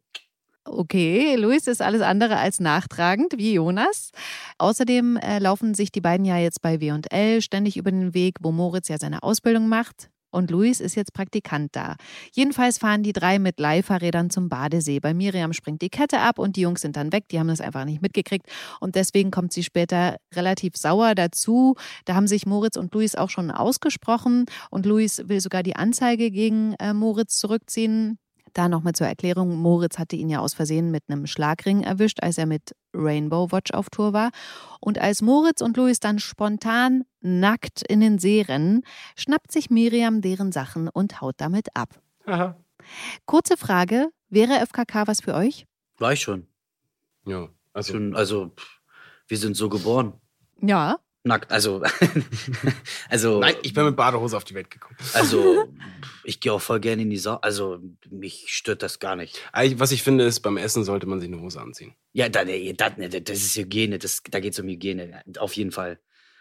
Okay, 0.63 1.35
Luis 1.37 1.65
ist 1.65 1.81
alles 1.81 2.01
andere 2.01 2.37
als 2.37 2.59
nachtragend, 2.59 3.33
wie 3.35 3.53
Jonas. 3.53 4.11
Außerdem 4.59 5.17
äh, 5.17 5.39
laufen 5.39 5.73
sich 5.73 5.91
die 5.91 6.01
beiden 6.01 6.23
ja 6.23 6.37
jetzt 6.37 6.61
bei 6.61 6.79
W&L 6.79 7.41
ständig 7.41 7.77
über 7.77 7.89
den 7.89 8.13
Weg, 8.13 8.35
wo 8.41 8.51
Moritz 8.51 8.87
ja 8.87 8.99
seine 8.99 9.23
Ausbildung 9.23 9.67
macht. 9.67 10.11
Und 10.29 10.49
Luis 10.49 10.79
ist 10.79 10.95
jetzt 10.95 11.13
Praktikant 11.13 11.75
da. 11.75 11.95
Jedenfalls 12.31 12.77
fahren 12.77 13.03
die 13.03 13.11
drei 13.11 13.37
mit 13.39 13.59
Leihfahrrädern 13.59 14.29
zum 14.29 14.49
Badesee. 14.49 14.99
Bei 14.99 15.13
Miriam 15.13 15.51
springt 15.51 15.81
die 15.81 15.89
Kette 15.89 16.19
ab 16.19 16.39
und 16.39 16.55
die 16.55 16.61
Jungs 16.61 16.81
sind 16.81 16.95
dann 16.95 17.11
weg. 17.11 17.27
Die 17.29 17.39
haben 17.39 17.49
das 17.49 17.59
einfach 17.59 17.83
nicht 17.83 18.01
mitgekriegt. 18.01 18.45
Und 18.79 18.95
deswegen 18.95 19.31
kommt 19.31 19.51
sie 19.51 19.63
später 19.63 20.17
relativ 20.33 20.77
sauer 20.77 21.15
dazu. 21.15 21.75
Da 22.05 22.15
haben 22.15 22.27
sich 22.27 22.45
Moritz 22.45 22.77
und 22.77 22.93
Luis 22.93 23.15
auch 23.15 23.29
schon 23.29 23.51
ausgesprochen. 23.51 24.45
Und 24.69 24.85
Luis 24.85 25.23
will 25.25 25.41
sogar 25.41 25.63
die 25.63 25.75
Anzeige 25.75 26.31
gegen 26.31 26.75
äh, 26.75 26.93
Moritz 26.93 27.37
zurückziehen. 27.37 28.17
Da 28.53 28.67
nochmal 28.67 28.93
zur 28.93 29.07
Erklärung, 29.07 29.57
Moritz 29.57 29.97
hatte 29.97 30.15
ihn 30.15 30.29
ja 30.29 30.39
aus 30.39 30.53
Versehen 30.53 30.91
mit 30.91 31.03
einem 31.07 31.27
Schlagring 31.27 31.83
erwischt, 31.83 32.21
als 32.21 32.37
er 32.37 32.45
mit 32.45 32.75
Rainbow 32.93 33.51
Watch 33.51 33.71
auf 33.73 33.89
Tour 33.89 34.13
war. 34.13 34.31
Und 34.79 34.99
als 34.99 35.21
Moritz 35.21 35.61
und 35.61 35.77
Louis 35.77 35.99
dann 35.99 36.19
spontan 36.19 37.03
nackt 37.21 37.81
in 37.87 38.01
den 38.01 38.19
See 38.19 38.41
rennen, 38.41 38.83
schnappt 39.15 39.51
sich 39.51 39.69
Miriam 39.69 40.21
deren 40.21 40.51
Sachen 40.51 40.89
und 40.89 41.21
haut 41.21 41.35
damit 41.37 41.75
ab. 41.75 42.01
Aha. 42.25 42.55
Kurze 43.25 43.57
Frage, 43.57 44.09
wäre 44.29 44.65
FKK 44.65 45.07
was 45.07 45.21
für 45.21 45.35
euch? 45.35 45.65
War 45.97 46.13
ich 46.13 46.21
schon. 46.21 46.47
Ja, 47.25 47.49
also 47.73 47.93
schon 47.93 48.15
also, 48.15 48.49
pff, 48.49 48.81
wir 49.27 49.37
sind 49.37 49.55
so 49.55 49.69
geboren. 49.69 50.13
Ja. 50.61 50.97
Nackt, 51.23 51.51
also, 51.51 51.83
also, 53.09 53.39
Nein, 53.39 53.53
ich 53.61 53.73
bin 53.73 53.85
mit 53.85 53.95
Badehose 53.95 54.35
auf 54.35 54.43
die 54.43 54.55
Welt 54.55 54.71
gekommen. 54.71 54.97
also, 55.13 55.71
ich 56.23 56.39
gehe 56.39 56.51
auch 56.51 56.61
voll 56.61 56.79
gerne 56.79 57.03
in 57.03 57.11
die 57.11 57.17
Sau. 57.17 57.35
Also, 57.35 57.79
mich 58.09 58.45
stört 58.47 58.81
das 58.81 58.97
gar 58.97 59.15
nicht. 59.15 59.39
Eigentlich, 59.51 59.79
Was 59.79 59.91
ich 59.91 60.01
finde, 60.01 60.23
ist, 60.23 60.39
beim 60.39 60.57
Essen 60.57 60.83
sollte 60.83 61.05
man 61.05 61.19
sich 61.19 61.31
eine 61.31 61.39
Hose 61.39 61.61
anziehen. 61.61 61.93
Ja, 62.13 62.27
das, 62.27 62.47
ist 62.47 63.55
Hygiene, 63.55 63.99
das, 63.99 64.23
da 64.31 64.39
geht 64.39 64.53
es 64.53 64.59
um 64.59 64.67
Hygiene, 64.67 65.21
auf 65.37 65.53
jeden 65.53 65.71
Fall. 65.71 65.99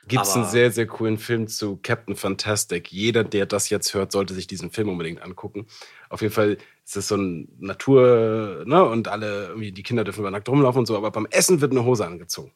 Gibt 0.09 0.24
es 0.24 0.35
einen 0.35 0.47
sehr, 0.47 0.70
sehr 0.70 0.87
coolen 0.87 1.18
Film 1.18 1.47
zu 1.47 1.76
Captain 1.76 2.16
Fantastic. 2.16 2.91
Jeder, 2.91 3.22
der 3.22 3.45
das 3.45 3.68
jetzt 3.68 3.93
hört, 3.93 4.12
sollte 4.12 4.33
sich 4.33 4.47
diesen 4.47 4.70
Film 4.70 4.89
unbedingt 4.89 5.20
angucken. 5.20 5.66
Auf 6.09 6.22
jeden 6.22 6.33
Fall 6.33 6.57
ist 6.87 6.97
es 6.97 7.09
so 7.09 7.16
ein 7.16 7.49
Natur, 7.59 8.64
ne, 8.66 8.83
und 8.83 9.09
alle, 9.09 9.49
irgendwie, 9.49 9.72
die 9.72 9.83
Kinder 9.83 10.05
dürfen 10.05 10.20
über 10.20 10.31
nackt 10.31 10.49
rumlaufen 10.49 10.81
und 10.81 10.87
so, 10.87 10.97
aber 10.97 11.11
beim 11.11 11.26
Essen 11.26 11.61
wird 11.61 11.72
eine 11.72 11.85
Hose 11.85 12.07
angezogen. 12.07 12.53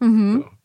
Mhm. 0.00 0.44
Ja. 0.44 0.58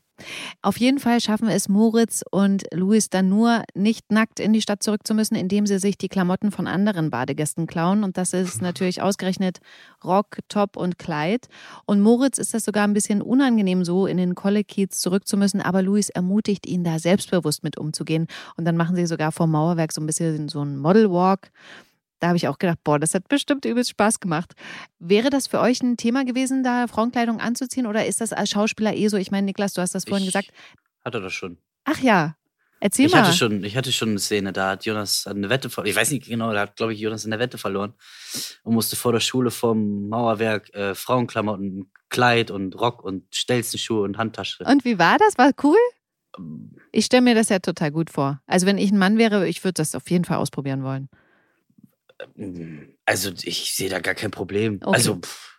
Auf 0.62 0.78
jeden 0.78 1.00
Fall 1.00 1.22
schaffen 1.22 1.48
es 1.48 1.70
Moritz 1.70 2.24
und 2.32 2.64
Louis 2.74 3.10
dann 3.10 3.30
nur, 3.30 3.64
nicht 3.74 4.12
nackt 4.12 4.40
in 4.40 4.54
die 4.54 4.62
Stadt 4.62 4.84
zurück 4.84 5.06
zu 5.06 5.14
müssen, 5.14 5.36
indem 5.36 5.66
sie 5.66 5.80
sich 5.80 5.98
die 5.98 6.10
Klamotten 6.10 6.52
von 6.52 6.68
anderen 6.68 7.10
Badegästen 7.10 7.68
klauen. 7.68 8.04
Und 8.04 8.18
das 8.18 8.34
ist 8.34 8.62
natürlich 8.62 9.02
ausgerechnet 9.02 9.60
Rock, 10.04 10.40
Top 10.50 10.78
und 10.78 10.98
Kleid. 11.00 11.48
Und 11.86 12.02
Moritz 12.02 12.38
ist 12.38 12.54
das 12.54 12.66
sogar 12.66 12.86
ein 12.86 12.94
bisschen 12.94 13.22
unangenehm, 13.22 13.84
so 13.86 14.06
in 14.06 14.18
den 14.18 14.36
Kollekiez 14.36 15.00
zurück 15.00 15.28
zu 15.28 15.38
müssen. 15.38 15.62
Aber 15.62 15.82
Louis 15.82 16.10
ermutigt 16.10 16.66
ihn, 16.66 16.84
da 16.84 17.00
selbstbewusst 17.00 17.64
mit 17.64 17.78
umzugehen. 17.78 18.28
Und 18.58 18.66
dann 18.66 18.78
machen 18.78 18.96
sie 18.96 19.06
sogar 19.06 19.32
vom 19.32 19.52
Mauerwerk 19.52 19.92
so 19.92 20.02
ein 20.02 20.08
bisschen 20.08 20.50
so 20.50 20.62
einen 20.62 20.78
Model 20.78 21.12
Walk. 21.12 21.52
Da 22.20 22.28
habe 22.28 22.38
ich 22.38 22.48
auch 22.48 22.58
gedacht, 22.58 22.80
boah, 22.84 23.00
das 23.00 23.14
hat 23.14 23.28
bestimmt 23.30 23.66
übelst 23.66 23.92
Spaß 23.92 24.20
gemacht. 24.20 24.54
Wäre 25.00 25.30
das 25.30 25.48
für 25.48 25.60
euch 25.60 25.82
ein 25.82 25.96
Thema 25.98 26.26
gewesen, 26.26 26.64
da 26.64 26.88
Frauenkleidung 26.88 27.40
anzuziehen? 27.40 27.88
Oder 27.88 28.06
ist 28.06 28.22
das 28.22 28.34
als 28.34 28.50
Schauspieler 28.50 28.94
eh 28.94 29.08
so? 29.08 29.18
Ich 29.18 29.32
meine, 29.32 29.46
Niklas, 29.46 29.74
du 29.74 29.82
hast 29.82 29.96
das 29.96 30.04
vorhin 30.04 30.28
Ich 30.28 30.34
gesagt. 30.34 30.52
Hatte 31.06 31.22
das 31.22 31.34
schon. 31.34 31.58
Ach 31.86 32.00
ja, 32.00 32.36
erzähl 32.82 33.06
Ich 33.06 33.14
mal. 33.14 33.24
hatte, 33.24 33.34
schon, 33.36 33.64
ich 33.64 33.78
hatte 33.78 33.92
schon 33.94 34.10
eine 34.10 34.20
Szene, 34.20 34.52
da 34.52 34.72
hat 34.72 34.86
Jonas 34.86 35.28
eine 35.28 35.50
Wette 35.50 35.70
verloren. 35.70 35.90
Ich 35.90 35.96
weiß 35.96 36.12
nicht 36.12 36.28
genau, 36.28 36.52
da 36.52 36.62
hat, 36.62 36.76
glaube 36.76 36.94
ich, 36.94 37.00
Jonas 37.00 37.26
eine 37.26 37.40
Wette 37.40 37.58
verloren 37.58 37.94
und 38.64 38.74
musste 38.74 38.98
vor 38.98 39.14
der 39.14 39.22
Schule 39.22 39.50
vom 39.50 40.10
Mauerwerk 40.10 40.74
äh, 40.74 40.96
Frauenklamotten, 40.96 41.90
Kleid 42.10 42.52
und 42.52 42.76
Rock 42.80 43.04
und 43.04 43.34
Stelzenschuhe 43.34 44.02
und 44.02 44.18
Handtasche. 44.18 44.66
Und 44.66 44.84
wie 44.84 45.00
war 45.00 45.18
das? 45.18 45.38
War 45.38 45.52
cool? 45.64 45.78
Ich 46.92 47.06
stelle 47.06 47.22
mir 47.22 47.36
das 47.36 47.50
ja 47.50 47.60
total 47.60 47.92
gut 47.92 48.10
vor. 48.10 48.42
Also 48.46 48.66
wenn 48.66 48.78
ich 48.78 48.92
ein 48.92 48.98
Mann 48.98 49.18
wäre, 49.18 49.48
ich 49.48 49.64
würde 49.64 49.74
das 49.74 49.96
auf 49.96 50.10
jeden 50.10 50.26
Fall 50.26 50.38
ausprobieren 50.38 50.84
wollen. 50.84 51.10
Also 53.06 53.32
ich 53.44 53.74
sehe 53.74 53.90
da 53.90 54.00
gar 54.00 54.16
kein 54.16 54.32
Problem. 54.32 54.80
Okay. 54.82 54.96
Also, 54.96 55.16
pff, 55.16 55.50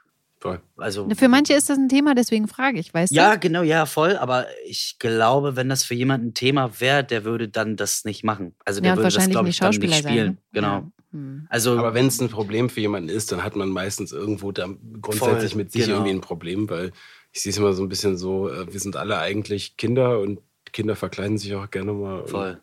Voll. 0.43 0.61
also 0.79 1.07
Für 1.15 1.29
manche 1.29 1.53
ist 1.53 1.69
das 1.69 1.77
ein 1.77 1.91
Thema, 1.91 2.15
deswegen 2.15 2.49
frage 2.49 2.79
ich, 2.79 2.95
weißt 2.95 3.13
Ja, 3.13 3.35
du? 3.35 3.41
genau, 3.41 3.63
ja, 3.63 3.85
voll. 3.85 4.17
Aber 4.17 4.47
ich 4.65 4.97
glaube, 4.99 5.55
wenn 5.55 5.69
das 5.69 5.85
für 5.85 5.95
jemanden 5.95 6.29
ein 6.29 6.35
Thema 6.35 6.81
wäre, 6.81 7.05
der 7.05 7.25
würde 7.25 7.49
dann 7.49 7.77
das 7.77 8.05
nicht 8.07 8.25
machen. 8.25 8.55
Also 8.65 8.81
der 8.81 8.93
Ja, 8.93 8.97
würde 8.97 9.09
das, 9.09 9.15
wahrscheinlich 9.17 9.35
glaube 9.35 9.47
nicht 9.49 9.57
ich, 9.57 9.61
dann 9.61 9.73
Schauspieler 9.75 9.97
nicht 9.97 10.09
spielen. 10.09 10.27
sein. 10.27 10.33
ne? 10.33 10.39
Genau. 10.53 10.69
Ja. 10.73 10.91
Hm. 11.13 11.47
Also, 11.51 11.77
Aber 11.79 11.93
wenn 11.93 12.07
es 12.07 12.21
ein 12.23 12.31
Problem 12.31 12.71
für 12.71 12.81
jemanden 12.81 13.11
ist, 13.11 13.33
dann 13.33 13.43
hat 13.45 13.55
man 13.55 13.69
meistens 13.69 14.13
irgendwo 14.13 14.51
da 14.53 14.67
grundsätzlich 15.03 15.51
Voll, 15.53 15.57
mit 15.59 15.73
sich 15.73 15.83
genau. 15.85 15.97
irgendwie 15.97 16.13
ein 16.15 16.21
Problem, 16.23 16.71
weil 16.71 16.93
ich 17.33 17.43
sehe 17.43 17.51
es 17.51 17.59
immer 17.59 17.75
so 17.75 17.83
ein 17.83 17.89
bisschen 17.91 18.17
so, 18.17 18.49
äh, 18.49 18.73
wir 18.73 18.81
sind 18.81 18.97
alle 18.97 19.19
eigentlich 19.19 19.77
Kinder 19.77 20.21
und 20.21 20.41
Kinder 20.73 20.97
verkleiden 20.97 21.37
sich 21.37 21.55
auch 21.55 21.69
gerne 21.71 21.93
mal. 21.93 22.21
und, 22.21 22.31
voll. 22.31 22.63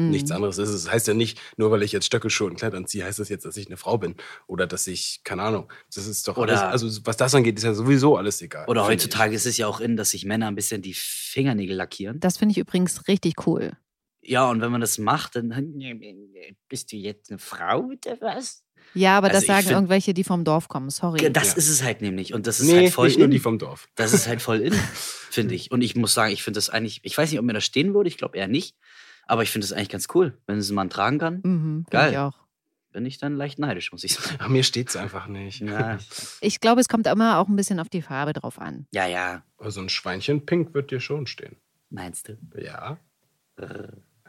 Ja. 0.00 0.04
Mhm. 0.06 0.10
Nichts 0.10 0.30
anderes 0.30 0.58
ist 0.58 0.68
es. 0.70 0.84
Das 0.84 0.92
heißt 0.92 1.08
ja 1.08 1.14
nicht, 1.14 1.40
nur 1.56 1.70
weil 1.70 1.82
ich 1.82 1.92
jetzt 1.92 2.06
Stöckelschuhe 2.06 2.48
und 2.48 2.56
Kleid 2.56 2.74
anziehe, 2.74 3.04
heißt 3.04 3.18
das 3.18 3.28
jetzt, 3.28 3.44
dass 3.44 3.56
ich 3.56 3.66
eine 3.66 3.76
Frau 3.76 3.98
bin. 3.98 4.16
Oder 4.46 4.66
dass 4.66 4.86
ich, 4.86 5.20
keine 5.24 5.42
Ahnung. 5.42 5.72
Das 5.94 6.06
ist 6.06 6.26
doch 6.28 6.36
Oder- 6.36 6.68
alles, 6.70 6.84
also 6.84 7.00
was 7.06 7.16
das 7.16 7.34
angeht, 7.34 7.56
ist 7.58 7.64
ja 7.64 7.74
sowieso 7.74 8.16
alles 8.16 8.42
egal. 8.42 8.66
Oder 8.68 8.84
heutzutage 8.86 9.34
ist 9.34 9.46
es 9.46 9.56
ja 9.56 9.66
auch 9.66 9.80
in, 9.80 9.96
dass 9.96 10.10
sich 10.10 10.24
Männer 10.24 10.48
ein 10.48 10.54
bisschen 10.54 10.82
die 10.82 10.94
Fingernägel 10.94 11.76
lackieren. 11.76 12.20
Das 12.20 12.36
finde 12.38 12.52
ich 12.52 12.58
übrigens 12.58 13.06
richtig 13.08 13.46
cool. 13.46 13.72
Ja, 14.22 14.48
und 14.50 14.60
wenn 14.60 14.70
man 14.70 14.80
das 14.82 14.98
macht, 14.98 15.36
dann 15.36 15.48
bist 16.68 16.92
du 16.92 16.96
jetzt 16.96 17.30
eine 17.30 17.38
Frau 17.38 17.80
oder 17.84 18.20
was? 18.20 18.62
Ja, 18.92 19.16
aber 19.18 19.28
Also 19.28 19.36
das 19.36 19.42
ich 19.44 19.46
sagen 19.48 19.62
find- 19.62 19.72
irgendwelche, 19.72 20.14
die 20.14 20.24
vom 20.24 20.44
Dorf 20.44 20.68
kommen. 20.68 20.90
Sorry. 20.90 21.32
Das 21.32 21.52
Ja. 21.52 21.56
ist 21.56 21.68
es 21.68 21.82
halt 21.82 22.00
nämlich. 22.02 22.34
Und 22.34 22.46
das 22.46 22.60
ich. 22.60 22.66
ist 22.66 22.72
Nee, 22.72 22.78
halt 22.84 22.92
voll 22.92 23.06
nicht 23.08 23.18
nur 23.18 23.26
in. 23.26 23.30
die 23.30 23.38
vom 23.38 23.58
Dorf. 23.58 23.88
Das 23.94 24.12
ist 24.12 24.26
halt 24.26 24.42
voll 24.42 24.60
in, 24.60 24.72
finde 25.30 25.54
ich. 25.54 25.70
Und 25.70 25.82
ich 25.82 25.94
muss 25.96 26.12
sagen, 26.12 26.32
ich 26.32 26.42
finde 26.42 26.58
das 26.58 26.70
eigentlich, 26.70 27.00
ich 27.04 27.16
weiß 27.16 27.30
nicht, 27.30 27.38
ob 27.38 27.44
mir 27.46 27.52
das 27.52 27.64
stehen 27.64 27.94
würde, 27.94 28.08
ich 28.08 28.18
glaube 28.18 28.36
eher 28.36 28.48
nicht. 28.48 28.76
Aber 29.30 29.42
ich 29.44 29.50
finde 29.50 29.64
das 29.66 29.72
eigentlich 29.72 29.88
ganz 29.90 30.08
cool. 30.14 30.36
Wenn 30.46 30.58
es 30.58 30.70
ein 30.70 30.74
Mann 30.74 30.90
tragen 30.90 31.18
kann, 31.18 31.40
Mhm, 31.44 31.86
Geil. 31.88 32.10
Ich, 32.12 32.18
auch. 32.18 32.36
bin 32.92 33.06
ich 33.06 33.18
dann 33.18 33.36
leicht 33.36 33.58
neidisch, 33.60 33.92
muss 33.92 34.02
ich 34.02 34.14
sagen. 34.14 34.36
Ach, 34.40 34.48
mir 34.56 34.64
steht 34.64 34.88
es 34.88 34.96
einfach 34.96 35.28
nicht. 35.28 35.60
Ja, 35.60 35.98
ich 36.40 36.58
glaube, 36.60 36.80
es 36.80 36.88
kommt 36.88 37.06
immer 37.06 37.38
auch 37.38 37.46
ein 37.48 37.54
bisschen 37.54 37.78
auf 37.78 37.88
die 37.88 38.02
Farbe 38.02 38.32
drauf 38.32 38.58
an. 38.58 38.86
ja, 38.92 39.06
ja. 39.06 39.44
Also 39.58 39.80
ein 39.80 39.88
Schweinchen 39.88 40.46
pink 40.46 40.74
wird 40.74 40.90
dir 40.90 41.00
schon 41.00 41.26
stehen. 41.28 41.56
meinst 41.90 42.28
du? 42.28 42.38
Ja. 42.56 42.98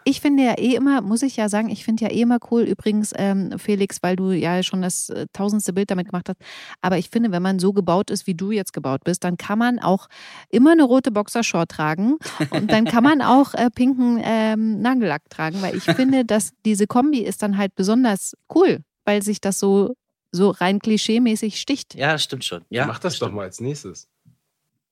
Ich 0.04 0.22
finde 0.22 0.44
ja 0.44 0.54
eh 0.58 0.76
immer, 0.76 1.02
muss 1.02 1.22
ich 1.22 1.38
ja 1.38 1.50
sagen, 1.50 1.70
ich 1.70 1.84
finde 1.86 2.06
ja 2.06 2.12
eh 2.12 2.22
immer 2.22 2.40
cool, 2.50 2.64
übrigens, 2.64 3.14
ähm, 3.16 3.58
Felix, 3.58 3.98
weil 4.02 4.16
du 4.16 4.32
ja 4.32 4.64
schon 4.64 4.82
das 4.82 5.10
äh, 5.10 5.28
tausendste 5.34 5.74
Bild 5.74 5.92
damit 5.92 6.10
gemacht 6.10 6.30
hast. 6.30 6.40
Aber 6.82 6.98
ich 6.98 7.10
finde, 7.10 7.32
wenn 7.32 7.42
man 7.42 7.60
so 7.60 7.74
gebaut 7.74 8.10
ist, 8.10 8.28
wie 8.28 8.36
du 8.36 8.52
jetzt 8.52 8.74
gebaut 8.74 9.04
bist, 9.04 9.24
dann 9.24 9.38
kann 9.38 9.60
man 9.60 9.80
auch 9.80 10.08
immer 10.50 10.72
eine 10.72 10.84
rote 10.84 11.12
Boxershort 11.12 11.70
tragen 11.72 12.18
und 12.52 12.72
dann 12.72 12.86
kann 12.86 13.04
man 13.04 13.22
auch 13.22 13.54
äh, 13.54 13.70
pinken 13.70 14.20
ähm, 14.24 14.82
Nagellack 14.82 15.30
tragen, 15.30 15.62
weil 15.62 15.76
ich 15.76 15.84
finde, 15.84 16.26
dass 16.26 16.52
diese 16.66 16.88
Kombi 16.88 17.20
ist 17.20 17.42
dann 17.44 17.58
halt 17.58 17.76
besonders 17.76 18.36
cool, 18.54 18.80
weil 19.06 19.22
sich 19.22 19.42
das 19.42 19.60
so, 19.60 19.96
so 20.32 20.50
rein 20.50 20.80
klischeemäßig 20.80 21.60
sticht. 21.60 21.96
Ja, 21.96 22.14
das 22.14 22.24
stimmt 22.24 22.46
schon. 22.46 22.64
Ja, 22.70 22.86
Mach 22.86 23.00
das 23.00 23.14
doch 23.14 23.28
stimmt. 23.28 23.36
mal 23.36 23.44
als 23.44 23.60
nächstes. 23.60 24.08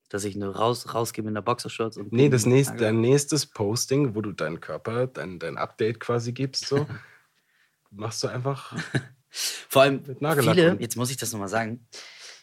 Dass 0.10 0.24
ich 0.24 0.36
nur 0.36 0.56
raus, 0.56 0.94
rausgehe 0.94 1.24
mit 1.24 1.32
einer 1.32 1.42
Boxershorts 1.42 1.98
und. 1.98 2.12
Nee, 2.12 2.30
das 2.30 2.46
nächste, 2.46 2.76
dein 2.78 3.00
nächstes 3.00 3.46
Posting, 3.46 4.16
wo 4.16 4.22
du 4.22 4.32
deinen 4.32 4.60
Körper, 4.60 5.08
dein, 5.08 5.40
dein 5.40 5.58
Update 5.58 6.00
quasi 6.00 6.34
gibst, 6.34 6.68
so, 6.68 6.88
machst 7.92 8.24
du 8.24 8.28
einfach 8.28 8.76
Vor 9.30 9.84
allem 9.84 10.04
viele, 10.42 10.78
jetzt 10.80 10.96
muss 10.96 11.12
ich 11.12 11.18
das 11.18 11.32
nochmal 11.32 11.48
sagen, 11.50 11.88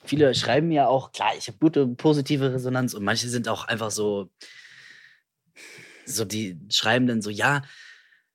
viele 0.04 0.32
schreiben 0.34 0.68
mir 0.68 0.88
auch, 0.88 1.10
klar, 1.10 1.32
ich 1.36 1.48
habe 1.48 1.58
gute 1.58 1.86
positive 1.88 2.52
Resonanz 2.52 2.94
und 2.94 3.02
manche 3.04 3.28
sind 3.28 3.48
auch 3.48 3.64
einfach 3.64 3.90
so, 3.90 4.30
so 6.04 6.24
die 6.24 6.58
schreiben 6.70 7.06
dann 7.08 7.22
so, 7.22 7.30
ja, 7.30 7.62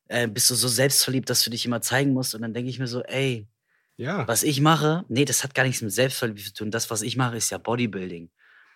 äh, 0.10 0.28
bist 0.28 0.50
du 0.50 0.56
so 0.56 0.68
selbstverliebt, 0.68 1.30
dass 1.30 1.44
du 1.44 1.50
dich 1.50 1.66
immer 1.66 1.82
zeigen 1.82 2.12
musst 2.12 2.36
und 2.36 2.42
dann 2.42 2.54
denke 2.54 2.70
ich 2.70 2.80
mir 2.80 2.88
so, 2.88 3.02
ey, 3.04 3.48
Ja. 3.96 4.28
was 4.28 4.44
ich 4.44 4.60
mache, 4.60 5.06
nee, 5.08 5.24
das 5.24 5.46
hat 5.46 5.56
gar 5.56 5.64
nichts 5.64 5.82
mit 5.82 5.94
Selbstverliebtheit 5.94 6.48
zu 6.48 6.54
tun. 6.54 6.72
Das, 6.72 6.90
was 6.90 7.02
ich 7.02 7.16
mache, 7.16 7.38
ist 7.38 7.50
ja 7.52 7.58
Bodybuilding. 7.58 8.30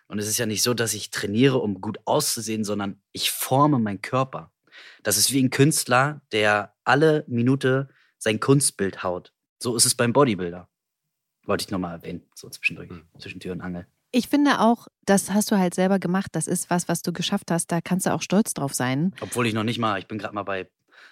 Und 0.08 0.20
es 0.20 0.28
ist 0.28 0.38
ja 0.38 0.46
nicht 0.46 0.62
so, 0.64 0.74
dass 0.74 0.94
ich 0.94 1.10
trainiere, 1.10 1.58
um 1.58 1.82
gut 1.82 1.98
auszusehen, 2.06 2.64
sondern 2.64 3.02
ich 3.12 3.32
forme 3.32 3.80
meinen 3.80 4.02
Körper. 4.02 4.52
Das 5.04 5.18
ist 5.18 5.32
wie 5.32 5.42
ein 5.44 5.50
Künstler, 5.50 6.22
der 6.32 6.74
alle 6.84 7.24
Minute 7.28 7.90
sein 8.18 8.40
Kunstbild 8.40 9.04
haut. 9.04 9.34
So 9.60 9.76
ist 9.76 9.86
es 9.86 9.96
beim 9.96 10.14
Bodybuilder. 10.14 10.68
Wollte 11.46 11.64
ich 11.66 11.72
nochmal 11.72 11.94
erwähnen, 11.96 12.24
so 12.36 12.50
zwischendurch, 12.50 12.90
Hm. 12.90 13.04
zwischen 13.20 13.40
Tür 13.40 13.54
und 13.54 13.62
Angel. 13.62 13.88
Ich 14.12 14.30
finde 14.30 14.60
auch, 14.62 14.88
das 15.06 15.32
hast 15.32 15.52
du 15.52 15.58
halt 15.58 15.74
selber 15.76 16.00
gemacht. 16.00 16.30
Das 16.34 16.48
ist 16.48 16.70
was, 16.70 16.88
was 16.88 17.02
du 17.02 17.12
geschafft 17.12 17.52
hast. 17.52 17.72
Da 17.72 17.82
kannst 17.82 18.06
du 18.06 18.14
auch 18.14 18.22
stolz 18.22 18.54
drauf 18.54 18.74
sein. 18.74 19.14
Obwohl 19.22 19.46
ich 19.48 19.54
noch 19.54 19.64
nicht 19.64 19.78
mal, 19.80 20.00
ich 20.00 20.08
bin 20.08 20.18
gerade 20.18 20.34
mal 20.34 20.44
bei 20.44 20.70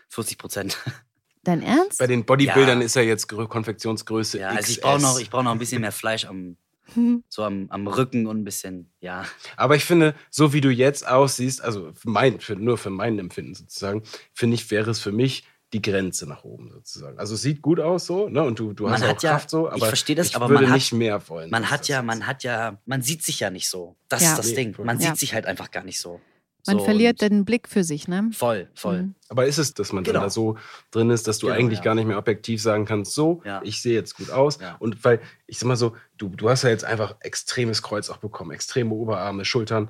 40 0.09 0.37
Prozent. 0.37 0.77
Dein 1.43 1.61
Ernst? 1.61 1.99
Bei 1.99 2.07
den 2.07 2.25
Bodybuildern 2.25 2.79
Ja. 2.79 2.85
ist 2.85 2.95
er 2.95 3.03
jetzt 3.03 3.29
Grö- 3.29 3.47
Konfektionsgröße 3.47 4.39
Ja, 4.39 4.49
also 4.49 4.71
ich 4.71 4.79
brauche 4.79 5.01
noch, 5.01 5.19
ich 5.19 5.29
brauch 5.29 5.43
noch 5.43 5.51
ein 5.51 5.59
bisschen 5.59 5.81
mehr 5.81 5.91
Fleisch 5.91 6.23
am, 6.25 6.55
so 7.29 7.43
am, 7.43 7.67
am 7.69 7.87
Rücken 7.87 8.27
und 8.27 8.39
ein 8.41 8.43
bisschen, 8.43 8.91
ja. 8.99 9.25
Aber 9.57 9.75
ich 9.75 9.85
finde, 9.85 10.15
so 10.29 10.53
wie 10.53 10.61
du 10.61 10.69
jetzt 10.69 11.07
aussiehst, 11.07 11.61
also 11.63 11.91
für 11.93 12.09
mein, 12.09 12.39
für, 12.39 12.55
nur 12.55 12.77
für 12.77 12.89
mein 12.89 13.19
Empfinden 13.19 13.55
sozusagen, 13.55 14.03
finde 14.33 14.55
ich, 14.55 14.69
wäre 14.71 14.91
es 14.91 14.99
für 14.99 15.11
mich 15.11 15.45
die 15.71 15.81
Grenze 15.81 16.27
nach 16.27 16.43
oben 16.43 16.69
sozusagen. 16.69 17.17
Also 17.17 17.33
es 17.33 17.41
sieht 17.41 17.63
gut 17.63 17.79
aus 17.79 18.05
so, 18.05 18.29
ne? 18.29 18.43
Und 18.43 18.59
du, 18.59 18.73
du 18.73 18.83
Man 18.83 18.93
hast 18.93 19.03
auch 19.03 19.23
ja- 19.23 19.31
Kraft 19.31 19.49
so, 19.49 19.65
ich 19.67 19.73
aber 19.73 19.87
verstehe 19.87 20.15
das, 20.15 20.27
ich 20.27 20.35
aber 20.35 20.47
würde 20.49 20.63
man 20.65 20.71
hat- 20.71 20.75
nicht 20.77 20.93
mehr 20.93 21.27
wollen. 21.29 21.49
Man 21.49 21.71
hat 21.71 21.87
ja, 21.87 22.03
man 22.03 22.27
hat 22.27 22.43
ja, 22.43 22.77
man 22.85 23.01
sieht 23.01 23.23
sich 23.23 23.39
ja 23.39 23.49
nicht 23.49 23.67
so. 23.67 23.95
Das 24.07 24.21
Ja. 24.21 24.31
ist 24.33 24.37
das 24.37 24.47
Nee, 24.49 24.55
Ding. 24.55 24.75
Man 24.83 24.99
Ja. 24.99 25.07
sieht 25.09 25.17
sich 25.17 25.33
halt 25.33 25.47
einfach 25.47 25.71
gar 25.71 25.83
nicht 25.83 25.99
so. 25.99 26.21
Man 26.65 26.79
so 26.79 26.85
verliert 26.85 27.21
den 27.21 27.43
Blick 27.45 27.67
für 27.67 27.83
sich, 27.83 28.07
ne? 28.07 28.29
Voll, 28.33 28.69
voll. 28.73 29.03
Mhm. 29.03 29.15
Aber 29.29 29.45
ist 29.45 29.57
es, 29.57 29.73
dass 29.73 29.91
man 29.91 30.03
Genau. 30.03 30.19
dann 30.19 30.23
da 30.27 30.29
so 30.29 30.57
drin 30.91 31.09
ist, 31.09 31.27
dass 31.27 31.39
du 31.39 31.47
Genau, 31.47 31.57
eigentlich 31.59 31.79
ja. 31.79 31.83
gar 31.85 31.95
nicht 31.95 32.05
mehr 32.07 32.17
objektiv 32.17 32.61
sagen 32.61 32.85
kannst, 32.85 33.13
so, 33.13 33.41
Ja. 33.43 33.61
ich 33.63 33.81
sehe 33.81 33.93
jetzt 33.93 34.15
gut 34.15 34.29
aus. 34.31 34.59
Ja. 34.61 34.75
Und 34.79 35.03
weil, 35.03 35.19
ich 35.47 35.59
sag 35.59 35.67
mal 35.67 35.75
so, 35.75 35.95
du, 36.17 36.29
du 36.29 36.49
hast 36.49 36.63
ja 36.63 36.69
jetzt 36.69 36.85
einfach 36.85 37.15
extremes 37.19 37.81
Kreuz 37.81 38.09
auch 38.09 38.17
bekommen, 38.17 38.51
extreme 38.51 38.93
Oberarme, 38.93 39.43
Schultern. 39.45 39.89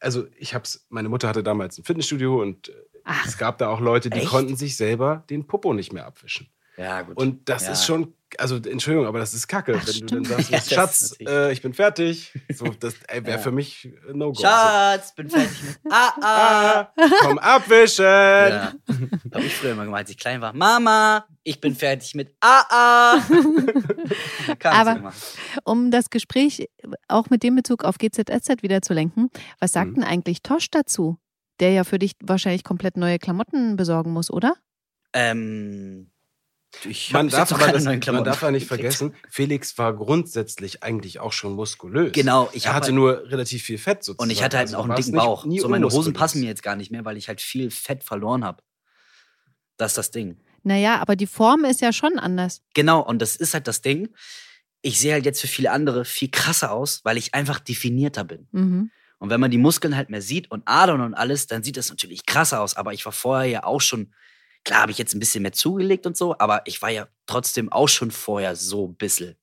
Also 0.00 0.26
ich 0.38 0.54
hab's, 0.54 0.86
meine 0.88 1.08
Mutter 1.08 1.28
hatte 1.28 1.42
damals 1.42 1.76
ein 1.78 1.84
Fitnessstudio 1.84 2.40
und 2.40 2.68
äh, 2.70 2.72
Ach. 3.04 3.26
es 3.26 3.36
gab 3.36 3.58
da 3.58 3.68
auch 3.68 3.80
Leute, 3.80 4.08
die 4.08 4.20
Echt? 4.20 4.28
konnten 4.28 4.56
sich 4.56 4.76
selber 4.76 5.24
den 5.28 5.46
Popo 5.46 5.74
nicht 5.74 5.92
mehr 5.92 6.06
abwischen. 6.06 6.48
Ja, 6.76 7.02
gut. 7.02 7.16
Und 7.16 7.48
das 7.48 7.66
ja. 7.66 7.72
ist 7.72 7.86
schon, 7.86 8.14
also 8.36 8.56
Entschuldigung, 8.56 9.06
aber 9.06 9.20
das 9.20 9.32
ist 9.32 9.46
kacke, 9.46 9.78
Ach, 9.78 9.86
wenn 9.86 9.94
du 9.94 10.06
dann 10.06 10.24
stimmt. 10.24 10.26
sagst, 10.26 10.50
Ja, 10.50 10.76
Schatz, 10.76 11.14
äh, 11.20 11.52
ich 11.52 11.62
bin 11.62 11.72
fertig. 11.72 12.32
So, 12.54 12.66
das 12.66 12.94
wäre 13.08 13.30
Ja. 13.30 13.38
für 13.38 13.52
mich 13.52 13.88
ein 14.08 14.18
No-Go. 14.18 14.40
Schatz, 14.40 15.14
bin 15.14 15.30
fertig 15.30 15.62
mit. 15.62 15.78
Ah, 15.92 16.12
ah. 16.20 16.88
Ah, 16.96 17.10
komm 17.20 17.38
abwischen. 17.38 18.04
Ja. 18.04 18.72
Habe 19.32 19.44
ich 19.44 19.54
früher 19.54 19.72
immer 19.72 19.84
gemacht, 19.84 20.00
als 20.00 20.10
ich 20.10 20.18
klein 20.18 20.40
war. 20.40 20.52
Mama, 20.52 21.24
ich 21.44 21.60
bin 21.60 21.74
fertig 21.76 22.14
mit 22.14 22.34
Ah, 22.40 22.64
ah. 22.70 23.20
Aber-. 24.64 25.12
Um 25.64 25.90
das 25.90 26.10
Gespräch 26.10 26.68
auch 27.08 27.30
mit 27.30 27.42
dem 27.42 27.54
Bezug 27.56 27.84
auf 27.84 27.98
GZSZ 27.98 28.62
wieder 28.62 28.82
zu 28.82 28.94
lenken, 28.94 29.30
was 29.60 29.72
sagt 29.72 29.90
Mhm. 29.90 29.94
denn 29.96 30.04
eigentlich 30.04 30.42
Tosch 30.42 30.70
dazu? 30.70 31.18
Der 31.60 31.70
ja 31.70 31.84
für 31.84 32.00
dich 32.00 32.12
wahrscheinlich 32.20 32.64
komplett 32.64 32.96
neue 32.96 33.18
Klamotten 33.20 33.76
besorgen 33.76 34.12
muss, 34.12 34.28
oder? 34.30 34.54
Ähm, 35.12 36.10
ich 36.84 37.12
Man 37.12 37.28
darf, 37.28 37.50
aber 37.52 37.60
keine 37.60 37.72
das, 37.74 37.84
neuen 37.84 38.00
man 38.06 38.24
darf 38.24 38.42
ja 38.42 38.50
nicht 38.50 38.66
vergessen, 38.68 39.14
Felix 39.30 39.78
war 39.78 39.94
grundsätzlich 39.94 40.82
eigentlich 40.82 41.20
auch 41.20 41.32
schon 41.32 41.52
muskulös. 41.54 42.12
Genau, 42.12 42.50
ich 42.52 42.66
er 42.66 42.74
hatte 42.74 42.86
halt- 42.86 42.94
nur 42.94 43.30
relativ 43.30 43.62
viel 43.62 43.78
Fett 43.78 44.04
sozusagen. 44.04 44.28
Und 44.28 44.30
ich 44.30 44.42
hatte 44.42 44.56
halt 44.58 44.68
Also 44.68 44.78
auch 44.78 44.84
einen 44.84 44.96
dicken 44.96 45.12
Bauch. 45.12 45.44
nie 45.44 45.60
So, 45.60 45.68
meine 45.68 45.86
Hosen 45.86 46.12
passen 46.12 46.40
mir 46.40 46.46
jetzt 46.46 46.62
gar 46.62 46.76
nicht 46.76 46.90
mehr, 46.90 47.04
weil 47.04 47.16
ich 47.16 47.28
halt 47.28 47.40
viel 47.40 47.70
Fett 47.70 48.04
verloren 48.04 48.44
habe. 48.44 48.62
Das 49.76 49.92
ist 49.92 49.98
das 49.98 50.10
Ding. 50.10 50.36
Naja, 50.62 51.00
aber 51.00 51.16
die 51.16 51.26
Form 51.26 51.64
ist 51.64 51.80
ja 51.80 51.92
schon 51.92 52.18
anders. 52.18 52.62
Genau, 52.74 53.00
und 53.00 53.20
das 53.20 53.36
ist 53.36 53.54
halt 53.54 53.66
das 53.66 53.82
Ding. 53.82 54.08
Ich 54.82 54.98
sehe 54.98 55.12
halt 55.14 55.24
jetzt 55.24 55.40
für 55.40 55.46
viele 55.48 55.70
andere 55.70 56.04
viel 56.04 56.30
krasser 56.30 56.70
aus, 56.72 57.00
weil 57.04 57.16
ich 57.16 57.34
einfach 57.34 57.58
definierter 57.60 58.24
bin. 58.24 58.48
Mhm. 58.52 58.90
Und 59.18 59.30
wenn 59.30 59.40
man 59.40 59.50
die 59.50 59.58
Muskeln 59.58 59.96
halt 59.96 60.10
mehr 60.10 60.20
sieht 60.22 60.50
und 60.50 60.62
Adern 60.66 61.00
und 61.00 61.14
alles, 61.14 61.46
dann 61.46 61.62
sieht 61.62 61.76
das 61.76 61.88
natürlich 61.88 62.26
krasser 62.26 62.60
aus. 62.60 62.76
Aber 62.76 62.92
ich 62.92 63.04
war 63.04 63.12
vorher 63.12 63.48
ja 63.50 63.64
auch 63.64 63.80
schon, 63.80 64.12
klar 64.64 64.82
habe 64.82 64.92
ich 64.92 64.98
jetzt 64.98 65.14
ein 65.14 65.20
bisschen 65.20 65.42
mehr 65.42 65.52
zugelegt 65.52 66.06
und 66.06 66.16
so, 66.16 66.36
aber 66.38 66.62
ich 66.66 66.80
war 66.82 66.90
ja 66.90 67.08
trotzdem 67.26 67.70
auch 67.70 67.88
schon 67.88 68.10
vorher 68.10 68.56
so 68.56 68.88
ein 68.88 68.96
bisschen. 68.96 69.36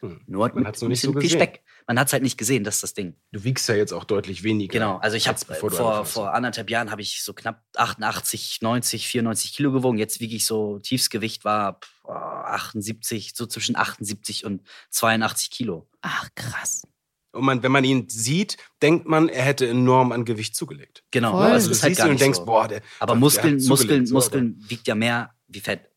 Hm. 0.00 0.20
Nur 0.26 0.44
halt 0.44 0.54
Man 0.54 0.66
hat's 0.66 0.80
noch 0.80 0.88
ein 0.88 0.90
nicht 0.90 1.00
so 1.00 1.12
bisschen 1.12 1.20
viel 1.20 1.38
gesehen. 1.38 1.52
Speck. 1.54 1.64
Man 1.88 1.98
hat 1.98 2.08
es 2.08 2.12
halt 2.12 2.22
nicht 2.22 2.36
gesehen, 2.36 2.64
das 2.64 2.76
ist 2.76 2.82
das 2.82 2.94
Ding. 2.94 3.16
Du 3.32 3.42
wiegst 3.44 3.68
ja 3.68 3.74
jetzt 3.74 3.92
auch 3.92 4.04
deutlich 4.04 4.42
weniger. 4.42 4.72
Genau, 4.72 4.98
also 4.98 5.16
ich 5.16 5.26
habe 5.26 5.38
vor, 5.38 6.04
vor 6.04 6.34
anderthalb 6.34 6.70
Jahren 6.70 6.90
habe 6.90 7.00
ich 7.00 7.22
so 7.22 7.32
knapp 7.32 7.64
88, 7.76 8.60
90, 8.60 9.08
94 9.08 9.54
Kilo 9.54 9.72
gewogen. 9.72 9.98
Jetzt 9.98 10.20
wiege 10.20 10.36
ich 10.36 10.44
so, 10.44 10.78
Tiefsgewicht 10.80 11.44
war 11.44 11.80
pff, 11.80 12.04
oh, 12.04 12.12
78, 12.12 13.32
so 13.34 13.46
zwischen 13.46 13.74
78 13.74 14.44
und 14.44 14.62
82 14.90 15.50
Kilo. 15.50 15.88
Ach, 16.02 16.28
krass. 16.34 16.82
Und 17.32 17.44
man, 17.44 17.62
wenn 17.62 17.72
man 17.72 17.84
ihn 17.84 18.08
sieht, 18.08 18.56
denkt 18.82 19.06
man, 19.06 19.28
er 19.28 19.42
hätte 19.42 19.68
enorm 19.68 20.12
an 20.12 20.24
Gewicht 20.24 20.56
zugelegt. 20.56 21.04
Genau, 21.10 21.32
Voll. 21.32 21.44
aber 21.44 21.52
Also 21.52 21.66
es 21.66 21.66
du 21.66 21.72
ist 21.72 21.82
halt 21.82 21.90
siehst 21.90 21.98
gar 21.98 22.06
ihn 22.06 22.10
und 22.10 22.14
nicht 22.14 22.24
denkst, 22.24 22.38
so. 22.38 22.44
boah, 22.46 22.68
der. 22.68 22.80
aber 23.00 23.12
der 23.12 23.20
Muskeln, 23.20 23.60
hat 23.60 23.68
Muskeln, 23.68 24.06
so, 24.06 24.14
Muskeln 24.14 24.64
wiegt 24.68 24.86
ja 24.86 24.94
mehr 24.94 25.34
wie 25.46 25.60
Fett. 25.60 25.90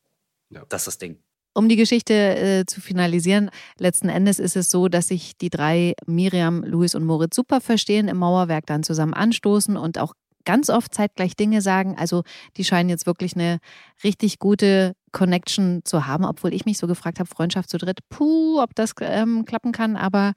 Ja. 0.50 0.64
Das 0.68 0.82
ist 0.82 0.88
das 0.88 0.98
Ding. 0.98 1.18
Um 1.54 1.68
die 1.68 1.76
Geschichte 1.76 2.14
äh, 2.14 2.66
zu 2.66 2.80
finalisieren, 2.80 3.50
letzten 3.78 4.08
Endes 4.08 4.40
ist 4.40 4.56
es 4.56 4.70
so, 4.70 4.88
dass 4.88 5.10
sich 5.10 5.38
die 5.38 5.50
drei, 5.50 5.96
Miriam, 6.06 6.64
Luis 6.64 6.96
und 6.96 7.04
Moritz, 7.06 7.36
super 7.36 7.60
verstehen, 7.60 8.08
im 8.08 8.18
Mauerwerk 8.18 8.66
dann 8.66 8.84
zusammen 8.84 9.14
anstoßen 9.14 9.76
und 9.76 9.98
auch 9.98 10.14
ganz 10.46 10.70
oft 10.70 10.94
zeitgleich 10.94 11.36
Dinge 11.36 11.62
sagen. 11.62 11.96
Also 11.98 12.24
die 12.58 12.64
scheinen 12.64 12.90
jetzt 12.90 13.06
wirklich 13.06 13.36
eine 13.36 13.60
richtig 14.04 14.40
gute 14.40 14.96
Connection 15.12 15.82
zu 15.84 16.08
haben, 16.08 16.26
obwohl 16.26 16.54
ich 16.54 16.66
mich 16.66 16.78
so 16.78 16.88
gefragt 16.88 17.20
habe, 17.20 17.28
Freundschaft 17.30 17.70
zu 17.70 17.78
dritt, 17.78 18.00
puh, 18.10 18.60
ob 18.62 18.74
das 18.76 18.94
ähm, 19.02 19.46
klappen 19.46 19.72
kann. 19.72 19.96
Aber 19.98 20.34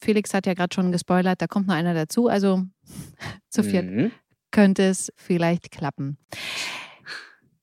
Felix 0.00 0.32
hat 0.34 0.46
ja 0.46 0.54
gerade 0.54 0.74
schon 0.74 0.92
gespoilert, 0.92 1.42
da 1.42 1.46
kommt 1.46 1.66
noch 1.66 1.74
einer 1.74 1.94
dazu. 1.94 2.28
Also 2.28 2.62
zu 3.50 3.62
viert 3.64 3.86
Mhm. 3.86 4.10
könnte 4.50 4.84
es 4.84 5.12
vielleicht 5.16 5.70
klappen. 5.70 6.18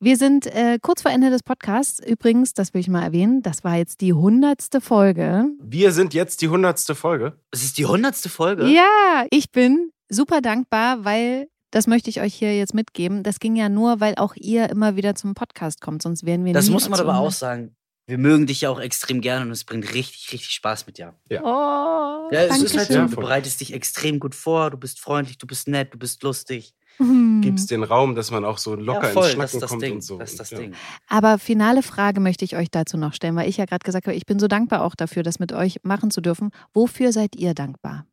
Wir 0.01 0.15
sind 0.15 0.45
äh, 0.47 0.79
kurz 0.81 1.01
vor 1.01 1.11
Ende 1.11 1.29
des 1.29 1.43
Podcasts. 1.43 1.99
Übrigens, 2.05 2.53
das 2.53 2.73
will 2.73 2.79
ich 2.79 2.87
mal 2.87 3.03
erwähnen, 3.03 3.41
das 3.41 3.65
war 3.65 3.75
jetzt 3.75 3.99
die 3.99 4.13
hundertste 4.13 4.79
Folge. 4.79 5.45
Wir 5.61 5.91
sind 5.91 6.13
jetzt 6.13 6.41
die 6.41 6.47
hundertste 6.47 6.95
Folge. 6.95 7.37
Es 7.51 7.63
ist 7.63 7.77
die 7.77 7.85
hundertste 7.85 8.29
Folge. 8.29 8.65
Ja, 8.67 9.25
ich 9.29 9.51
bin 9.51 9.91
super 10.07 10.39
dankbar, 10.39 11.03
weil 11.03 11.49
das 11.71 11.87
möchte 11.87 12.09
ich 12.09 12.21
euch 12.21 12.33
hier 12.33 12.57
jetzt 12.57 12.73
mitgeben. 12.73 13.23
Das 13.23 13.39
ging 13.39 13.55
ja 13.55 13.69
nur, 13.69 13.99
weil 13.99 14.15
auch 14.15 14.35
ihr 14.35 14.69
immer 14.69 14.95
wieder 14.95 15.15
zum 15.15 15.33
Podcast 15.33 15.81
kommt, 15.81 16.01
sonst 16.01 16.25
wären 16.25 16.45
wir 16.45 16.53
Das 16.53 16.67
nie 16.67 16.71
muss 16.71 16.89
man 16.89 16.99
aber 16.99 17.13
auch 17.13 17.31
100. 17.31 17.33
sagen. 17.33 17.75
Wir 18.07 18.17
mögen 18.17 18.47
dich 18.47 18.61
ja 18.61 18.71
auch 18.71 18.79
extrem 18.79 19.21
gerne 19.21 19.45
und 19.45 19.51
es 19.51 19.63
bringt 19.63 19.93
richtig, 19.93 20.31
richtig 20.33 20.49
Spaß 20.49 20.87
mit 20.87 20.97
dir. 20.97 21.13
Oh, 21.29 22.29
Ja, 22.31 22.41
es 22.45 22.63
ist 22.63 22.75
halt 22.75 22.87
so, 22.87 23.05
du 23.05 23.15
bereitest 23.15 23.61
dich 23.61 23.71
extrem 23.71 24.19
gut 24.19 24.33
vor, 24.33 24.71
du 24.71 24.77
bist 24.77 24.99
freundlich, 24.99 25.37
du 25.37 25.45
bist 25.45 25.67
nett, 25.67 25.93
du 25.93 25.99
bist 25.99 26.23
lustig. 26.23 26.73
Hm. 26.97 27.41
Gibst 27.41 27.69
den 27.69 27.83
Raum, 27.83 28.15
dass 28.15 28.31
man 28.31 28.43
auch 28.45 28.57
so 28.57 28.73
locker 28.73 29.07
ja, 29.07 29.13
voll, 29.13 29.29
ins 29.29 29.37
das 29.37 29.51
Schnacken 29.51 29.59
das 29.59 29.69
kommt 29.69 29.81
Ding. 29.83 29.93
und 29.93 30.01
so. 30.01 30.17
Das 30.17 30.31
ist 30.31 30.39
das 30.39 30.51
Und, 30.51 30.57
ja. 30.57 30.63
Ding. 30.63 30.75
Aber 31.07 31.37
finale 31.37 31.83
Frage 31.83 32.19
möchte 32.19 32.43
ich 32.43 32.57
euch 32.57 32.71
dazu 32.71 32.97
noch 32.97 33.13
stellen, 33.13 33.35
weil 33.35 33.47
ich 33.47 33.57
ja 33.57 33.65
gerade 33.65 33.83
gesagt 33.83 34.07
habe, 34.07 34.17
ich 34.17 34.25
bin 34.25 34.39
so 34.39 34.47
dankbar 34.47 34.83
auch 34.83 34.95
dafür, 34.95 35.21
das 35.21 35.37
mit 35.37 35.53
euch 35.53 35.79
machen 35.83 36.09
zu 36.09 36.19
dürfen. 36.19 36.49
Wofür 36.73 37.13
seid 37.13 37.35
ihr 37.35 37.53
dankbar? 37.53 38.07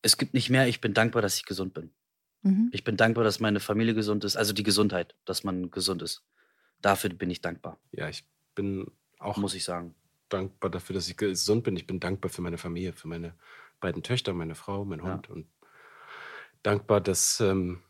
Es 0.00 0.16
gibt 0.16 0.34
nicht 0.34 0.50
mehr, 0.50 0.66
ich 0.66 0.80
bin 0.80 0.94
dankbar, 0.94 1.20
dass 1.20 1.36
ich 1.36 1.44
gesund 1.44 1.74
bin. 1.74 1.90
Mhm. 2.46 2.70
Ich 2.72 2.84
bin 2.84 2.96
dankbar, 2.96 3.24
dass 3.24 3.40
meine 3.40 3.60
Familie 3.60 3.94
gesund 3.94 4.24
ist, 4.24 4.36
also 4.36 4.52
die 4.52 4.62
Gesundheit, 4.62 5.14
dass 5.24 5.44
man 5.44 5.70
gesund 5.70 6.02
ist. 6.02 6.22
Dafür 6.82 7.10
bin 7.10 7.30
ich 7.30 7.40
dankbar, 7.40 7.78
Ja, 7.92 8.08
ich 8.08 8.24
bin 8.54 8.90
auch 9.18 9.36
muss 9.38 9.54
ich 9.54 9.64
sagen. 9.64 9.94
dankbar 10.28 10.70
dafür, 10.70 10.94
dass 10.94 11.08
ich 11.08 11.16
gesund 11.16 11.64
bin. 11.64 11.76
Ich 11.76 11.86
bin 11.86 12.00
dankbar 12.00 12.30
für 12.30 12.42
meine 12.42 12.58
Familie, 12.58 12.92
für 12.92 13.08
meine 13.08 13.34
beiden 13.80 14.02
Töchter, 14.02 14.32
meine 14.32 14.54
Frau, 14.54 14.84
mein 14.84 15.00
Ja. 15.00 15.12
Hund 15.14 15.30
und 15.30 15.46
dankbar, 16.62 17.00
dass 17.00 17.40
ähm, 17.40 17.80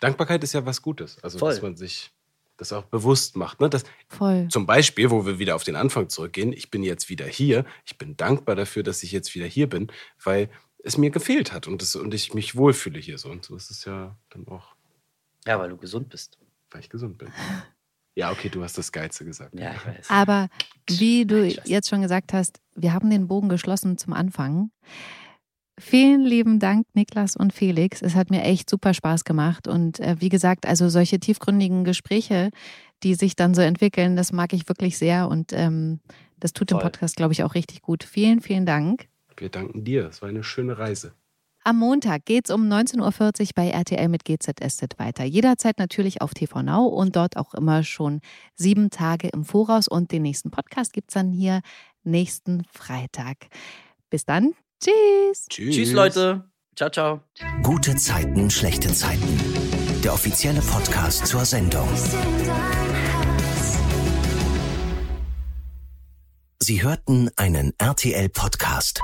Dankbarkeit 0.00 0.42
ist 0.44 0.52
ja 0.52 0.64
was 0.66 0.82
Gutes. 0.82 1.22
Also 1.22 1.38
Voll. 1.38 1.50
dass 1.52 1.62
man 1.62 1.76
sich 1.76 2.10
das 2.56 2.72
auch 2.72 2.84
bewusst 2.84 3.36
macht. 3.36 3.60
Ne? 3.60 3.70
Das, 3.70 3.84
Voll. 4.08 4.48
zum 4.48 4.66
Beispiel, 4.66 5.10
wo 5.10 5.26
wir 5.26 5.38
wieder 5.38 5.54
auf 5.54 5.62
den 5.64 5.76
Anfang 5.76 6.08
zurückgehen, 6.08 6.52
ich 6.52 6.70
bin 6.70 6.82
jetzt 6.82 7.08
wieder 7.08 7.26
hier. 7.26 7.64
Ich 7.86 7.98
bin 7.98 8.16
dankbar 8.16 8.56
dafür, 8.56 8.82
dass 8.82 9.02
ich 9.02 9.12
jetzt 9.12 9.34
wieder 9.34 9.46
hier 9.46 9.68
bin, 9.68 9.92
weil 10.22 10.50
es 10.84 10.96
mir 10.98 11.10
gefehlt 11.10 11.52
hat 11.52 11.66
und, 11.66 11.82
das, 11.82 11.96
und 11.96 12.14
ich 12.14 12.34
mich 12.34 12.56
wohlfühle 12.56 12.98
hier 12.98 13.18
so. 13.18 13.30
Und 13.30 13.44
so 13.44 13.56
ist 13.56 13.70
es 13.70 13.84
ja 13.84 14.16
dann 14.30 14.46
auch, 14.48 14.74
Ja, 15.46 15.58
weil 15.58 15.70
du 15.70 15.76
gesund 15.76 16.08
bist. 16.08 16.38
weil 16.70 16.80
ich 16.80 16.88
gesund 16.90 17.18
bin. 17.18 17.28
Ja, 18.14 18.32
okay, 18.32 18.48
du 18.48 18.62
hast 18.62 18.76
das 18.78 18.90
Geilste 18.92 19.24
gesagt. 19.24 19.58
Ja, 19.58 19.74
ich 19.74 19.86
weiß. 19.86 20.10
Aber 20.10 20.48
wie 20.88 21.24
du 21.24 21.46
jetzt 21.46 21.88
schon 21.88 22.02
gesagt 22.02 22.32
hast, 22.32 22.58
wir 22.74 22.92
haben 22.92 23.10
den 23.10 23.28
Bogen 23.28 23.48
geschlossen 23.48 23.96
zum 23.98 24.12
Anfang. 24.12 24.70
Vielen 25.80 26.24
lieben 26.24 26.58
Dank, 26.58 26.86
Niklas 26.94 27.36
und 27.36 27.52
Felix. 27.52 28.02
Es 28.02 28.16
hat 28.16 28.30
mir 28.30 28.42
echt 28.42 28.68
super 28.68 28.92
Spaß 28.94 29.22
gemacht. 29.24 29.68
Und 29.68 30.00
äh, 30.00 30.16
wie 30.18 30.28
gesagt, 30.30 30.66
also 30.66 30.88
solche 30.88 31.20
tiefgründigen 31.20 31.84
Gespräche, 31.84 32.50
die 33.04 33.14
sich 33.14 33.36
dann 33.36 33.54
so 33.54 33.62
entwickeln, 33.62 34.16
das 34.16 34.32
mag 34.32 34.52
ich 34.52 34.68
wirklich 34.68 34.98
sehr. 34.98 35.28
Und 35.28 35.52
ähm, 35.52 36.00
das 36.40 36.52
tut 36.52 36.70
dem 36.70 36.78
Voll. 36.78 36.90
Podcast, 36.90 37.14
glaube 37.16 37.32
ich, 37.32 37.44
auch 37.44 37.54
richtig 37.54 37.82
gut. 37.82 38.02
Vielen, 38.02 38.40
vielen 38.40 38.66
Dank. 38.66 39.06
Wir 39.40 39.48
danken 39.48 39.84
dir. 39.84 40.08
Es 40.08 40.22
war 40.22 40.28
eine 40.28 40.44
schöne 40.44 40.78
Reise. 40.78 41.12
Am 41.64 41.78
Montag 41.78 42.24
geht's 42.24 42.50
um 42.50 42.62
19.40 42.62 43.00
Uhr 43.40 43.48
bei 43.54 43.68
RTL 43.68 44.08
mit 44.08 44.24
GZSZ 44.24 44.98
weiter. 44.98 45.24
Jederzeit 45.24 45.78
natürlich 45.78 46.22
auf 46.22 46.32
TV 46.32 46.62
Now 46.62 46.86
und 46.86 47.14
dort 47.16 47.36
auch 47.36 47.52
immer 47.52 47.82
schon 47.82 48.20
sieben 48.54 48.90
Tage 48.90 49.28
im 49.28 49.44
Voraus. 49.44 49.88
Und 49.88 50.12
den 50.12 50.22
nächsten 50.22 50.50
Podcast 50.50 50.92
gibt's 50.92 51.14
dann 51.14 51.32
hier 51.32 51.60
nächsten 52.04 52.64
Freitag. 52.72 53.48
Bis 54.08 54.24
dann. 54.24 54.54
Tschüss. 54.80 55.46
Tschüss. 55.50 55.74
Tschüss, 55.74 55.92
Leute. 55.92 56.44
Ciao, 56.76 56.90
ciao. 56.90 57.20
Gute 57.62 57.96
Zeiten, 57.96 58.50
schlechte 58.50 58.92
Zeiten. 58.92 59.38
Der 60.04 60.14
offizielle 60.14 60.60
Podcast 60.60 61.26
zur 61.26 61.44
Sendung. 61.44 61.88
Sie 66.60 66.82
hörten 66.82 67.30
einen 67.36 67.72
RTL-Podcast. 67.78 69.02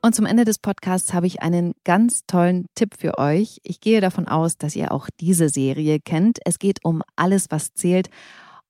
Und 0.00 0.14
zum 0.14 0.26
Ende 0.26 0.44
des 0.44 0.58
Podcasts 0.58 1.12
habe 1.12 1.26
ich 1.26 1.42
einen 1.42 1.74
ganz 1.84 2.24
tollen 2.26 2.66
Tipp 2.76 2.94
für 2.98 3.18
euch. 3.18 3.58
Ich 3.64 3.80
gehe 3.80 4.00
davon 4.00 4.28
aus, 4.28 4.56
dass 4.56 4.76
ihr 4.76 4.92
auch 4.92 5.08
diese 5.18 5.48
Serie 5.48 5.98
kennt. 5.98 6.38
Es 6.44 6.60
geht 6.60 6.84
um 6.84 7.02
alles, 7.16 7.46
was 7.50 7.74
zählt. 7.74 8.08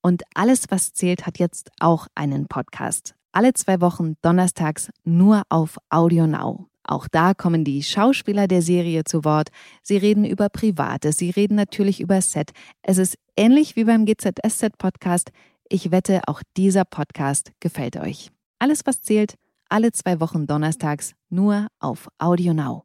Und 0.00 0.22
alles, 0.34 0.64
was 0.70 0.94
zählt, 0.94 1.26
hat 1.26 1.38
jetzt 1.38 1.70
auch 1.80 2.06
einen 2.14 2.46
Podcast. 2.46 3.14
Alle 3.32 3.52
zwei 3.52 3.80
Wochen 3.82 4.14
donnerstags 4.22 4.90
nur 5.04 5.42
auf 5.50 5.76
Audio 5.90 6.26
Now. 6.26 6.66
Auch 6.82 7.06
da 7.08 7.34
kommen 7.34 7.64
die 7.64 7.82
Schauspieler 7.82 8.48
der 8.48 8.62
Serie 8.62 9.04
zu 9.04 9.22
Wort. 9.24 9.50
Sie 9.82 9.98
reden 9.98 10.24
über 10.24 10.48
Privates, 10.48 11.18
sie 11.18 11.28
reden 11.28 11.56
natürlich 11.56 12.00
über 12.00 12.22
Set. 12.22 12.52
Es 12.82 12.96
ist 12.96 13.18
ähnlich 13.36 13.76
wie 13.76 13.84
beim 13.84 14.06
GZSZ-Podcast. 14.06 15.30
Ich 15.68 15.90
wette, 15.90 16.22
auch 16.26 16.40
dieser 16.56 16.86
Podcast 16.86 17.52
gefällt 17.60 17.98
euch. 17.98 18.30
Alles, 18.58 18.86
was 18.86 19.02
zählt, 19.02 19.34
alle 19.68 19.92
zwei 19.92 20.20
Wochen 20.20 20.46
donnerstags 20.46 21.14
nur 21.30 21.68
auf 21.80 22.08
Audio 22.18 22.52
Now. 22.52 22.84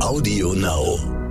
Audio 0.00 0.52
Now. 0.54 1.25